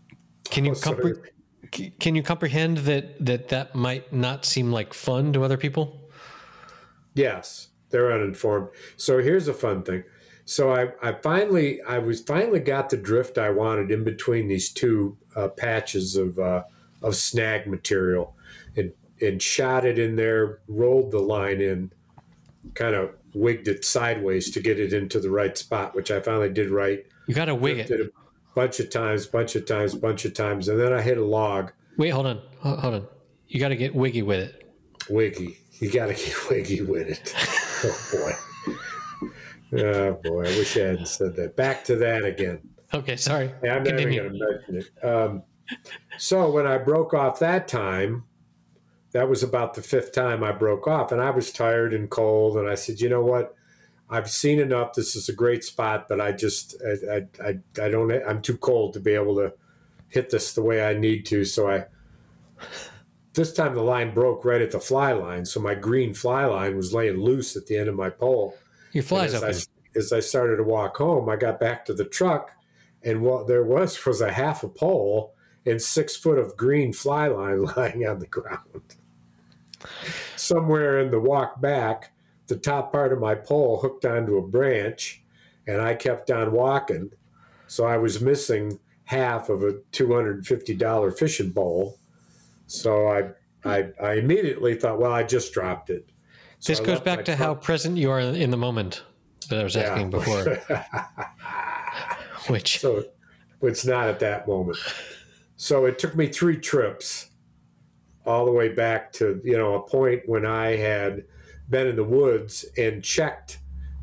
can 0.45 0.66
you 0.66 0.72
Oh, 0.72 0.76
compre- 0.76 1.30
can 1.99 2.16
you 2.16 2.24
comprehend 2.24 2.78
that 2.80 3.24
that 3.26 3.49
that 3.49 3.76
might 3.76 4.14
not 4.14 4.45
seem 4.45 4.72
like 4.72 4.93
fun 4.93 5.34
to 5.34 5.43
other 5.43 5.58
people? 5.58 6.10
Yes, 7.14 7.70
they're 7.89 8.12
uninformed. 8.12 8.70
So 8.97 9.20
here's 9.22 9.47
a 9.47 9.53
fun 9.53 9.84
thing. 9.84 10.03
So 10.46 10.72
I, 10.72 10.89
I 11.02 11.14
finally, 11.14 11.82
I 11.82 11.98
was 11.98 12.22
finally 12.22 12.60
got 12.60 12.89
the 12.89 12.98
drift 12.98 13.38
I 13.38 13.50
wanted 13.50 13.89
in 13.89 14.04
between 14.04 14.48
these 14.48 14.70
two 14.70 15.18
uh, 15.36 15.48
patches 15.50 16.16
of 16.16 16.38
uh, 16.38 16.64
of 17.02 17.16
snag 17.16 17.68
material, 17.68 18.36
and 18.76 18.93
and 19.22 19.41
shot 19.41 19.86
it 19.86 19.98
in 19.98 20.16
there, 20.16 20.60
rolled 20.68 21.12
the 21.12 21.20
line 21.20 21.62
in, 21.62 21.91
kind 22.76 22.96
of 22.96 23.12
wigged 23.34 23.68
it 23.68 23.86
sideways 23.86 24.52
to 24.52 24.60
get 24.60 24.80
it 24.80 24.93
into 24.93 25.20
the 25.20 25.30
right 25.32 25.58
spot, 25.58 25.96
which 25.96 26.12
I 26.12 26.20
finally 26.20 26.50
did 26.50 26.70
right. 26.70 27.06
You 27.28 27.34
got 27.34 27.46
to 27.46 27.56
wig 27.56 27.80
it. 27.80 27.88
Did 27.88 28.02
a 28.02 28.10
bunch 28.54 28.80
of 28.80 28.91
times, 28.91 29.26
bunch 29.26 29.56
of 29.56 29.66
times, 29.66 29.96
bunch 29.96 30.26
of 30.26 30.34
times, 30.36 30.68
and 30.68 30.80
then 30.80 30.93
I 30.93 31.02
hit 31.02 31.18
a 31.18 31.26
log. 31.26 31.72
Wait, 31.98 32.10
hold 32.10 32.28
on, 32.28 32.41
hold 32.60 32.93
on. 32.93 33.08
You 33.48 33.60
got 33.60 33.70
to 33.70 33.76
get 33.76 33.96
wiggy 33.96 34.22
with 34.22 34.39
it. 34.41 34.72
Wiggy. 35.10 35.58
You 35.80 35.91
got 35.91 36.08
to 36.08 36.14
get 36.14 36.50
wiggy 36.50 36.82
with 36.82 37.08
it. 37.10 37.34
Oh 37.84 38.10
boy. 38.14 38.32
Oh 39.74 40.13
boy. 40.24 40.43
I 40.43 40.57
wish 40.57 40.78
I 40.78 40.82
hadn't 40.82 41.07
said 41.07 41.36
that. 41.36 41.55
Back 41.55 41.84
to 41.86 41.95
that 41.97 42.24
again. 42.24 42.61
Okay, 42.93 43.16
sorry. 43.16 43.51
Hey, 43.61 43.70
I'm 43.70 43.84
never 43.84 43.97
Continue. 43.97 44.22
going 44.22 44.39
to 44.39 44.49
mention 44.51 44.76
it. 44.78 45.05
Um, 45.05 45.43
so 46.18 46.49
when 46.51 46.68
I 46.68 46.78
broke 46.78 47.13
off 47.13 47.39
that 47.39 47.68
time, 47.68 48.24
that 49.11 49.28
was 49.28 49.43
about 49.43 49.74
the 49.74 49.82
fifth 49.82 50.11
time 50.11 50.43
I 50.43 50.51
broke 50.51 50.88
off, 50.88 51.11
and 51.11 51.22
I 51.22 51.30
was 51.30 51.51
tired 51.51 51.93
and 51.93 52.09
cold. 52.09 52.57
And 52.57 52.70
I 52.70 52.76
said, 52.76 52.99
you 52.99 53.09
know 53.09 53.24
what? 53.24 53.55
I've 54.09 54.30
seen 54.30 54.59
enough. 54.59 54.93
This 54.93 55.16
is 55.16 55.30
a 55.30 55.34
great 55.34 55.63
spot, 55.63 56.07
but 56.07 56.22
I 56.22 56.32
just 56.32 56.76
I 56.86 57.16
I, 57.16 57.49
I, 57.49 57.59
I 57.82 57.89
don't. 57.89 58.11
I'm 58.11 58.41
too 58.41 58.57
cold 58.57 58.93
to 58.93 58.99
be 58.99 59.13
able 59.13 59.36
to 59.38 59.53
hit 60.09 60.30
this 60.30 60.53
the 60.53 60.61
way 60.61 60.86
I 60.86 60.93
need 60.93 61.26
to. 61.28 61.43
So 61.43 61.70
I 61.70 61.86
this 63.34 63.53
time 63.53 63.74
the 63.74 63.82
line 63.82 64.13
broke 64.13 64.45
right 64.45 64.61
at 64.61 64.72
the 64.72 64.80
fly 64.80 65.11
line. 65.11 65.45
So 65.45 65.59
my 65.59 65.76
green 65.76 66.13
fly 66.13 66.45
line 66.45 66.78
was 66.78 66.93
laying 66.93 67.18
loose 67.18 67.55
at 67.55 67.68
the 67.68 67.78
end 67.78 67.89
of 67.89 67.95
my 67.95 68.09
pole. 68.09 68.55
Your 68.96 69.04
And 69.12 69.36
open. 69.36 69.50
as 69.50 69.68
I, 69.93 70.00
as 70.00 70.14
I 70.14 70.22
started 70.22 70.56
to 70.56 70.64
walk 70.64 70.96
home, 70.96 71.28
I 71.28 71.36
got 71.36 71.60
back 71.60 71.84
to 71.86 71.93
the 71.93 72.06
truck, 72.06 72.52
and 73.04 73.22
what 73.22 73.46
there 73.46 73.66
was 73.66 74.06
was 74.06 74.22
a 74.22 74.32
half 74.32 74.64
a 74.64 74.70
pole 74.70 75.36
and 75.66 75.82
six 75.82 76.16
foot 76.16 76.39
of 76.39 76.56
green 76.56 76.93
fly 76.93 77.28
line 77.28 77.64
lying 77.78 78.08
on 78.08 78.20
the 78.20 78.28
ground. 78.28 78.96
Somewhere 80.38 80.98
in 81.00 81.12
the 81.12 81.20
walk 81.20 81.60
back, 81.60 82.14
the 82.48 82.56
top 82.56 82.93
part 82.93 83.12
of 83.12 83.20
my 83.20 83.36
pole 83.36 83.82
hooked 83.82 84.06
onto 84.06 84.38
a 84.38 84.48
branch, 84.48 85.22
and 85.68 85.82
I 85.82 85.96
kept 85.96 86.32
on 86.32 86.54
walking. 86.54 87.12
So 87.68 87.86
I 87.86 87.98
was 87.98 88.22
missing 88.22 88.80
half 89.04 89.50
of 89.50 89.62
a 89.62 89.74
$250 89.91 91.18
fishing 91.18 91.50
bowl. 91.50 92.00
So 92.68 93.08
I, 93.10 93.32
I, 93.66 93.89
I 94.02 94.14
immediately 94.14 94.76
thought, 94.76 95.00
well, 95.00 95.12
I 95.12 95.24
just 95.24 95.52
dropped 95.52 95.89
it. 95.89 96.08
So 96.66 96.74
this 96.74 96.80
I 96.80 96.84
goes 96.84 96.99
back 96.99 97.24
to 97.26 97.36
how 97.36 97.53
present 97.53 97.95
you 97.95 98.09
are 98.09 98.20
in 98.20 98.49
the 98.49 98.57
moment 98.57 99.03
that 99.49 99.59
I 99.59 99.63
was 99.63 99.76
asking 99.76 100.09
before. 100.09 100.57
Which 102.47 102.80
so 102.80 103.03
it's 103.61 103.86
not 103.86 104.07
at 104.07 104.20
that 104.22 104.47
moment. 104.47 104.80
So 105.57 105.86
it 105.86 105.99
took 105.99 106.16
me 106.16 106.26
three 106.26 106.57
trips 106.57 107.30
all 108.26 108.45
the 108.45 108.51
way 108.51 108.70
back 108.70 109.13
to, 109.13 109.39
you 109.43 109.55
know, 109.55 109.76
a 109.76 109.88
point 109.88 110.24
when 110.26 110.43
I 110.43 110.76
had 110.76 111.26
been 111.70 111.86
in 111.86 111.95
the 111.95 112.03
woods 112.03 112.66
and 112.80 113.03
checked 113.03 113.59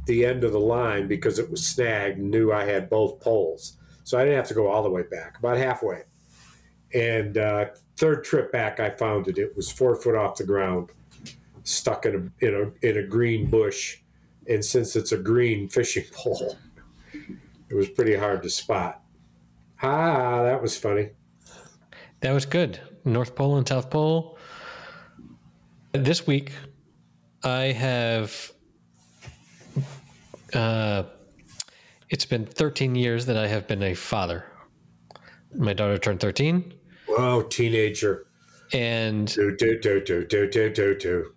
the 0.07 0.25
end 0.25 0.45
of 0.45 0.53
the 0.53 0.61
line 0.61 1.09
because 1.09 1.41
it 1.41 1.51
was 1.51 1.67
snagged 1.67 2.19
and 2.19 2.31
knew 2.31 2.53
I 2.53 2.65
had 2.65 2.89
both 2.89 3.19
poles. 3.19 3.77
So 4.05 4.17
I 4.17 4.23
didn't 4.23 4.37
have 4.37 4.49
to 4.49 4.55
go 4.55 4.69
all 4.69 4.85
the 4.85 4.91
way 4.91 5.03
back, 5.03 5.37
about 5.41 5.57
halfway. 5.57 6.05
And 6.95 7.39
uh, 7.39 7.71
third 7.97 8.23
trip 8.23 8.53
back, 8.53 8.79
I 8.79 8.91
found 8.91 9.27
it. 9.27 9.37
It 9.37 9.57
was 9.57 9.73
four 9.73 9.97
foot 9.97 10.15
off 10.15 10.37
the 10.37 10.45
ground, 10.45 10.91
stuck 11.65 12.07
in 12.07 12.33
a, 12.41 12.47
in 12.47 12.55
a, 12.83 12.87
in 12.89 12.97
a 12.99 13.07
green 13.07 13.49
bush. 13.51 13.99
And 14.49 14.65
since 14.65 14.97
it's 14.97 15.13
a 15.13 15.17
green 15.19 15.69
fishing 15.69 16.05
pole, 16.13 16.57
it 17.69 17.75
was 17.75 17.89
pretty 17.89 18.17
hard 18.17 18.43
to 18.43 18.51
spot. 18.51 19.03
Ah, 19.83 20.43
that 20.43 20.61
was 20.63 20.77
funny. 20.77 21.11
that 22.21 22.33
was 22.33 22.45
good. 22.47 22.81
North 23.05 23.35
Pole 23.35 23.57
and 23.57 23.67
South 23.67 23.91
Pole. 23.91 24.39
This 25.93 26.27
week, 26.27 26.53
I 27.43 27.65
have. 27.73 28.53
Uh, 30.55 31.05
it's 32.11 32.25
been 32.27 32.45
13 32.45 32.95
years 32.95 33.27
that 33.27 33.37
I 33.37 33.47
have 33.49 33.67
been 33.67 33.83
a 33.83 33.95
father. 33.95 34.45
My 35.55 35.73
daughter 35.73 35.99
turned 35.99 36.21
13, 36.21 36.73
Whoa, 37.09 37.43
teenager. 37.43 38.27
and 38.73 39.27
Do, 39.29 39.57
do, 39.57 39.79
do, 39.81 40.01
do, 40.05 40.25
do, 40.27 40.49
do, 40.49 40.71
do, 40.71 40.95
do. 40.99 41.35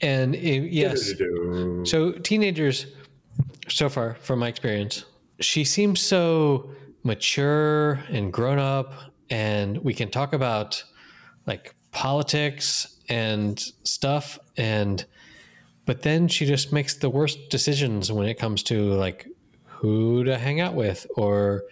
And 0.00 0.34
it, 0.34 0.72
yes, 0.72 1.12
Do, 1.12 1.14
do, 1.14 1.24
do. 1.24 1.86
So 1.86 2.12
teenagers, 2.12 2.86
so 3.68 3.88
far 3.88 4.14
from 4.14 4.38
my 4.40 4.48
experience, 4.48 5.04
she 5.40 5.64
seems 5.64 6.00
so 6.00 6.70
mature 7.02 7.94
and 8.10 8.32
grown 8.32 8.58
up, 8.58 8.92
and 9.30 9.78
we 9.78 9.94
can 9.94 10.10
talk 10.10 10.32
about 10.32 10.82
like 11.46 11.74
politics 11.90 12.98
and 13.08 13.58
stuff, 13.84 14.38
and 14.56 15.04
but 15.86 16.02
then 16.02 16.28
she 16.28 16.44
just 16.44 16.72
makes 16.72 16.94
the 16.94 17.08
worst 17.08 17.48
decisions 17.48 18.12
when 18.12 18.28
it 18.28 18.38
comes 18.38 18.62
to 18.64 18.92
like 18.94 19.26
who 19.64 20.24
to 20.24 20.36
hang 20.36 20.60
out 20.60 20.74
with 20.74 21.06
or 21.16 21.64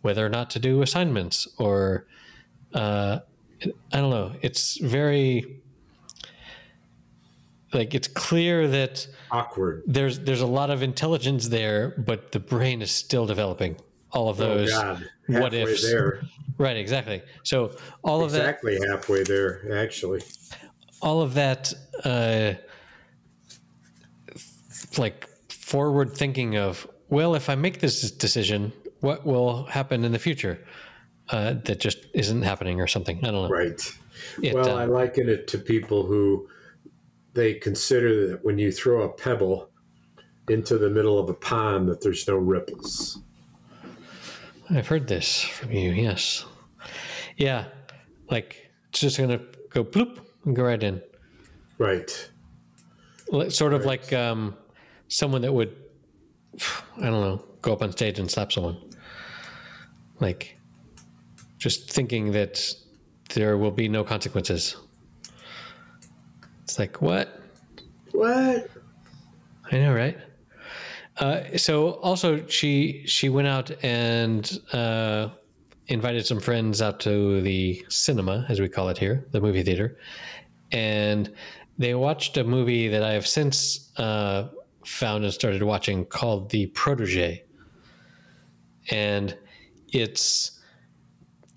whether 0.00 0.24
or 0.24 0.28
not 0.28 0.48
to 0.50 0.58
do 0.58 0.80
assignments 0.80 1.46
or 1.58 2.06
uh, 2.74 3.18
I 3.92 4.00
don't 4.00 4.10
know. 4.10 4.32
It's 4.42 4.78
very 4.78 5.60
like 7.72 7.94
it's 7.94 8.08
clear 8.08 8.66
that 8.68 9.06
Awkward. 9.30 9.82
there's 9.86 10.20
there's 10.20 10.40
a 10.40 10.46
lot 10.46 10.70
of 10.70 10.82
intelligence 10.82 11.48
there, 11.48 11.90
but 11.98 12.32
the 12.32 12.40
brain 12.40 12.80
is 12.82 12.90
still 12.90 13.26
developing. 13.26 13.76
All 14.12 14.28
of 14.30 14.40
Oh 14.40 14.44
those 14.56 14.70
God. 14.72 15.04
what 15.26 15.52
ifs. 15.54 15.82
there. 15.82 16.22
Right, 16.56 16.76
exactly. 16.76 17.22
So 17.42 17.76
all 18.02 18.24
of 18.24 18.32
that 18.32 18.38
Exactly 18.40 18.78
halfway 18.88 19.22
there, 19.22 19.76
actually. 19.78 20.22
all 21.02 21.20
of 21.20 21.34
that 21.34 21.72
uh 22.04 22.54
like 24.96 25.28
forward 25.50 26.12
thinking 26.14 26.56
of 26.56 26.86
well 27.08 27.34
if 27.34 27.48
i 27.50 27.54
make 27.54 27.80
this 27.80 28.10
decision 28.10 28.72
what 29.00 29.24
will 29.26 29.64
happen 29.66 30.04
in 30.04 30.12
the 30.12 30.18
future 30.18 30.58
uh 31.30 31.54
that 31.64 31.78
just 31.78 32.06
isn't 32.14 32.42
happening 32.42 32.80
or 32.80 32.86
something 32.86 33.18
i 33.24 33.30
don't 33.30 33.42
know 33.48 33.48
Right. 33.48 33.80
It, 34.42 34.54
well, 34.54 34.76
uh, 34.76 34.82
I 34.82 34.84
liken 34.86 35.28
it 35.28 35.46
to 35.48 35.58
people 35.58 36.04
who 36.04 36.48
they 37.38 37.54
consider 37.54 38.26
that 38.26 38.44
when 38.44 38.58
you 38.58 38.72
throw 38.72 39.02
a 39.02 39.08
pebble 39.08 39.70
into 40.48 40.76
the 40.76 40.90
middle 40.90 41.20
of 41.20 41.30
a 41.30 41.34
pond 41.34 41.88
that 41.88 42.00
there's 42.00 42.26
no 42.26 42.36
ripples. 42.36 43.20
i've 44.70 44.88
heard 44.88 45.06
this 45.06 45.42
from 45.42 45.70
you 45.70 45.92
yes. 45.92 46.44
Yeah 47.36 47.66
like 48.28 48.72
it's 48.88 49.00
just 49.00 49.18
gonna 49.18 49.40
go 49.70 49.84
bloop 49.84 50.18
and 50.44 50.56
go 50.56 50.64
right 50.64 50.82
in. 50.82 51.00
Right. 51.78 52.10
Sort 53.50 53.72
of 53.72 53.84
like 53.84 54.12
um 54.12 54.56
someone 55.06 55.42
that 55.42 55.52
would 55.52 55.76
i 56.96 57.04
don't 57.04 57.22
know 57.22 57.44
go 57.62 57.72
up 57.72 57.82
on 57.82 57.92
stage 57.92 58.18
and 58.18 58.28
slap 58.28 58.50
someone. 58.50 58.78
Like 60.18 60.58
just 61.58 61.88
thinking 61.88 62.32
that 62.32 62.74
there 63.34 63.56
will 63.56 63.70
be 63.70 63.88
no 63.88 64.02
consequences 64.02 64.76
it's 66.78 66.92
like 66.94 67.02
what? 67.02 67.40
What? 68.12 68.70
i 69.70 69.76
know 69.76 69.92
right? 69.92 70.16
Uh, 71.16 71.56
so 71.56 71.94
also 71.94 72.46
she 72.46 73.02
she 73.06 73.28
went 73.28 73.48
out 73.48 73.70
and 73.84 74.60
uh, 74.72 75.28
invited 75.88 76.24
some 76.24 76.38
friends 76.38 76.80
out 76.80 77.00
to 77.00 77.40
the 77.42 77.84
cinema 77.88 78.46
as 78.48 78.60
we 78.60 78.68
call 78.68 78.88
it 78.88 78.96
here 78.96 79.26
the 79.32 79.40
movie 79.40 79.62
theater. 79.64 79.98
And 80.70 81.32
they 81.78 81.94
watched 81.94 82.36
a 82.36 82.44
movie 82.44 82.88
that 82.88 83.02
i 83.02 83.12
have 83.12 83.26
since 83.26 83.90
uh, 83.98 84.48
found 84.84 85.24
and 85.24 85.32
started 85.32 85.62
watching 85.62 86.06
called 86.06 86.50
the 86.50 86.66
protege 86.66 87.42
and 88.90 89.36
it's 89.92 90.60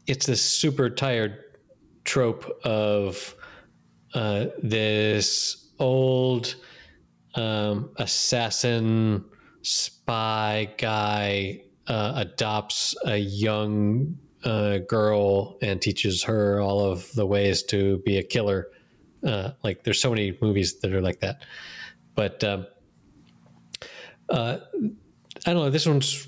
it's 0.08 0.26
this 0.26 0.42
super 0.42 0.90
tired 0.90 1.38
trope 2.04 2.46
of 2.64 3.36
uh, 4.14 4.48
this 4.62 5.72
old 5.80 6.56
um, 7.36 7.92
assassin 7.98 9.26
spy 9.62 10.74
guy 10.78 11.62
uh, 11.88 12.14
adopts 12.16 12.96
a 13.06 13.18
young 13.18 14.18
uh, 14.44 14.80
girl 14.80 15.58
and 15.62 15.82
teaches 15.82 16.24
her 16.24 16.60
all 16.60 16.80
of 16.80 17.12
the 17.14 17.26
ways 17.26 17.64
to 17.64 18.00
be 18.00 18.18
a 18.18 18.24
killer. 18.24 18.68
Uh, 19.24 19.52
like 19.64 19.84
there's 19.84 20.02
so 20.02 20.10
many 20.10 20.38
movies 20.42 20.80
that 20.80 20.94
are 20.94 21.02
like 21.02 21.20
that, 21.20 21.44
but 22.16 22.44
um, 22.44 22.66
uh, 24.30 24.58
I 25.46 25.54
don't 25.54 25.64
know. 25.64 25.70
This 25.70 25.86
one's 25.86 26.28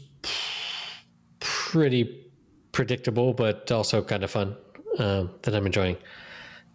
pretty 1.39 2.29
predictable, 2.71 3.33
but 3.33 3.71
also 3.71 4.03
kind 4.03 4.23
of 4.23 4.29
fun 4.29 4.55
um, 4.99 5.31
that 5.41 5.55
I'm 5.55 5.65
enjoying. 5.65 5.97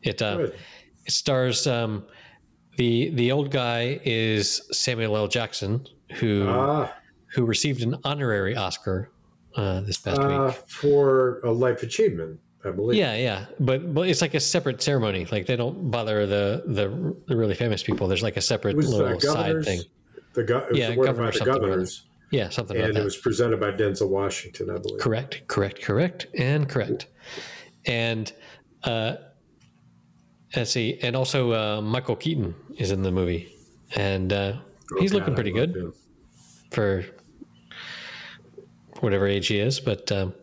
It 0.03 0.21
uh. 0.23 0.49
It 1.09 1.13
stars 1.13 1.67
um, 1.67 2.05
the 2.77 3.11
the 3.11 3.33
old 3.33 3.51
guy 3.51 3.99
is 4.05 4.61
Samuel 4.71 5.17
L. 5.17 5.27
Jackson, 5.27 5.87
who 6.17 6.47
Ah, 6.49 6.95
who 7.35 7.45
received 7.45 7.83
an 7.83 7.97
honorary 8.05 8.55
Oscar 8.55 9.11
uh, 9.57 9.81
this 9.81 9.99
past 9.99 10.21
uh, 10.21 10.53
week. 10.55 10.69
for 10.69 11.41
a 11.41 11.51
life 11.51 11.83
achievement, 11.83 12.39
I 12.65 12.71
believe. 12.71 12.99
Yeah, 12.99 13.17
yeah, 13.17 13.47
but 13.59 13.93
but 13.95 14.09
it's 14.09 14.21
like 14.21 14.35
a 14.35 14.41
separate 14.41 14.83
ceremony. 14.83 15.27
Like 15.33 15.47
they 15.47 15.57
don't 15.57 15.91
bother 15.91 16.27
the 16.27 16.63
the, 16.67 17.17
the 17.27 17.37
really 17.37 17.55
famous 17.55 17.83
people. 17.83 18.07
There's 18.07 18.23
like 18.23 18.37
a 18.37 18.43
separate 18.43 18.77
the 18.77 18.87
little 18.87 19.19
side 19.21 19.65
thing. 19.65 19.81
The 20.35 20.45
go- 20.45 20.69
Yeah, 20.73 20.93
awarded 20.93 21.05
governor 21.17 21.33
the 21.33 21.39
something 21.39 21.49
or 21.49 21.57
other. 21.57 21.67
governors, 21.69 22.07
Yeah, 22.31 22.51
something 22.51 22.77
and 22.77 22.93
like 22.95 23.01
it 23.01 23.05
was 23.05 23.17
presented 23.17 23.59
by 23.59 23.71
Denzel 23.73 24.09
Washington, 24.11 24.69
I 24.71 24.77
believe. 24.79 25.01
Correct, 25.01 25.43
correct, 25.49 25.81
correct, 25.83 26.27
and 26.39 26.69
correct. 26.69 27.07
And 27.87 28.31
uh, 28.85 29.17
let's 30.57 30.71
see, 30.71 30.99
and 31.03 31.17
also 31.17 31.53
uh, 31.53 31.81
Michael 31.81 32.17
Keaton 32.17 32.55
is 32.77 32.91
in 32.91 33.03
the 33.03 33.13
movie, 33.13 33.53
and 33.95 34.33
uh, 34.33 34.57
he's 34.99 35.13
looking 35.13 35.35
pretty 35.35 35.53
good 35.53 35.77
him. 35.77 35.95
for 36.71 37.05
whatever 39.01 39.27
age 39.27 39.49
he 39.49 39.59
is. 39.59 39.81
But 39.81 40.11
um, 40.13 40.35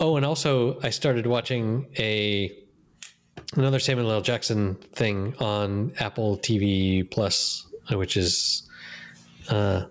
oh, 0.00 0.16
and 0.16 0.24
also 0.24 0.80
I 0.82 0.90
started 0.90 1.26
watching 1.26 1.86
a 1.98 2.52
another 3.56 3.78
Samuel 3.78 4.10
L. 4.12 4.20
Jackson 4.20 4.74
thing 4.92 5.34
on 5.38 5.92
Apple 5.98 6.38
TV 6.38 7.08
Plus, 7.10 7.66
which 7.90 8.16
is 8.16 8.68
uh, 9.48 9.84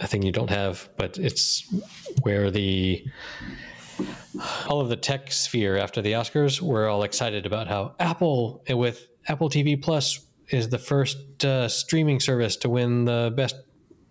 a 0.00 0.06
thing 0.06 0.22
you 0.22 0.32
don't 0.32 0.50
have, 0.50 0.88
but 0.96 1.18
it's 1.18 1.72
where 2.22 2.50
the 2.50 3.04
all 4.68 4.80
of 4.80 4.88
the 4.88 4.96
tech 4.96 5.32
sphere 5.32 5.76
after 5.76 6.00
the 6.00 6.12
Oscars 6.12 6.60
were 6.60 6.88
all 6.88 7.02
excited 7.02 7.46
about 7.46 7.68
how 7.68 7.94
Apple 7.98 8.62
with 8.68 9.08
Apple 9.26 9.48
TV 9.50 9.80
Plus 9.80 10.26
is 10.48 10.68
the 10.68 10.78
first 10.78 11.44
uh, 11.44 11.68
streaming 11.68 12.20
service 12.20 12.56
to 12.56 12.68
win 12.68 13.04
the 13.04 13.32
best 13.36 13.56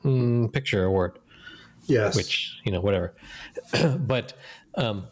mm, 0.03 0.51
picture 0.51 0.83
award. 0.83 1.19
Yes. 1.87 2.15
which 2.15 2.59
you 2.65 2.71
know 2.71 2.81
whatever. 2.81 3.15
But 3.97 4.33
um 4.75 5.07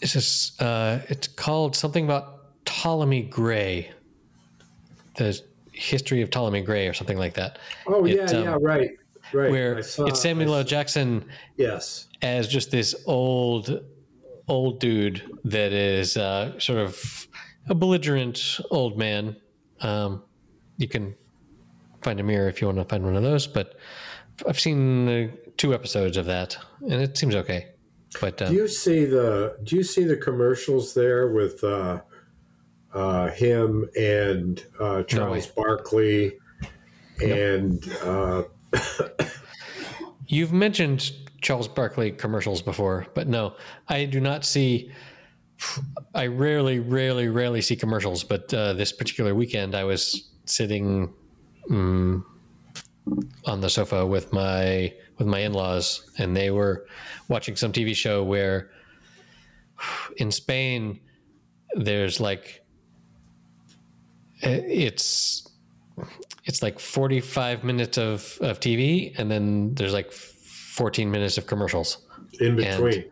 it's 0.00 0.12
just 0.12 0.60
uh 0.60 0.98
it's 1.08 1.28
called 1.28 1.76
something 1.76 2.04
about 2.04 2.64
Ptolemy 2.64 3.22
Grey. 3.22 3.92
The 5.16 5.40
history 5.72 6.22
of 6.22 6.30
Ptolemy 6.30 6.62
Grey 6.62 6.88
or 6.88 6.94
something 6.94 7.18
like 7.18 7.34
that. 7.34 7.58
Oh 7.86 8.04
it, 8.04 8.16
yeah, 8.16 8.38
um, 8.38 8.44
yeah, 8.44 8.58
right, 8.60 8.90
right. 9.32 9.50
where 9.50 9.82
saw- 9.82 10.06
it's 10.06 10.20
samuel 10.20 10.54
L. 10.54 10.64
jackson 10.64 11.24
Yes. 11.56 12.08
as 12.20 12.48
just 12.48 12.70
this 12.70 12.94
old 13.06 13.84
old 14.48 14.80
dude 14.80 15.22
that 15.44 15.72
is 15.72 16.16
uh, 16.16 16.58
sort 16.58 16.78
of 16.78 17.28
a 17.68 17.74
belligerent 17.74 18.60
old 18.70 18.98
man 18.98 19.36
um, 19.80 20.22
you 20.76 20.88
can 20.88 21.14
find 22.02 22.18
a 22.20 22.22
mirror 22.22 22.48
if 22.48 22.60
you 22.60 22.66
want 22.66 22.78
to 22.78 22.84
find 22.84 23.04
one 23.04 23.16
of 23.16 23.22
those 23.22 23.46
but 23.46 23.76
i've 24.48 24.58
seen 24.58 25.08
uh, 25.08 25.28
two 25.56 25.72
episodes 25.74 26.16
of 26.16 26.26
that 26.26 26.56
and 26.82 27.00
it 27.00 27.16
seems 27.16 27.34
okay 27.34 27.68
but 28.20 28.36
Do 28.36 28.46
um, 28.46 28.54
you 28.54 28.68
see 28.68 29.04
the 29.04 29.56
Do 29.64 29.76
you 29.76 29.82
see 29.82 30.04
the 30.04 30.16
commercials 30.16 30.94
there 30.94 31.28
with 31.28 31.62
uh, 31.64 32.00
uh, 32.92 33.30
him 33.30 33.88
and 33.98 34.64
uh, 34.78 35.02
Charles 35.04 35.46
Barkley 35.46 36.38
and 37.20 37.82
uh, 38.02 38.42
you've 40.26 40.52
mentioned 40.52 41.12
charles 41.40 41.68
barkley 41.68 42.10
commercials 42.10 42.62
before 42.62 43.06
but 43.14 43.28
no 43.28 43.54
i 43.88 44.04
do 44.04 44.20
not 44.20 44.44
see 44.44 44.90
i 46.14 46.26
rarely 46.26 46.80
rarely 46.80 47.28
rarely 47.28 47.60
see 47.60 47.76
commercials 47.76 48.24
but 48.24 48.52
uh, 48.54 48.72
this 48.72 48.92
particular 48.92 49.34
weekend 49.34 49.74
i 49.74 49.84
was 49.84 50.30
sitting 50.44 51.12
mm, 51.70 52.22
on 53.46 53.60
the 53.60 53.68
sofa 53.68 54.06
with 54.06 54.32
my 54.32 54.92
with 55.18 55.26
my 55.26 55.40
in-laws 55.40 56.10
and 56.18 56.36
they 56.36 56.50
were 56.50 56.86
watching 57.28 57.56
some 57.56 57.72
tv 57.72 57.94
show 57.94 58.22
where 58.22 58.70
in 60.16 60.30
spain 60.30 61.00
there's 61.74 62.20
like 62.20 62.62
it's 64.42 65.48
it's 66.44 66.62
like 66.62 66.78
45 66.78 67.64
minutes 67.64 67.98
of, 67.98 68.38
of 68.40 68.60
tv 68.60 69.12
and 69.18 69.30
then 69.30 69.74
there's 69.74 69.92
like 69.92 70.12
14 70.12 71.10
minutes 71.10 71.38
of 71.38 71.46
commercials 71.46 71.98
in 72.40 72.56
between. 72.56 73.04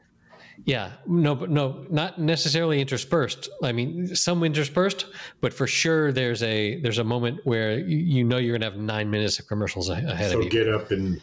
yeah, 0.64 0.93
no, 1.07 1.35
but 1.35 1.51
no, 1.51 1.85
not 1.91 2.18
necessarily 2.18 2.81
interspersed. 2.81 3.49
I 3.62 3.72
mean, 3.72 4.14
some 4.16 4.43
interspersed, 4.45 5.07
but 5.41 5.53
for 5.53 5.66
sure, 5.66 6.11
there's 6.12 6.43
a 6.43 6.81
there's 6.81 6.99
a 6.99 7.05
moment 7.05 7.41
where 7.45 7.78
you, 7.78 7.99
you 7.99 8.24
know 8.24 8.39
you're 8.39 8.57
gonna 8.59 8.70
have 8.70 8.81
nine 8.81 9.11
minutes 9.11 9.39
of 9.39 9.47
commercials 9.47 9.89
ahead 9.91 10.31
so 10.31 10.39
of 10.39 10.45
you. 10.45 10.51
So 10.51 10.57
get 10.59 10.68
up 10.68 10.91
and 10.91 11.20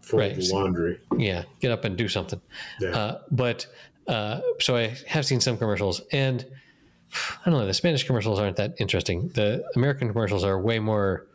fold 0.00 0.20
Right. 0.22 0.36
the 0.36 0.48
laundry. 0.54 1.00
yeah, 1.18 1.42
get 1.60 1.72
up 1.72 1.84
and 1.84 1.96
do 1.96 2.08
something. 2.08 2.40
Yeah. 2.80 2.90
Uh, 2.90 3.20
but 3.32 3.66
uh, 4.06 4.40
so 4.60 4.76
I 4.76 4.96
have 5.08 5.26
seen 5.26 5.40
some 5.40 5.56
commercials, 5.58 6.00
and 6.12 6.44
I 7.44 7.50
don't 7.50 7.58
know. 7.60 7.66
The 7.66 7.74
Spanish 7.74 8.04
commercials 8.04 8.38
aren't 8.38 8.56
that 8.56 8.74
interesting. 8.78 9.28
The 9.34 9.64
American 9.74 10.08
commercials 10.08 10.44
are 10.44 10.58
way 10.60 10.78
more. 10.78 11.26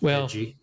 Well, 0.00 0.24
Edgy. 0.24 0.56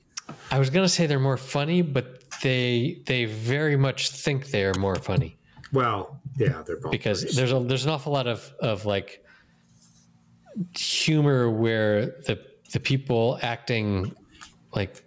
I 0.51 0.59
was 0.59 0.69
gonna 0.69 0.89
say 0.89 1.05
they're 1.05 1.19
more 1.19 1.38
funny, 1.38 1.81
but 1.81 2.29
they 2.41 3.01
they 3.05 3.25
very 3.25 3.77
much 3.77 4.09
think 4.11 4.47
they 4.47 4.65
are 4.65 4.73
more 4.75 4.95
funny. 4.95 5.38
Well, 5.71 6.19
yeah, 6.38 6.63
they're 6.65 6.77
both 6.79 6.91
because 6.91 7.35
there's 7.35 7.51
a 7.51 7.59
there's 7.59 7.85
an 7.85 7.91
awful 7.91 8.13
lot 8.13 8.27
of 8.27 8.53
of 8.59 8.85
like 8.85 9.23
humor 10.77 11.49
where 11.49 12.05
the 12.25 12.39
the 12.71 12.79
people 12.79 13.39
acting 13.41 14.13
like 14.73 15.03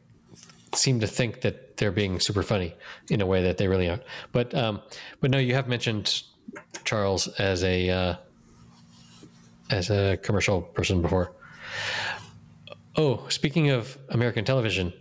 seem 0.74 1.00
to 1.00 1.06
think 1.06 1.40
that 1.42 1.76
they're 1.76 1.90
being 1.90 2.20
super 2.20 2.42
funny 2.42 2.74
in 3.08 3.20
a 3.20 3.26
way 3.26 3.42
that 3.42 3.58
they 3.58 3.68
really 3.68 3.88
aren't. 3.88 4.02
But 4.32 4.54
um, 4.54 4.80
but 5.20 5.30
no, 5.30 5.38
you 5.38 5.54
have 5.54 5.68
mentioned 5.68 6.22
Charles 6.84 7.28
as 7.38 7.64
a 7.64 7.90
uh, 7.90 8.16
as 9.70 9.90
a 9.90 10.18
commercial 10.22 10.62
person 10.62 11.02
before. 11.02 11.32
Oh, 13.01 13.24
speaking 13.30 13.70
of 13.70 13.96
American 14.11 14.44
television, 14.44 14.92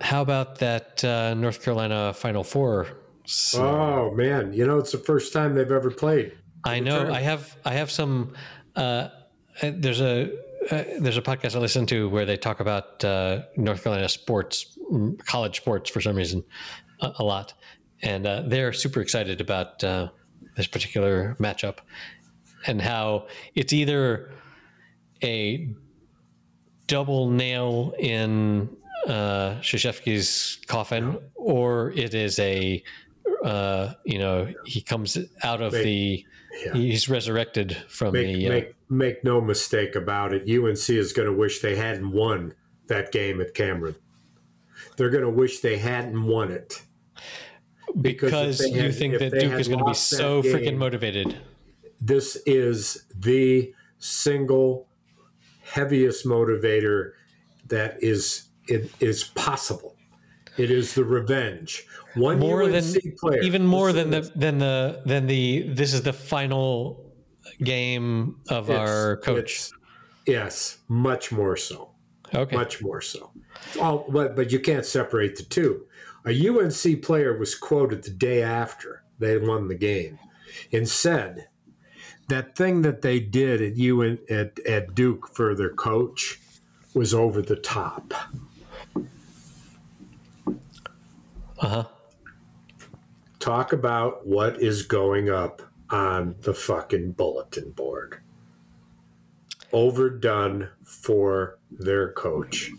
how 0.00 0.22
about 0.22 0.60
that 0.60 1.04
uh, 1.04 1.34
North 1.34 1.60
Carolina 1.64 2.12
Final 2.14 2.44
Four? 2.44 2.86
So, 3.24 3.66
Oh 3.66 4.14
man, 4.14 4.52
you 4.52 4.64
know 4.64 4.78
it's 4.78 4.92
the 4.92 4.98
first 4.98 5.32
time 5.32 5.56
they've 5.56 5.72
ever 5.72 5.90
played. 5.90 6.38
I 6.64 6.78
know. 6.78 7.12
I 7.12 7.22
have. 7.22 7.56
I 7.64 7.72
have 7.72 7.90
some. 7.90 8.34
Uh, 8.76 9.08
uh, 9.60 9.72
there's 9.74 10.00
a 10.00 10.30
uh, 10.70 10.84
there's 11.00 11.16
a 11.16 11.22
podcast 11.22 11.56
I 11.56 11.58
listen 11.58 11.86
to 11.86 12.08
where 12.08 12.24
they 12.24 12.36
talk 12.36 12.60
about 12.60 13.04
uh, 13.04 13.42
North 13.56 13.82
Carolina 13.82 14.08
sports, 14.08 14.78
college 15.24 15.56
sports 15.56 15.90
for 15.90 16.00
some 16.00 16.14
reason, 16.14 16.44
a, 17.00 17.14
a 17.18 17.24
lot, 17.24 17.52
and 18.02 18.28
uh, 18.28 18.42
they're 18.46 18.72
super 18.72 19.00
excited 19.00 19.40
about 19.40 19.82
uh, 19.82 20.10
this 20.56 20.68
particular 20.68 21.36
matchup 21.40 21.78
and 22.64 22.80
how 22.80 23.26
it's 23.56 23.72
either 23.72 24.30
a 25.24 25.74
double 26.86 27.30
nail 27.30 27.94
in 27.98 28.68
uh, 29.06 29.56
Krzyzewski's 29.60 30.58
coffin, 30.66 31.18
or 31.34 31.92
it 31.92 32.14
is 32.14 32.38
a 32.38 32.82
uh, 33.44 33.92
you 34.04 34.18
know 34.18 34.52
he 34.64 34.80
comes 34.80 35.16
out 35.42 35.60
of 35.62 35.72
Make- 35.72 35.84
the 35.84 36.26
Yeah. 36.64 36.72
he's 36.74 37.08
resurrected 37.08 37.76
from 37.88 38.12
Make 38.14 38.26
the 38.36 38.46
uh, 38.46 38.50
make 38.50 38.74
make 38.88 39.24
no 39.24 39.40
mistake 39.40 39.94
about 39.94 40.32
it. 40.32 40.42
UNC 40.48 40.88
is 40.90 41.12
going 41.12 41.26
to 41.28 41.34
wish 41.36 41.60
they 41.60 41.76
hadn't 41.76 42.10
won 42.12 42.54
that 42.86 43.12
game 43.12 43.40
at 43.40 43.52
Cameron. 43.54 43.94
They're 44.96 45.10
going 45.10 45.24
to 45.24 45.30
wish 45.30 45.60
they 45.60 45.76
hadn't 45.76 46.22
won 46.24 46.50
it 46.50 46.80
because 48.00 48.30
because 48.58 48.60
you 48.70 48.82
had- 48.82 48.94
think 48.94 49.18
that 49.18 49.32
Duke 49.38 49.52
is 49.60 49.68
going 49.68 49.80
to 49.80 49.84
be 49.84 49.94
so 49.94 50.42
freaking 50.42 50.76
motivated. 50.76 51.36
This 52.00 52.36
is 52.46 53.04
the 53.18 53.72
single 53.98 54.86
heaviest 55.66 56.26
motivator 56.26 57.12
that 57.68 58.02
is 58.02 58.48
it 58.68 58.90
is 59.00 59.24
possible. 59.24 59.96
It 60.56 60.70
is 60.70 60.94
the 60.94 61.04
revenge. 61.04 61.86
One 62.14 62.38
More 62.38 62.62
UNC 62.62 62.72
than 62.72 63.16
player, 63.20 63.42
even 63.42 63.66
more 63.66 63.92
than 63.92 64.10
the 64.10 64.30
than 64.34 64.58
the 64.58 65.02
than 65.04 65.26
the 65.26 65.68
this 65.68 65.92
is 65.92 66.02
the 66.02 66.12
final 66.12 67.04
game 67.62 68.36
of 68.48 68.70
our 68.70 69.18
coach. 69.18 69.70
yes, 70.26 70.78
much 70.88 71.30
more 71.30 71.56
so. 71.56 71.90
Okay. 72.34 72.56
much 72.56 72.82
more 72.82 73.00
so. 73.00 73.30
Oh, 73.78 74.04
but 74.08 74.34
but 74.34 74.50
you 74.50 74.60
can't 74.60 74.84
separate 74.84 75.36
the 75.36 75.44
two. 75.44 75.86
A 76.26 76.48
UNC 76.48 77.02
player 77.02 77.38
was 77.38 77.54
quoted 77.54 78.02
the 78.02 78.10
day 78.10 78.42
after 78.42 79.04
they 79.18 79.38
won 79.38 79.68
the 79.68 79.76
game 79.76 80.18
and 80.72 80.88
said 80.88 81.48
that 82.28 82.56
thing 82.56 82.82
that 82.82 83.02
they 83.02 83.20
did 83.20 83.62
at 83.62 83.76
UN 83.76 84.18
at, 84.28 84.58
at 84.60 84.94
Duke 84.94 85.34
for 85.34 85.54
their 85.54 85.70
coach 85.70 86.40
was 86.94 87.14
over 87.14 87.42
the 87.42 87.56
top. 87.56 88.12
Uh 91.58 91.68
huh. 91.68 91.84
Talk 93.38 93.72
about 93.72 94.26
what 94.26 94.60
is 94.60 94.82
going 94.82 95.30
up 95.30 95.62
on 95.90 96.34
the 96.40 96.54
fucking 96.54 97.12
bulletin 97.12 97.70
board. 97.70 98.20
Overdone 99.72 100.70
for 100.84 101.58
their 101.70 102.12
coach. 102.12 102.72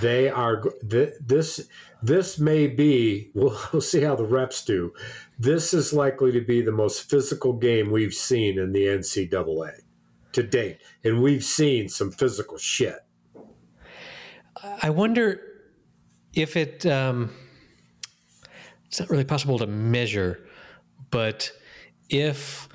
They 0.00 0.28
are 0.28 0.62
th- 0.88 1.14
this. 1.20 1.68
This 2.02 2.38
may 2.38 2.66
be. 2.66 3.30
We'll, 3.34 3.58
we'll 3.72 3.82
see 3.82 4.02
how 4.02 4.14
the 4.14 4.24
reps 4.24 4.64
do. 4.64 4.92
This 5.38 5.74
is 5.74 5.92
likely 5.92 6.32
to 6.32 6.40
be 6.40 6.62
the 6.62 6.72
most 6.72 7.10
physical 7.10 7.52
game 7.52 7.90
we've 7.90 8.14
seen 8.14 8.58
in 8.58 8.72
the 8.72 8.84
NCAA 8.86 9.80
to 10.32 10.42
date, 10.42 10.78
and 11.02 11.22
we've 11.22 11.44
seen 11.44 11.88
some 11.88 12.10
physical 12.10 12.58
shit. 12.58 12.98
I 14.82 14.90
wonder 14.90 15.40
if 16.34 16.56
it. 16.56 16.86
Um, 16.86 17.30
it's 18.86 19.00
not 19.00 19.10
really 19.10 19.24
possible 19.24 19.58
to 19.58 19.66
measure, 19.66 20.46
but 21.10 21.50
if 22.08 22.68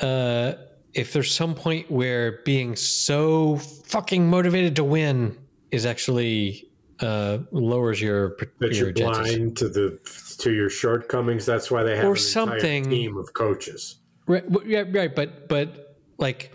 uh, 0.00 0.54
if 0.94 1.12
there's 1.12 1.34
some 1.34 1.54
point 1.54 1.90
where 1.90 2.40
being 2.44 2.76
so 2.76 3.56
fucking 3.56 4.28
motivated 4.28 4.76
to 4.76 4.84
win 4.84 5.38
is 5.72 5.86
actually 5.86 6.68
uh, 7.00 7.38
lowers 7.50 8.00
your 8.00 8.36
That 8.60 8.72
your 8.72 8.90
you're 8.90 8.92
blind 8.92 9.56
to 9.56 9.68
the 9.68 9.98
to 10.38 10.52
your 10.52 10.70
shortcomings. 10.70 11.44
That's 11.44 11.70
why 11.70 11.82
they 11.82 11.96
have 11.96 12.04
Or 12.04 12.14
something. 12.16 12.88
team 12.88 13.16
of 13.16 13.32
coaches. 13.32 13.96
Right, 14.26 14.44
yeah, 14.64 14.84
right, 14.88 15.14
but 15.14 15.48
but 15.48 15.96
like, 16.18 16.52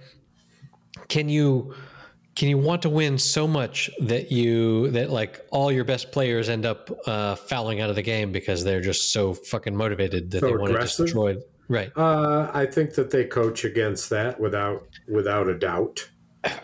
can 1.09 1.27
you 1.27 1.73
can 2.35 2.47
you 2.47 2.57
want 2.57 2.83
to 2.83 2.89
win 2.89 3.17
so 3.17 3.47
much 3.47 3.89
that 3.99 4.31
you 4.31 4.89
that 4.91 5.09
like 5.09 5.41
all 5.51 5.71
your 5.71 5.83
best 5.83 6.11
players 6.11 6.47
end 6.47 6.65
up 6.65 6.89
uh, 7.07 7.35
fouling 7.35 7.81
out 7.81 7.89
of 7.89 7.95
the 7.95 8.01
game 8.01 8.31
because 8.31 8.63
they're 8.63 8.79
just 8.81 9.11
so 9.11 9.33
fucking 9.33 9.75
motivated 9.75 10.31
that 10.31 10.39
So 10.39 10.47
they 10.47 10.55
want 10.55 10.73
to 10.73 10.79
destroy? 10.79 11.35
Right, 11.69 11.91
Uh, 11.97 12.49
I 12.53 12.65
think 12.65 12.93
that 12.93 13.11
they 13.11 13.25
coach 13.25 13.65
against 13.65 14.09
that 14.11 14.39
without 14.39 14.87
without 15.09 15.49
a 15.49 15.57
doubt. 15.59 16.07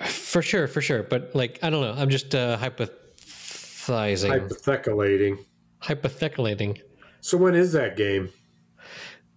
For 0.08 0.42
sure, 0.42 0.68
for 0.68 0.82
sure. 0.82 1.04
But 1.04 1.32
like, 1.36 1.60
I 1.64 1.70
don't 1.70 1.82
know. 1.82 1.94
I'm 2.02 2.10
just 2.10 2.34
uh, 2.36 2.58
hypothesizing, 2.58 4.30
Hypothecalating. 4.50 5.38
hypothecalating. 5.82 6.82
So 7.22 7.38
when 7.38 7.56
is 7.56 7.72
that 7.74 7.96
game? 7.98 8.30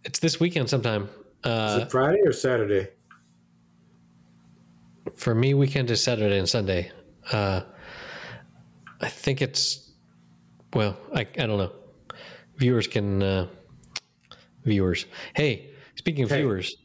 It's 0.05 0.19
this 0.19 0.39
weekend 0.41 0.69
sometime. 0.69 1.09
Uh, 1.45 1.49
Is 1.77 1.83
Uh, 1.83 1.85
it 1.87 1.91
Friday 1.91 2.21
or 2.25 2.33
Saturday? 2.33 2.89
for 5.15 5.35
me, 5.35 5.55
weekend 5.55 5.91
is 5.91 6.03
Saturday 6.03 6.39
and 6.39 6.49
Sunday. 6.49 6.91
Uh, 7.33 7.61
I 9.01 9.09
think 9.09 9.41
it's 9.43 9.93
well, 10.75 10.97
I, 11.15 11.21
I 11.21 11.47
don't 11.47 11.59
know. 11.59 11.73
Viewers 12.59 12.87
can 12.87 13.23
uh, 13.23 13.47
viewers. 14.65 15.07
Hey, 15.35 15.71
speaking 15.95 16.25
of 16.25 16.31
Hey. 16.31 16.39
viewers, 16.39 16.77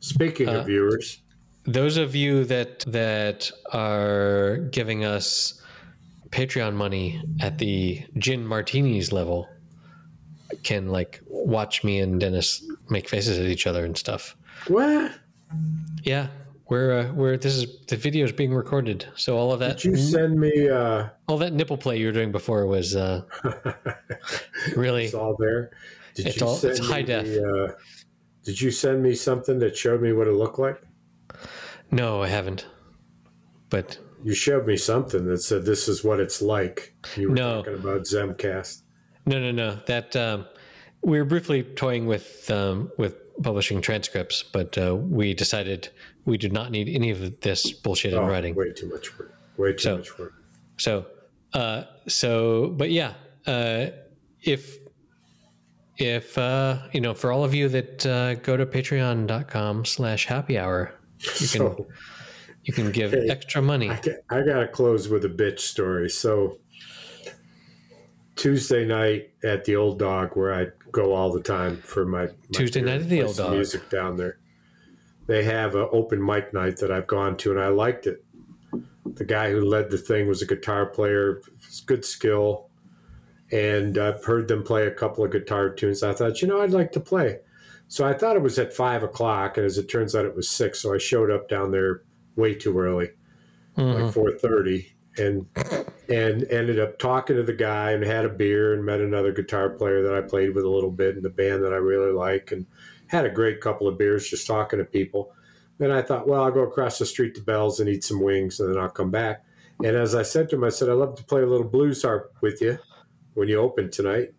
Speaking 0.00 0.48
Uh, 0.48 0.60
of 0.60 0.66
viewers, 0.66 1.20
those 1.66 1.96
of 1.96 2.14
you 2.14 2.44
that 2.44 2.80
that 2.86 3.50
are 3.72 4.58
giving 4.70 5.04
us 5.04 5.60
Patreon 6.30 6.74
money 6.74 7.22
at 7.40 7.58
the 7.58 8.04
gin 8.18 8.46
martinis 8.46 9.12
level 9.12 9.48
can 10.62 10.88
like 10.88 11.20
watch 11.28 11.82
me 11.84 12.00
and 12.00 12.20
Dennis 12.20 12.62
make 12.90 13.08
faces 13.08 13.38
at 13.38 13.46
each 13.46 13.66
other 13.66 13.84
and 13.84 13.96
stuff. 13.96 14.36
what 14.68 15.12
Yeah, 16.02 16.28
we're 16.68 16.98
uh, 17.00 17.12
we're 17.12 17.36
this 17.36 17.54
is 17.56 17.66
the 17.86 17.96
video 17.96 18.24
is 18.24 18.32
being 18.32 18.52
recorded, 18.54 19.06
so 19.16 19.36
all 19.36 19.52
of 19.52 19.60
that 19.60 19.76
did 19.78 19.84
you 19.84 19.96
send 19.96 20.38
me? 20.38 20.68
Uh, 20.68 21.08
all 21.28 21.38
that 21.38 21.52
nipple 21.52 21.76
play 21.76 21.98
you 21.98 22.06
were 22.06 22.12
doing 22.12 22.32
before 22.32 22.66
was 22.66 22.94
uh, 22.96 23.22
really 24.76 25.04
it's 25.06 25.14
all 25.14 25.36
there. 25.38 25.70
Did 26.14 26.26
It's 26.28 26.40
you 26.40 26.46
all- 26.46 26.56
send 26.56 26.76
it's 26.78 26.86
high 26.88 27.02
def. 27.02 27.26
Uh, 27.26 27.72
did 28.44 28.60
you 28.60 28.70
send 28.70 29.02
me 29.02 29.14
something 29.14 29.58
that 29.58 29.76
showed 29.76 30.00
me 30.00 30.12
what 30.12 30.28
it 30.28 30.32
looked 30.32 30.58
like? 30.58 30.80
No, 31.90 32.22
I 32.22 32.28
haven't. 32.28 32.66
But 33.70 33.98
You 34.24 34.34
showed 34.34 34.66
me 34.66 34.76
something 34.76 35.26
that 35.26 35.38
said 35.38 35.64
this 35.64 35.88
is 35.88 36.02
what 36.04 36.20
it's 36.20 36.40
like. 36.42 36.94
You 37.16 37.28
were 37.30 37.34
No. 37.34 37.62
talking 37.62 37.74
about 37.74 38.02
Zemcast. 38.02 38.82
no, 39.26 39.38
no, 39.40 39.50
no. 39.50 39.78
That 39.86 40.14
um, 40.16 40.46
we 41.02 41.18
were 41.18 41.24
briefly 41.24 41.62
toying 41.62 42.06
with 42.06 42.50
um, 42.50 42.90
with 42.98 43.14
publishing 43.42 43.80
transcripts, 43.82 44.42
but 44.42 44.76
uh, 44.78 44.94
we 44.96 45.34
decided 45.34 45.88
we 46.24 46.38
do 46.38 46.48
not 46.48 46.70
need 46.70 46.88
any 46.88 47.10
of 47.10 47.40
this 47.40 47.70
bullshit 47.72 48.12
in 48.14 48.18
Oh, 48.18 48.26
writing. 48.26 48.54
way 48.54 48.72
too 48.72 48.88
much 48.88 49.16
work. 49.18 49.34
Way 49.58 49.72
too 49.72 49.78
So- 49.78 49.96
much 49.98 50.18
work. 50.18 50.32
So, 50.78 51.06
uh, 51.52 51.84
so, 52.08 52.68
but 52.76 52.90
yeah, 52.90 53.14
uh, 53.46 53.86
if, 54.42 54.76
if, 55.98 56.36
uh, 56.36 56.78
you 56.92 57.00
know, 57.00 57.14
for 57.14 57.32
all 57.32 57.44
of 57.44 57.54
you 57.54 57.68
that, 57.70 58.04
uh, 58.06 58.34
go 58.34 58.56
to 58.56 58.66
patreon.com 58.66 59.84
slash 59.86 60.26
happy 60.26 60.58
hour, 60.58 60.92
you 61.18 61.28
can, 61.30 61.46
So 61.46 61.86
you 62.64 62.72
can 62.72 62.90
give 62.90 63.12
Hey, 63.12 63.28
extra 63.28 63.62
money. 63.62 63.90
I, 63.90 64.00
got- 64.00 64.14
I 64.30 64.42
got 64.42 64.60
to 64.60 64.68
close 64.68 65.08
with 65.08 65.24
a 65.24 65.28
bitch 65.28 65.60
story. 65.60 66.10
So 66.10 66.58
Tuesday 68.34 68.84
night 68.84 69.30
at 69.44 69.64
the 69.64 69.76
Old 69.76 69.98
Dog, 69.98 70.36
where 70.36 70.52
I 70.54 70.66
go 70.92 71.12
all 71.14 71.32
the 71.32 71.42
time 71.42 71.78
for 71.78 72.04
my, 72.04 72.24
my 72.26 72.30
Tuesday 72.52 72.82
night 72.82 73.00
at 73.02 73.08
the 73.08 73.22
Old 73.22 73.36
Dog. 73.36 73.52
music 73.52 73.88
down 73.88 74.16
there. 74.16 74.38
They 75.26 75.42
have 75.44 75.74
an 75.74 75.88
open 75.90 76.24
mic 76.24 76.52
night 76.52 76.76
that 76.78 76.92
I've 76.92 77.06
gone 77.06 77.36
to, 77.38 77.50
and 77.50 77.60
I 77.60 77.68
liked 77.68 78.06
it. 78.06 78.22
The 79.14 79.24
guy 79.24 79.50
who 79.50 79.62
led 79.62 79.90
the 79.90 79.98
thing 79.98 80.28
was 80.28 80.42
a 80.42 80.46
guitar 80.46 80.86
player, 80.86 81.40
good 81.86 82.04
skill, 82.04 82.68
and 83.50 83.96
I've 83.98 84.24
heard 84.24 84.46
them 84.48 84.62
play 84.62 84.86
a 84.86 84.90
couple 84.90 85.24
of 85.24 85.32
guitar 85.32 85.70
tunes. 85.70 86.02
I 86.02 86.12
thought, 86.12 86.42
you 86.42 86.48
know, 86.48 86.60
I'd 86.60 86.70
like 86.72 86.92
to 86.92 87.00
play. 87.00 87.38
So 87.88 88.04
I 88.06 88.12
thought 88.14 88.36
it 88.36 88.42
was 88.42 88.58
at 88.58 88.74
five 88.74 89.02
o'clock, 89.02 89.56
and 89.56 89.64
as 89.66 89.78
it 89.78 89.88
turns 89.88 90.14
out, 90.14 90.24
it 90.24 90.34
was 90.34 90.48
six. 90.48 90.80
So 90.80 90.92
I 90.94 90.98
showed 90.98 91.30
up 91.30 91.48
down 91.48 91.70
there 91.70 92.02
way 92.34 92.54
too 92.54 92.78
early, 92.78 93.10
Mhm. 93.78 94.02
like 94.04 94.12
four 94.12 94.32
thirty, 94.32 94.92
and 95.16 95.46
and 96.08 96.44
ended 96.50 96.78
up 96.78 96.98
talking 96.98 97.36
to 97.36 97.42
the 97.42 97.52
guy 97.52 97.92
and 97.92 98.04
had 98.04 98.24
a 98.24 98.28
beer 98.28 98.74
and 98.74 98.84
met 98.84 99.00
another 99.00 99.32
guitar 99.32 99.70
player 99.70 100.02
that 100.02 100.14
I 100.14 100.20
played 100.20 100.54
with 100.54 100.64
a 100.64 100.68
little 100.68 100.90
bit 100.90 101.16
in 101.16 101.22
the 101.22 101.30
band 101.30 101.62
that 101.64 101.72
I 101.72 101.76
really 101.76 102.12
like, 102.12 102.52
and 102.52 102.66
had 103.08 103.24
a 103.24 103.30
great 103.30 103.60
couple 103.60 103.86
of 103.88 103.96
beers 103.98 104.28
just 104.28 104.46
talking 104.46 104.78
to 104.78 104.84
people. 104.84 105.32
Then 105.78 105.90
I 105.90 106.02
thought, 106.02 106.26
well, 106.26 106.42
I'll 106.42 106.50
go 106.50 106.62
across 106.62 106.98
the 106.98 107.06
street 107.06 107.34
to 107.36 107.42
Bell's 107.42 107.78
and 107.80 107.88
eat 107.88 108.02
some 108.02 108.20
wings, 108.20 108.58
and 108.60 108.68
then 108.74 108.78
I'll 108.82 108.88
come 108.88 109.10
back. 109.10 109.44
And 109.84 109.94
as 109.96 110.14
I 110.14 110.22
said 110.22 110.48
to 110.50 110.56
him, 110.56 110.64
I 110.64 110.70
said, 110.70 110.88
I'd 110.88 110.94
love 110.94 111.16
to 111.16 111.24
play 111.24 111.42
a 111.42 111.46
little 111.46 111.66
blues 111.68 112.02
harp 112.02 112.32
with 112.40 112.60
you 112.62 112.78
when 113.34 113.46
you 113.48 113.58
open 113.58 113.90
tonight. 113.90 114.32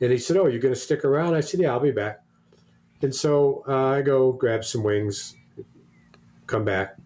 And 0.00 0.12
he 0.12 0.18
said, 0.18 0.36
Oh, 0.36 0.46
you're 0.46 0.60
going 0.60 0.72
to 0.74 0.78
stick 0.80 1.04
around? 1.04 1.34
I 1.34 1.40
said, 1.40 1.60
Yeah, 1.60 1.72
I'll 1.72 1.80
be 1.80 1.90
back. 1.90 2.23
And 3.04 3.14
so 3.14 3.62
uh, 3.68 3.88
I 3.88 4.00
go 4.00 4.32
grab 4.32 4.64
some 4.64 4.82
wings, 4.82 5.36
come 6.46 6.64
back, 6.64 6.96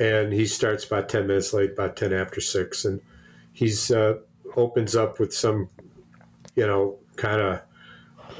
and 0.00 0.32
he 0.32 0.46
starts 0.46 0.84
about 0.84 1.08
10 1.08 1.28
minutes 1.28 1.52
late, 1.52 1.74
about 1.74 1.94
10 1.94 2.12
after 2.12 2.40
6. 2.40 2.84
And 2.84 3.00
he's 3.52 3.92
uh, 3.92 4.14
opens 4.56 4.96
up 4.96 5.20
with 5.20 5.32
some, 5.32 5.68
you 6.56 6.66
know, 6.66 6.96
kind 7.14 7.40
of 7.40 7.60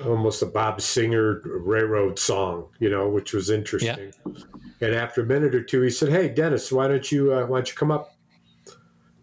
almost 0.05 0.43
a 0.43 0.47
Bob 0.47 0.81
Singer 0.81 1.41
railroad 1.45 2.19
song, 2.19 2.67
you 2.81 2.91
know, 2.91 3.09
which 3.09 3.33
was 3.33 3.49
interesting. 3.49 4.13
Yeah. 4.27 4.33
And 4.81 4.93
after 4.93 5.23
a 5.23 5.25
minute 5.25 5.55
or 5.55 5.63
two, 5.63 5.83
he 5.83 5.91
said, 5.91 6.09
"Hey, 6.09 6.29
Dennis, 6.29 6.73
why 6.73 6.89
don't 6.89 7.11
you 7.13 7.33
uh, 7.33 7.47
why 7.47 7.59
don't 7.59 7.69
you 7.69 7.77
come 7.77 7.93
up?" 7.93 8.13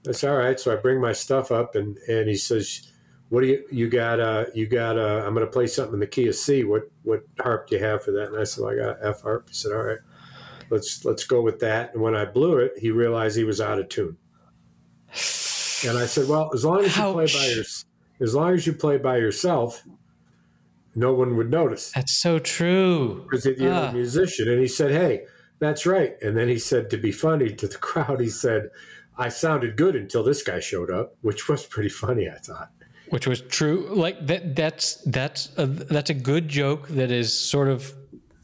That's 0.06 0.24
all 0.24 0.38
right. 0.38 0.58
So 0.58 0.72
I 0.72 0.78
bring 0.78 1.02
my 1.02 1.12
stuff 1.12 1.52
up, 1.52 1.76
and 1.76 1.98
and 2.08 2.30
he 2.30 2.36
says, 2.36 2.93
"What 3.30 3.42
do 3.42 3.48
you 3.48 3.64
you 3.72 3.90
got? 3.90 4.20
Uh, 4.20 4.46
you 4.54 4.68
got? 4.68 4.98
Uh, 4.98 5.24
I'm 5.26 5.34
going 5.34 5.46
to 5.46 5.52
play 5.52 5.68
something 5.68 5.96
in 5.96 6.00
the 6.00 6.08
key 6.08 6.28
of 6.28 6.36
C. 6.36 6.64
What 6.64 6.84
what 7.04 7.22
harp 7.40 7.68
do 7.70 7.76
you 7.78 7.84
have 7.84 8.04
for 8.04 8.12
that?" 8.12 8.30
And 8.30 8.40
I 8.40 8.44
said, 8.44 8.64
well, 8.64 8.74
"I 8.74 8.76
got 8.78 8.98
F 9.02 9.22
harp." 9.22 9.48
He 9.50 9.56
said, 9.56 9.72
"All 9.72 9.84
right, 9.84 10.00
let's 10.70 11.04
let's 11.06 11.24
go 11.26 11.42
with 11.42 11.60
that." 11.60 11.94
And 11.94 12.02
when 12.04 12.16
I 12.16 12.26
blew 12.26 12.58
it, 12.60 12.74
he 12.78 12.92
realized 12.92 13.36
he 13.38 13.44
was 13.44 13.60
out 13.62 13.80
of 13.80 13.90
tune. 13.90 14.18
And 15.86 15.98
I 15.98 16.06
said, 16.06 16.28
"Well, 16.30 16.52
as 16.54 16.64
long 16.64 16.84
as 16.84 16.96
you 16.96 17.04
play 17.04 17.26
by 17.26 17.46
your, 17.54 17.64
as 18.22 18.34
long 18.36 18.54
as 18.54 18.66
you 18.66 18.74
play 18.74 18.98
by 18.98 19.18
yourself, 19.18 19.84
no 20.96 21.14
one 21.14 21.36
would 21.38 21.50
notice." 21.52 21.92
That's 21.92 22.14
so 22.14 22.40
true. 22.40 23.24
because 23.30 23.46
you're 23.46 23.72
Ah. 23.74 23.90
a 23.90 23.94
musician. 23.94 24.48
And 24.50 24.62
he 24.62 24.68
said, 24.68 24.92
Hey, 24.92 25.26
that's 25.60 25.86
right. 25.86 26.16
And 26.22 26.38
then 26.38 26.48
he 26.48 26.58
said, 26.58 26.90
to 26.92 26.98
be 26.98 27.12
funny 27.12 27.54
to 27.54 27.68
the 27.68 27.78
crowd, 27.90 28.20
he 28.22 28.30
said, 28.30 28.70
I 29.18 29.30
sounded 29.30 29.76
good 29.76 29.96
until 29.96 30.24
this 30.24 30.42
guy 30.42 30.60
showed 30.60 30.90
up, 30.90 31.16
which 31.22 31.48
was 31.50 31.66
pretty 31.66 31.90
funny, 31.90 32.30
I 32.30 32.38
thought. 32.38 32.70
Which 33.14 33.28
was 33.28 33.42
true. 33.42 33.88
Like 33.92 34.26
that. 34.26 34.56
That's 34.56 34.96
that's 35.06 35.52
a, 35.58 35.68
that's 35.68 36.10
a 36.10 36.16
good 36.16 36.50
joke. 36.50 36.88
That 36.88 37.12
is 37.12 37.28
sort 37.38 37.68
of 37.68 37.94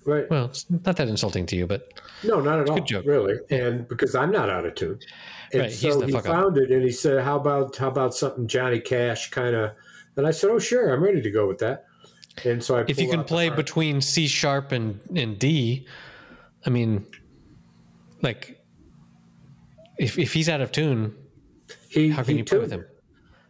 Right. 0.06 0.30
well, 0.30 0.46
it's 0.46 0.66
not 0.70 0.96
that 0.98 1.08
insulting 1.08 1.46
to 1.48 1.56
you, 1.56 1.66
but 1.68 2.00
No, 2.24 2.40
not 2.40 2.60
at 2.60 2.70
all. 2.70 2.80
joke. 2.82 3.06
Really. 3.06 3.36
And 3.50 3.88
because 3.88 4.14
I'm 4.16 4.32
not 4.32 4.48
out 4.50 4.66
of 4.66 4.76
tune. 4.76 5.00
And 5.54 5.62
Right, 5.64 5.72
so 5.72 6.02
he 6.02 6.12
fuck 6.12 6.26
up. 6.28 6.32
found 6.32 6.58
it 6.58 6.72
and 6.72 6.84
he 6.84 6.92
said, 6.92 7.24
How 7.24 7.36
about 7.36 7.76
how 7.76 7.88
about 7.88 8.14
something 8.14 8.48
Johnny 8.48 8.80
Cash 8.80 9.32
kind 9.32 9.56
of 9.56 9.72
and 10.16 10.28
I 10.28 10.32
said, 10.32 10.52
Oh 10.52 10.60
sure, 10.60 10.94
I'm 10.94 11.04
ready 11.04 11.22
to 11.22 11.32
go 11.32 11.48
with 11.48 11.58
that. 11.60 11.86
And 12.46 12.64
so 12.64 12.78
I 12.78 12.86
if 12.88 13.00
you 13.02 13.10
can 13.10 13.24
play 13.24 13.50
between 13.50 14.02
C 14.02 14.28
sharp 14.28 14.72
and 14.72 15.00
and 15.16 15.38
D, 15.40 15.88
I 16.66 16.70
mean, 16.70 17.06
like 18.22 18.64
if 19.98 20.18
if 20.20 20.32
he's 20.34 20.48
out 20.48 20.62
of 20.62 20.72
tune, 20.72 21.16
he, 21.90 22.10
how 22.10 22.22
can 22.24 22.38
you 22.38 22.44
play 22.46 22.60
with 22.60 22.72
him? 22.72 22.86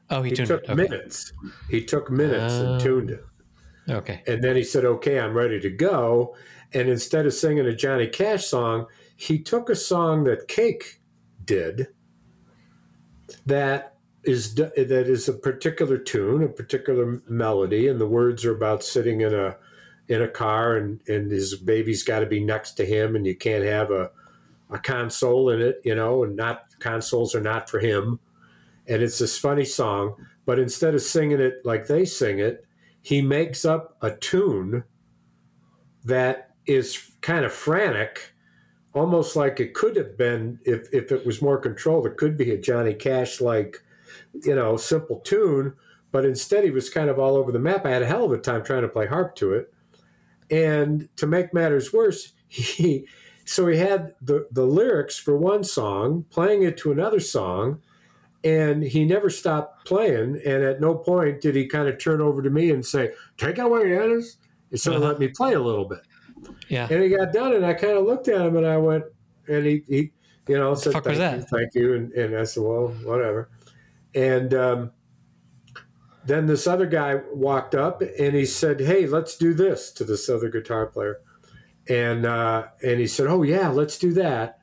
Oh, 0.09 0.21
he, 0.21 0.31
He 0.31 0.35
tuned 0.35 0.47
took 0.47 0.63
it. 0.63 0.69
Okay. 0.71 0.81
minutes. 0.83 1.33
He 1.69 1.83
took 1.85 2.09
minutes 2.11 2.53
Ah. 2.55 2.73
and 2.73 2.81
tuned 2.81 3.11
it. 3.11 3.25
Okay. 3.89 4.21
And 4.27 4.43
then 4.43 4.55
he 4.55 4.63
said, 4.63 4.85
okay, 4.85 5.19
I'm 5.19 5.33
ready 5.33 5.59
to 5.59 5.69
go. 5.69 6.35
And 6.73 6.87
instead 6.89 7.25
of 7.25 7.33
singing 7.33 7.65
a 7.65 7.75
Johnny 7.75 8.07
Cash 8.07 8.45
song, 8.45 8.85
he 9.15 9.39
took 9.39 9.69
a 9.69 9.75
song 9.75 10.23
that 10.25 10.47
Cake 10.47 11.01
did 11.45 11.87
that 13.45 13.95
is 14.23 14.53
that 14.55 14.73
is 14.77 15.27
a 15.29 15.33
particular 15.33 15.97
tune, 15.97 16.43
a 16.43 16.47
particular 16.47 17.21
melody, 17.27 17.87
and 17.87 17.99
the 17.99 18.07
words 18.07 18.45
are 18.45 18.55
about 18.55 18.83
sitting 18.83 19.21
in 19.21 19.33
a 19.33 19.55
in 20.07 20.21
a 20.21 20.27
car 20.27 20.75
and, 20.77 20.99
and 21.07 21.31
his 21.31 21.55
baby's 21.55 22.03
got 22.03 22.19
to 22.19 22.25
be 22.25 22.39
next 22.43 22.71
to 22.73 22.85
him 22.85 23.15
and 23.15 23.25
you 23.27 23.35
can't 23.35 23.63
have 23.63 23.91
a, 23.91 24.09
a 24.71 24.79
console 24.79 25.51
in 25.51 25.61
it, 25.61 25.79
you 25.85 25.93
know, 25.93 26.23
and 26.23 26.35
not 26.35 26.63
consoles 26.79 27.35
are 27.35 27.41
not 27.41 27.69
for 27.69 27.79
him. 27.79 28.19
And 28.89 29.03
it's 29.03 29.19
this 29.19 29.37
funny 29.37 29.65
song, 29.65 30.15
but 30.45 30.59
instead 30.59 30.95
of 30.95 31.01
singing 31.01 31.39
it 31.39 31.61
like 31.63 31.87
they 31.87 32.05
sing 32.05 32.39
it, 32.39 32.65
he 33.01 33.21
makes 33.21 33.65
up 33.65 33.97
a 34.01 34.11
tune 34.11 34.83
that 36.03 36.51
is 36.65 37.11
kind 37.21 37.45
of 37.45 37.53
frantic, 37.53 38.33
almost 38.93 39.35
like 39.35 39.59
it 39.59 39.73
could 39.73 39.95
have 39.95 40.17
been 40.17 40.59
if 40.65 40.87
if 40.93 41.11
it 41.11 41.25
was 41.25 41.41
more 41.41 41.57
controlled. 41.57 42.07
It 42.07 42.17
could 42.17 42.37
be 42.37 42.51
a 42.51 42.57
Johnny 42.57 42.93
Cash 42.93 43.41
like, 43.41 43.77
you 44.33 44.55
know, 44.55 44.75
simple 44.75 45.19
tune, 45.19 45.73
but 46.11 46.25
instead 46.25 46.63
he 46.63 46.71
was 46.71 46.89
kind 46.89 47.09
of 47.09 47.19
all 47.19 47.35
over 47.35 47.51
the 47.51 47.59
map. 47.59 47.85
I 47.85 47.91
had 47.91 48.01
a 48.01 48.07
hell 48.07 48.25
of 48.25 48.31
a 48.31 48.37
time 48.37 48.63
trying 48.63 48.81
to 48.81 48.87
play 48.87 49.05
harp 49.05 49.35
to 49.35 49.53
it, 49.53 49.73
and 50.49 51.07
to 51.17 51.27
make 51.27 51.53
matters 51.53 51.93
worse, 51.93 52.33
he 52.47 53.07
so 53.45 53.67
he 53.67 53.77
had 53.77 54.13
the 54.21 54.47
the 54.51 54.65
lyrics 54.65 55.17
for 55.17 55.37
one 55.37 55.63
song, 55.63 56.25
playing 56.29 56.63
it 56.63 56.77
to 56.77 56.91
another 56.91 57.19
song. 57.19 57.81
And 58.43 58.81
he 58.81 59.03
never 59.05 59.29
stopped 59.29 59.85
playing. 59.85 60.41
And 60.45 60.63
at 60.63 60.79
no 60.79 60.95
point 60.95 61.41
did 61.41 61.55
he 61.55 61.67
kind 61.67 61.87
of 61.89 61.99
turn 61.99 62.21
over 62.21 62.41
to 62.41 62.49
me 62.49 62.71
and 62.71 62.85
say, 62.85 63.11
Take 63.37 63.57
it 63.57 63.61
away, 63.65 63.89
Dennis. 63.89 64.37
And 64.71 64.79
so 64.79 64.93
Uh-huh. 64.93 65.05
let 65.05 65.19
me 65.19 65.27
play 65.27 65.53
a 65.53 65.59
little 65.59 65.85
bit. 65.85 65.99
Yeah. 66.69 66.87
And 66.89 67.03
he 67.03 67.09
got 67.09 67.33
done, 67.33 67.53
and 67.53 67.65
I 67.65 67.73
kind 67.73 67.97
of 67.97 68.05
looked 68.05 68.29
at 68.29 68.39
him, 68.39 68.55
and 68.55 68.65
I 68.65 68.77
went, 68.77 69.03
and 69.49 69.65
he, 69.65 69.83
he 69.89 70.11
you 70.47 70.57
know, 70.57 70.73
said, 70.75 70.93
"Thank 70.93 71.17
you, 71.41 71.41
thank 71.57 71.75
you," 71.75 71.93
and, 71.95 72.11
and 72.13 72.37
I 72.37 72.43
said, 72.45 72.63
"Well, 72.63 72.87
whatever." 73.03 73.49
And 74.15 74.53
um, 74.53 74.91
then 76.25 76.45
this 76.45 76.65
other 76.65 76.85
guy 76.85 77.15
walked 77.33 77.75
up, 77.75 78.01
and 78.01 78.35
he 78.35 78.45
said, 78.45 78.79
"Hey, 78.79 79.05
let's 79.05 79.37
do 79.37 79.53
this." 79.53 79.91
To 79.93 80.03
this 80.05 80.29
other 80.29 80.49
guitar 80.49 80.85
player, 80.85 81.19
and 81.89 82.25
uh, 82.25 82.67
and 82.83 82.99
he 82.99 83.07
said, 83.07 83.27
"Oh 83.27 83.43
yeah, 83.43 83.67
let's 83.69 83.97
do 83.97 84.13
that." 84.13 84.58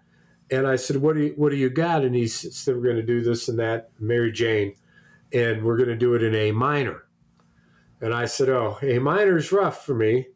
And 0.51 0.67
I 0.67 0.77
said, 0.77 0.99
"What 0.99 1.17
do 1.17 1.23
you 1.23 1.33
What 1.37 1.51
do 1.51 1.57
you 1.57 1.71
got?" 1.71 2.05
And 2.05 2.15
he 2.15 2.27
said, 2.29 2.77
"We're 2.77 2.83
going 2.83 2.97
to 2.97 3.03
do 3.03 3.23
this 3.23 3.49
and 3.49 3.59
that, 3.59 3.91
Mary 3.99 4.31
Jane, 4.33 4.75
and 5.33 5.65
we're 5.65 5.77
going 5.77 5.89
to 5.89 5.97
do 5.97 6.15
it 6.15 6.23
in 6.23 6.35
A 6.35 6.53
minor." 6.53 7.05
And 8.01 8.15
I 8.15 8.27
said, 8.27 8.49
"Oh, 8.49 8.79
A 8.83 8.99
minor 8.99 9.37
is 9.37 9.51
rough 9.53 9.85
for 9.85 9.95
me." 9.95 10.29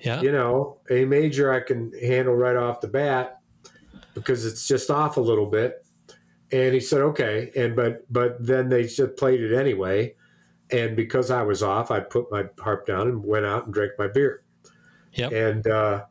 Yeah. 0.00 0.20
you 0.20 0.32
know, 0.32 0.78
a 0.90 1.06
major 1.06 1.50
I 1.50 1.60
can 1.60 1.90
handle 1.98 2.34
right 2.34 2.56
off 2.56 2.82
the 2.82 2.88
bat 2.88 3.40
because 4.12 4.44
it's 4.44 4.68
just 4.68 4.90
off 4.90 5.16
a 5.16 5.20
little 5.20 5.46
bit. 5.46 5.84
And 6.52 6.74
he 6.74 6.80
said, 6.80 7.00
okay. 7.00 7.50
And 7.56 7.74
but 7.74 8.12
but 8.12 8.44
then 8.44 8.68
they 8.68 8.86
just 8.86 9.16
played 9.16 9.40
it 9.40 9.58
anyway. 9.58 10.14
And 10.70 10.94
because 10.96 11.30
I 11.30 11.42
was 11.42 11.62
off, 11.62 11.90
I 11.90 12.00
put 12.00 12.30
my 12.30 12.44
harp 12.58 12.86
down 12.86 13.08
and 13.08 13.24
went 13.24 13.46
out 13.46 13.64
and 13.64 13.74
drank 13.74 13.92
my 13.98 14.08
beer. 14.08 14.42
Yep. 15.14 15.32
And 15.32 15.66
uh, 15.66 16.04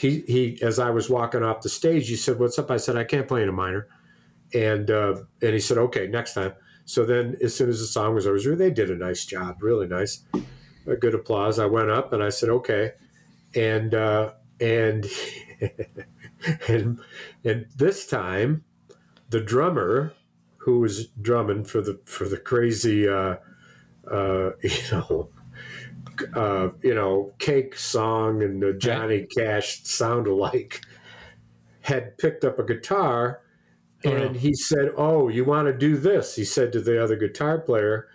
he 0.00 0.20
he 0.26 0.58
as 0.62 0.78
I 0.78 0.88
was 0.88 1.10
walking 1.10 1.42
off 1.42 1.60
the 1.60 1.68
stage, 1.68 2.08
he 2.08 2.16
said, 2.16 2.38
"What's 2.38 2.58
up?" 2.58 2.70
I 2.70 2.78
said, 2.78 2.96
"I 2.96 3.04
can't 3.04 3.28
play 3.28 3.42
in 3.42 3.50
a 3.50 3.52
minor." 3.52 3.86
And 4.54 4.90
uh, 4.90 5.16
and 5.42 5.52
he 5.52 5.60
said, 5.60 5.76
"Okay, 5.76 6.06
next 6.06 6.32
time." 6.32 6.54
So 6.86 7.04
then, 7.04 7.36
as 7.42 7.54
soon 7.54 7.68
as 7.68 7.80
the 7.80 7.86
song 7.86 8.14
was 8.14 8.26
over, 8.26 8.56
they 8.56 8.70
did 8.70 8.90
a 8.90 8.96
nice 8.96 9.26
job, 9.26 9.62
really 9.62 9.86
nice, 9.86 10.24
a 10.86 10.96
good 10.96 11.14
applause. 11.14 11.58
I 11.58 11.66
went 11.66 11.90
up 11.90 12.14
and 12.14 12.22
I 12.22 12.30
said, 12.30 12.48
"Okay," 12.48 12.92
and 13.54 13.94
uh, 13.94 14.32
and 14.58 15.06
and 16.68 16.98
and 17.44 17.66
this 17.76 18.06
time, 18.06 18.64
the 19.28 19.40
drummer 19.40 20.14
who 20.56 20.80
was 20.80 21.08
drumming 21.08 21.64
for 21.64 21.82
the 21.82 22.00
for 22.06 22.26
the 22.26 22.38
crazy, 22.38 23.06
uh, 23.06 23.36
uh, 24.10 24.52
you 24.62 24.70
know. 24.92 25.28
Uh, 26.34 26.70
you 26.82 26.94
know, 26.94 27.32
cake 27.38 27.76
song 27.76 28.42
and 28.42 28.62
the 28.62 28.72
Johnny 28.72 29.26
Cash 29.36 29.82
sound 29.84 30.26
alike 30.26 30.80
had 31.82 32.18
picked 32.18 32.44
up 32.44 32.58
a 32.58 32.64
guitar 32.64 33.42
Oh, 34.04 34.10
and 34.10 34.36
he 34.36 34.54
said, 34.54 34.92
"Oh, 34.96 35.28
you 35.28 35.44
want 35.44 35.66
to 35.66 35.76
do 35.76 35.96
this?" 35.96 36.34
He 36.34 36.44
said 36.44 36.72
to 36.72 36.80
the 36.80 37.02
other 37.02 37.16
guitar 37.16 37.58
player, 37.58 38.08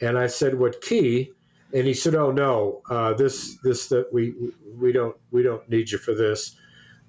and 0.00 0.16
I 0.16 0.28
said, 0.28 0.58
"What 0.58 0.80
key?" 0.80 1.32
And 1.72 1.86
he 1.86 1.94
said, 1.94 2.14
"Oh 2.14 2.30
no, 2.30 2.82
uh, 2.88 3.14
this 3.14 3.56
this 3.64 3.88
that 3.88 4.12
we 4.12 4.34
we 4.78 4.92
don't 4.92 5.16
we 5.30 5.42
don't 5.42 5.68
need 5.68 5.90
you 5.90 5.98
for 5.98 6.14
this. 6.14 6.56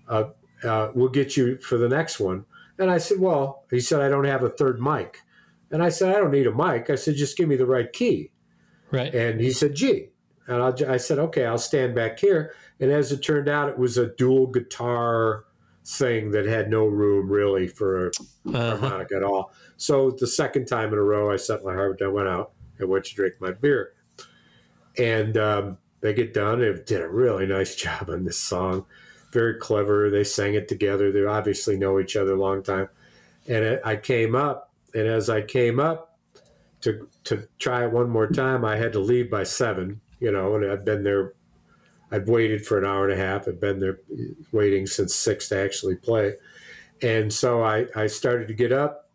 Uh, 0.07 0.25
uh, 0.63 0.89
we'll 0.95 1.09
get 1.09 1.37
you 1.37 1.57
for 1.59 1.77
the 1.77 1.89
next 1.89 2.19
one." 2.19 2.45
And 2.79 2.89
I 2.89 2.97
said, 2.97 3.19
"Well," 3.19 3.65
he 3.69 3.79
said, 3.79 4.01
"I 4.01 4.09
don't 4.09 4.25
have 4.25 4.43
a 4.43 4.49
third 4.49 4.81
mic," 4.81 5.19
and 5.69 5.83
I 5.83 5.89
said, 5.89 6.15
"I 6.15 6.19
don't 6.19 6.31
need 6.31 6.47
a 6.47 6.55
mic." 6.55 6.89
I 6.89 6.95
said, 6.95 7.15
"Just 7.15 7.37
give 7.37 7.47
me 7.47 7.55
the 7.55 7.67
right 7.67 7.91
key." 7.91 8.31
Right. 8.89 9.13
And 9.13 9.41
he 9.41 9.51
said, 9.51 9.73
G. 9.73 10.09
And 10.47 10.61
I'll, 10.61 10.75
I 10.91 10.97
said, 10.97 11.19
okay, 11.19 11.45
I'll 11.45 11.57
stand 11.57 11.95
back 11.95 12.19
here. 12.19 12.53
And 12.79 12.91
as 12.91 13.11
it 13.11 13.21
turned 13.21 13.47
out, 13.47 13.69
it 13.69 13.77
was 13.77 13.97
a 13.97 14.07
dual 14.15 14.47
guitar 14.47 15.45
thing 15.85 16.31
that 16.31 16.45
had 16.45 16.69
no 16.69 16.85
room 16.85 17.29
really 17.29 17.67
for 17.67 18.07
a 18.07 18.11
Uh-huh. 18.47 18.77
harmonica 18.77 19.15
at 19.15 19.23
all. 19.23 19.53
So 19.77 20.11
the 20.11 20.27
second 20.27 20.65
time 20.65 20.89
in 20.93 20.99
a 20.99 21.01
row, 21.03 21.31
I 21.31 21.37
set 21.37 21.63
my 21.63 21.73
harp 21.73 21.99
down, 21.99 22.13
went 22.13 22.27
out, 22.27 22.51
I 22.81 22.85
went 22.85 23.05
to 23.05 23.15
drink 23.15 23.35
my 23.39 23.51
beer. 23.51 23.93
And 24.97 25.37
um, 25.37 25.77
they 26.01 26.13
get 26.13 26.33
done. 26.33 26.59
They 26.59 26.73
did 26.73 27.01
a 27.01 27.07
really 27.09 27.45
nice 27.45 27.75
job 27.85 28.09
on 28.09 28.25
this 28.25 28.37
song. 28.39 28.85
Very 29.31 29.55
clever. 29.55 30.09
They 30.09 30.23
sang 30.23 30.53
it 30.53 30.67
together. 30.67 31.11
They 31.11 31.25
obviously 31.25 31.77
know 31.77 31.99
each 31.99 32.15
other 32.15 32.33
a 32.33 32.39
long 32.39 32.61
time. 32.63 32.89
And 33.47 33.79
I 33.83 33.95
came 33.95 34.35
up, 34.35 34.71
and 34.93 35.07
as 35.07 35.29
I 35.29 35.41
came 35.41 35.79
up 35.79 36.17
to 36.81 37.09
to 37.25 37.47
try 37.59 37.83
it 37.85 37.91
one 37.91 38.09
more 38.09 38.27
time, 38.27 38.63
I 38.63 38.77
had 38.77 38.93
to 38.93 38.99
leave 38.99 39.29
by 39.31 39.43
seven. 39.43 39.99
You 40.23 40.31
know, 40.31 40.55
and 40.55 40.71
I've 40.71 40.85
been 40.85 41.03
there. 41.03 41.33
I've 42.09 42.29
waited 42.29 42.65
for 42.65 42.77
an 42.77 42.85
hour 42.85 43.09
and 43.09 43.19
a 43.19 43.21
half. 43.21 43.45
I've 43.45 43.59
been 43.59 43.79
there 43.79 43.99
waiting 44.53 44.87
since 44.87 45.13
six 45.13 45.49
to 45.49 45.59
actually 45.59 45.95
play. 45.95 46.35
And 47.01 47.33
so 47.33 47.61
I, 47.61 47.87
I 47.93 48.07
started 48.07 48.47
to 48.47 48.53
get 48.53 48.71
up, 48.71 49.09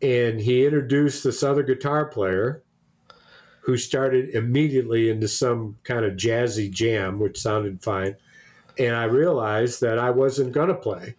and 0.00 0.40
he 0.40 0.64
introduced 0.64 1.22
this 1.22 1.42
other 1.42 1.62
guitar 1.62 2.06
player 2.06 2.62
who 3.60 3.76
started 3.76 4.30
immediately 4.30 5.10
into 5.10 5.28
some 5.28 5.76
kind 5.82 6.06
of 6.06 6.14
jazzy 6.14 6.70
jam, 6.70 7.18
which 7.18 7.38
sounded 7.38 7.82
fine. 7.82 8.16
And 8.78 8.96
I 8.96 9.04
realized 9.04 9.82
that 9.82 9.98
I 9.98 10.08
wasn't 10.08 10.52
going 10.52 10.68
to 10.68 10.74
play. 10.74 11.16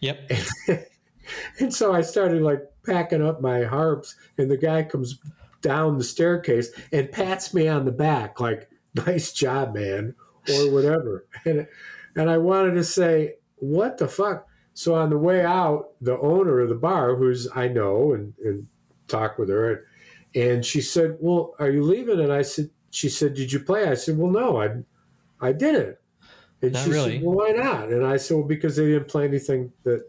Yep. 0.00 0.32
and 1.60 1.72
so 1.72 1.92
I 1.92 2.00
started 2.00 2.42
like 2.42 2.62
packing 2.84 3.24
up 3.24 3.40
my 3.40 3.62
harps, 3.62 4.16
and 4.38 4.50
the 4.50 4.56
guy 4.56 4.82
comes 4.82 5.20
down 5.60 5.96
the 5.96 6.04
staircase 6.04 6.70
and 6.92 7.12
pats 7.12 7.54
me 7.54 7.68
on 7.68 7.84
the 7.84 7.92
back, 7.92 8.40
like, 8.40 8.68
nice 8.94 9.32
job, 9.32 9.74
man, 9.74 10.14
or 10.48 10.72
whatever. 10.72 11.26
And, 11.44 11.66
and 12.14 12.30
I 12.30 12.36
wanted 12.38 12.74
to 12.74 12.84
say, 12.84 13.36
what 13.56 13.96
the 13.96 14.06
fuck? 14.06 14.46
So 14.74 14.94
on 14.94 15.10
the 15.10 15.18
way 15.18 15.44
out, 15.44 15.90
the 16.00 16.18
owner 16.18 16.60
of 16.60 16.68
the 16.68 16.74
bar, 16.74 17.16
who's 17.16 17.48
I 17.54 17.68
know 17.68 18.12
and, 18.12 18.34
and 18.44 18.66
talk 19.08 19.38
with 19.38 19.48
her, 19.48 19.86
and 20.34 20.64
she 20.64 20.80
said, 20.80 21.16
"Well, 21.20 21.54
are 21.58 21.70
you 21.70 21.82
leaving?" 21.82 22.20
And 22.20 22.32
I 22.32 22.42
said, 22.42 22.70
"She 22.90 23.08
said, 23.08 23.34
did 23.34 23.52
you 23.52 23.60
play?" 23.60 23.86
I 23.88 23.94
said, 23.94 24.16
"Well, 24.16 24.30
no, 24.30 24.60
I, 24.60 24.68
I 25.46 25.52
didn't." 25.52 25.96
And 26.62 26.72
Not 26.72 26.84
she 26.84 26.90
really. 26.90 27.12
said, 27.12 27.22
"Well, 27.22 27.36
why 27.36 27.50
not?" 27.50 27.88
And 27.88 28.06
I 28.06 28.16
said, 28.16 28.36
"Well, 28.36 28.46
because 28.46 28.76
they 28.76 28.86
didn't 28.86 29.08
play 29.08 29.24
anything 29.24 29.72
that 29.84 30.08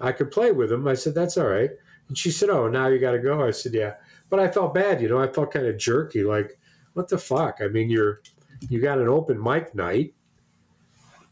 I 0.00 0.12
could 0.12 0.30
play 0.30 0.52
with 0.52 0.70
them." 0.70 0.88
I 0.88 0.94
said, 0.94 1.14
"That's 1.14 1.36
all 1.36 1.48
right." 1.48 1.70
And 2.08 2.16
she 2.16 2.30
said, 2.30 2.48
"Oh, 2.48 2.68
now 2.68 2.88
you 2.88 2.98
got 2.98 3.12
to 3.12 3.18
go." 3.18 3.46
I 3.46 3.50
said, 3.50 3.74
"Yeah," 3.74 3.94
but 4.30 4.40
I 4.40 4.48
felt 4.48 4.72
bad, 4.72 5.02
you 5.02 5.08
know. 5.08 5.18
I 5.18 5.28
felt 5.28 5.52
kind 5.52 5.66
of 5.66 5.76
jerky, 5.76 6.24
like, 6.24 6.58
"What 6.94 7.08
the 7.08 7.18
fuck?" 7.18 7.58
I 7.60 7.68
mean, 7.68 7.90
you're 7.90 8.22
you 8.68 8.80
got 8.80 8.98
an 8.98 9.08
open 9.08 9.42
mic 9.42 9.74
night, 9.74 10.14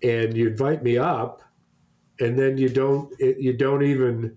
and 0.02 0.36
you 0.36 0.48
invite 0.48 0.82
me 0.82 0.98
up, 0.98 1.42
and 2.20 2.38
then 2.38 2.58
you 2.58 2.68
don't 2.68 3.12
you 3.18 3.52
don't 3.52 3.82
even 3.82 4.36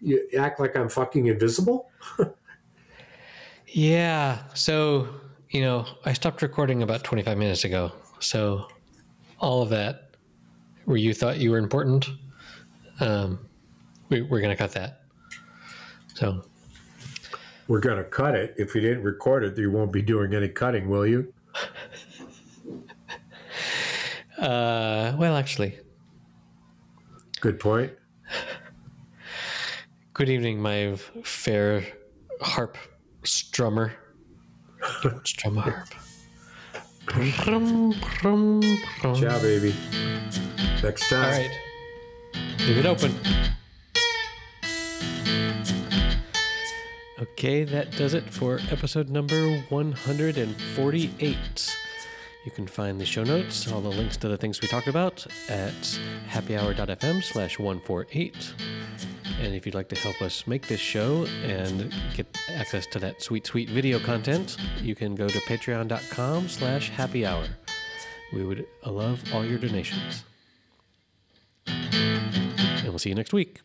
you 0.00 0.28
act 0.38 0.60
like 0.60 0.76
I'm 0.76 0.88
fucking 0.88 1.26
invisible. 1.26 1.90
Yeah. 3.72 4.42
So, 4.54 5.08
you 5.50 5.60
know, 5.60 5.86
I 6.04 6.12
stopped 6.12 6.42
recording 6.42 6.82
about 6.82 7.04
25 7.04 7.38
minutes 7.38 7.64
ago. 7.64 7.92
So, 8.18 8.68
all 9.38 9.62
of 9.62 9.70
that 9.70 10.10
where 10.84 10.96
you 10.96 11.14
thought 11.14 11.38
you 11.38 11.52
were 11.52 11.58
important, 11.58 12.08
um, 12.98 13.38
we, 14.08 14.22
we're 14.22 14.40
going 14.40 14.50
to 14.50 14.56
cut 14.56 14.72
that. 14.72 15.02
So, 16.14 16.44
We're 17.70 17.78
gonna 17.78 18.02
cut 18.02 18.34
it. 18.34 18.54
If 18.58 18.74
you 18.74 18.80
didn't 18.80 19.04
record 19.04 19.44
it, 19.44 19.56
you 19.56 19.70
won't 19.70 19.92
be 19.92 20.02
doing 20.02 20.34
any 20.34 20.48
cutting, 20.48 20.88
will 20.88 21.06
you? 21.06 21.32
uh, 24.38 25.14
well, 25.16 25.36
actually, 25.36 25.78
Good 27.40 27.60
point. 27.60 27.92
good 30.14 30.28
evening, 30.28 30.60
my 30.60 30.96
fair 31.22 31.84
harp 32.40 32.76
strummer. 33.22 33.92
Strum 35.22 35.54
harp. 35.54 35.86
Brum, 37.06 37.94
brum, 38.20 38.62
brum. 39.00 39.14
Ciao, 39.14 39.40
baby. 39.40 39.72
Next 40.82 41.08
time. 41.08 41.22
All 41.24 41.30
right. 41.30 41.50
Leave 42.58 42.78
it 42.78 42.86
open. 42.86 43.14
Okay, 47.20 47.64
that 47.64 47.90
does 47.98 48.14
it 48.14 48.24
for 48.24 48.58
episode 48.70 49.10
number 49.10 49.58
148. 49.68 51.76
You 52.46 52.50
can 52.50 52.66
find 52.66 52.98
the 52.98 53.04
show 53.04 53.24
notes, 53.24 53.70
all 53.70 53.82
the 53.82 53.90
links 53.90 54.16
to 54.18 54.28
the 54.28 54.38
things 54.38 54.62
we 54.62 54.68
talked 54.68 54.86
about 54.86 55.26
at 55.50 55.74
happyhour.fm 56.30 57.22
slash 57.22 57.58
148. 57.58 58.54
And 59.38 59.54
if 59.54 59.66
you'd 59.66 59.74
like 59.74 59.90
to 59.90 59.96
help 59.96 60.22
us 60.22 60.46
make 60.46 60.66
this 60.66 60.80
show 60.80 61.26
and 61.44 61.92
get 62.14 62.26
access 62.48 62.86
to 62.86 62.98
that 63.00 63.20
sweet, 63.20 63.46
sweet 63.46 63.68
video 63.68 63.98
content, 63.98 64.56
you 64.80 64.94
can 64.94 65.14
go 65.14 65.28
to 65.28 65.38
patreon.com 65.40 66.48
slash 66.48 66.88
happy 66.88 67.26
hour. 67.26 67.44
We 68.32 68.46
would 68.46 68.66
love 68.86 69.22
all 69.34 69.44
your 69.44 69.58
donations. 69.58 70.24
And 71.66 72.84
we'll 72.84 72.98
see 72.98 73.10
you 73.10 73.14
next 73.14 73.34
week. 73.34 73.60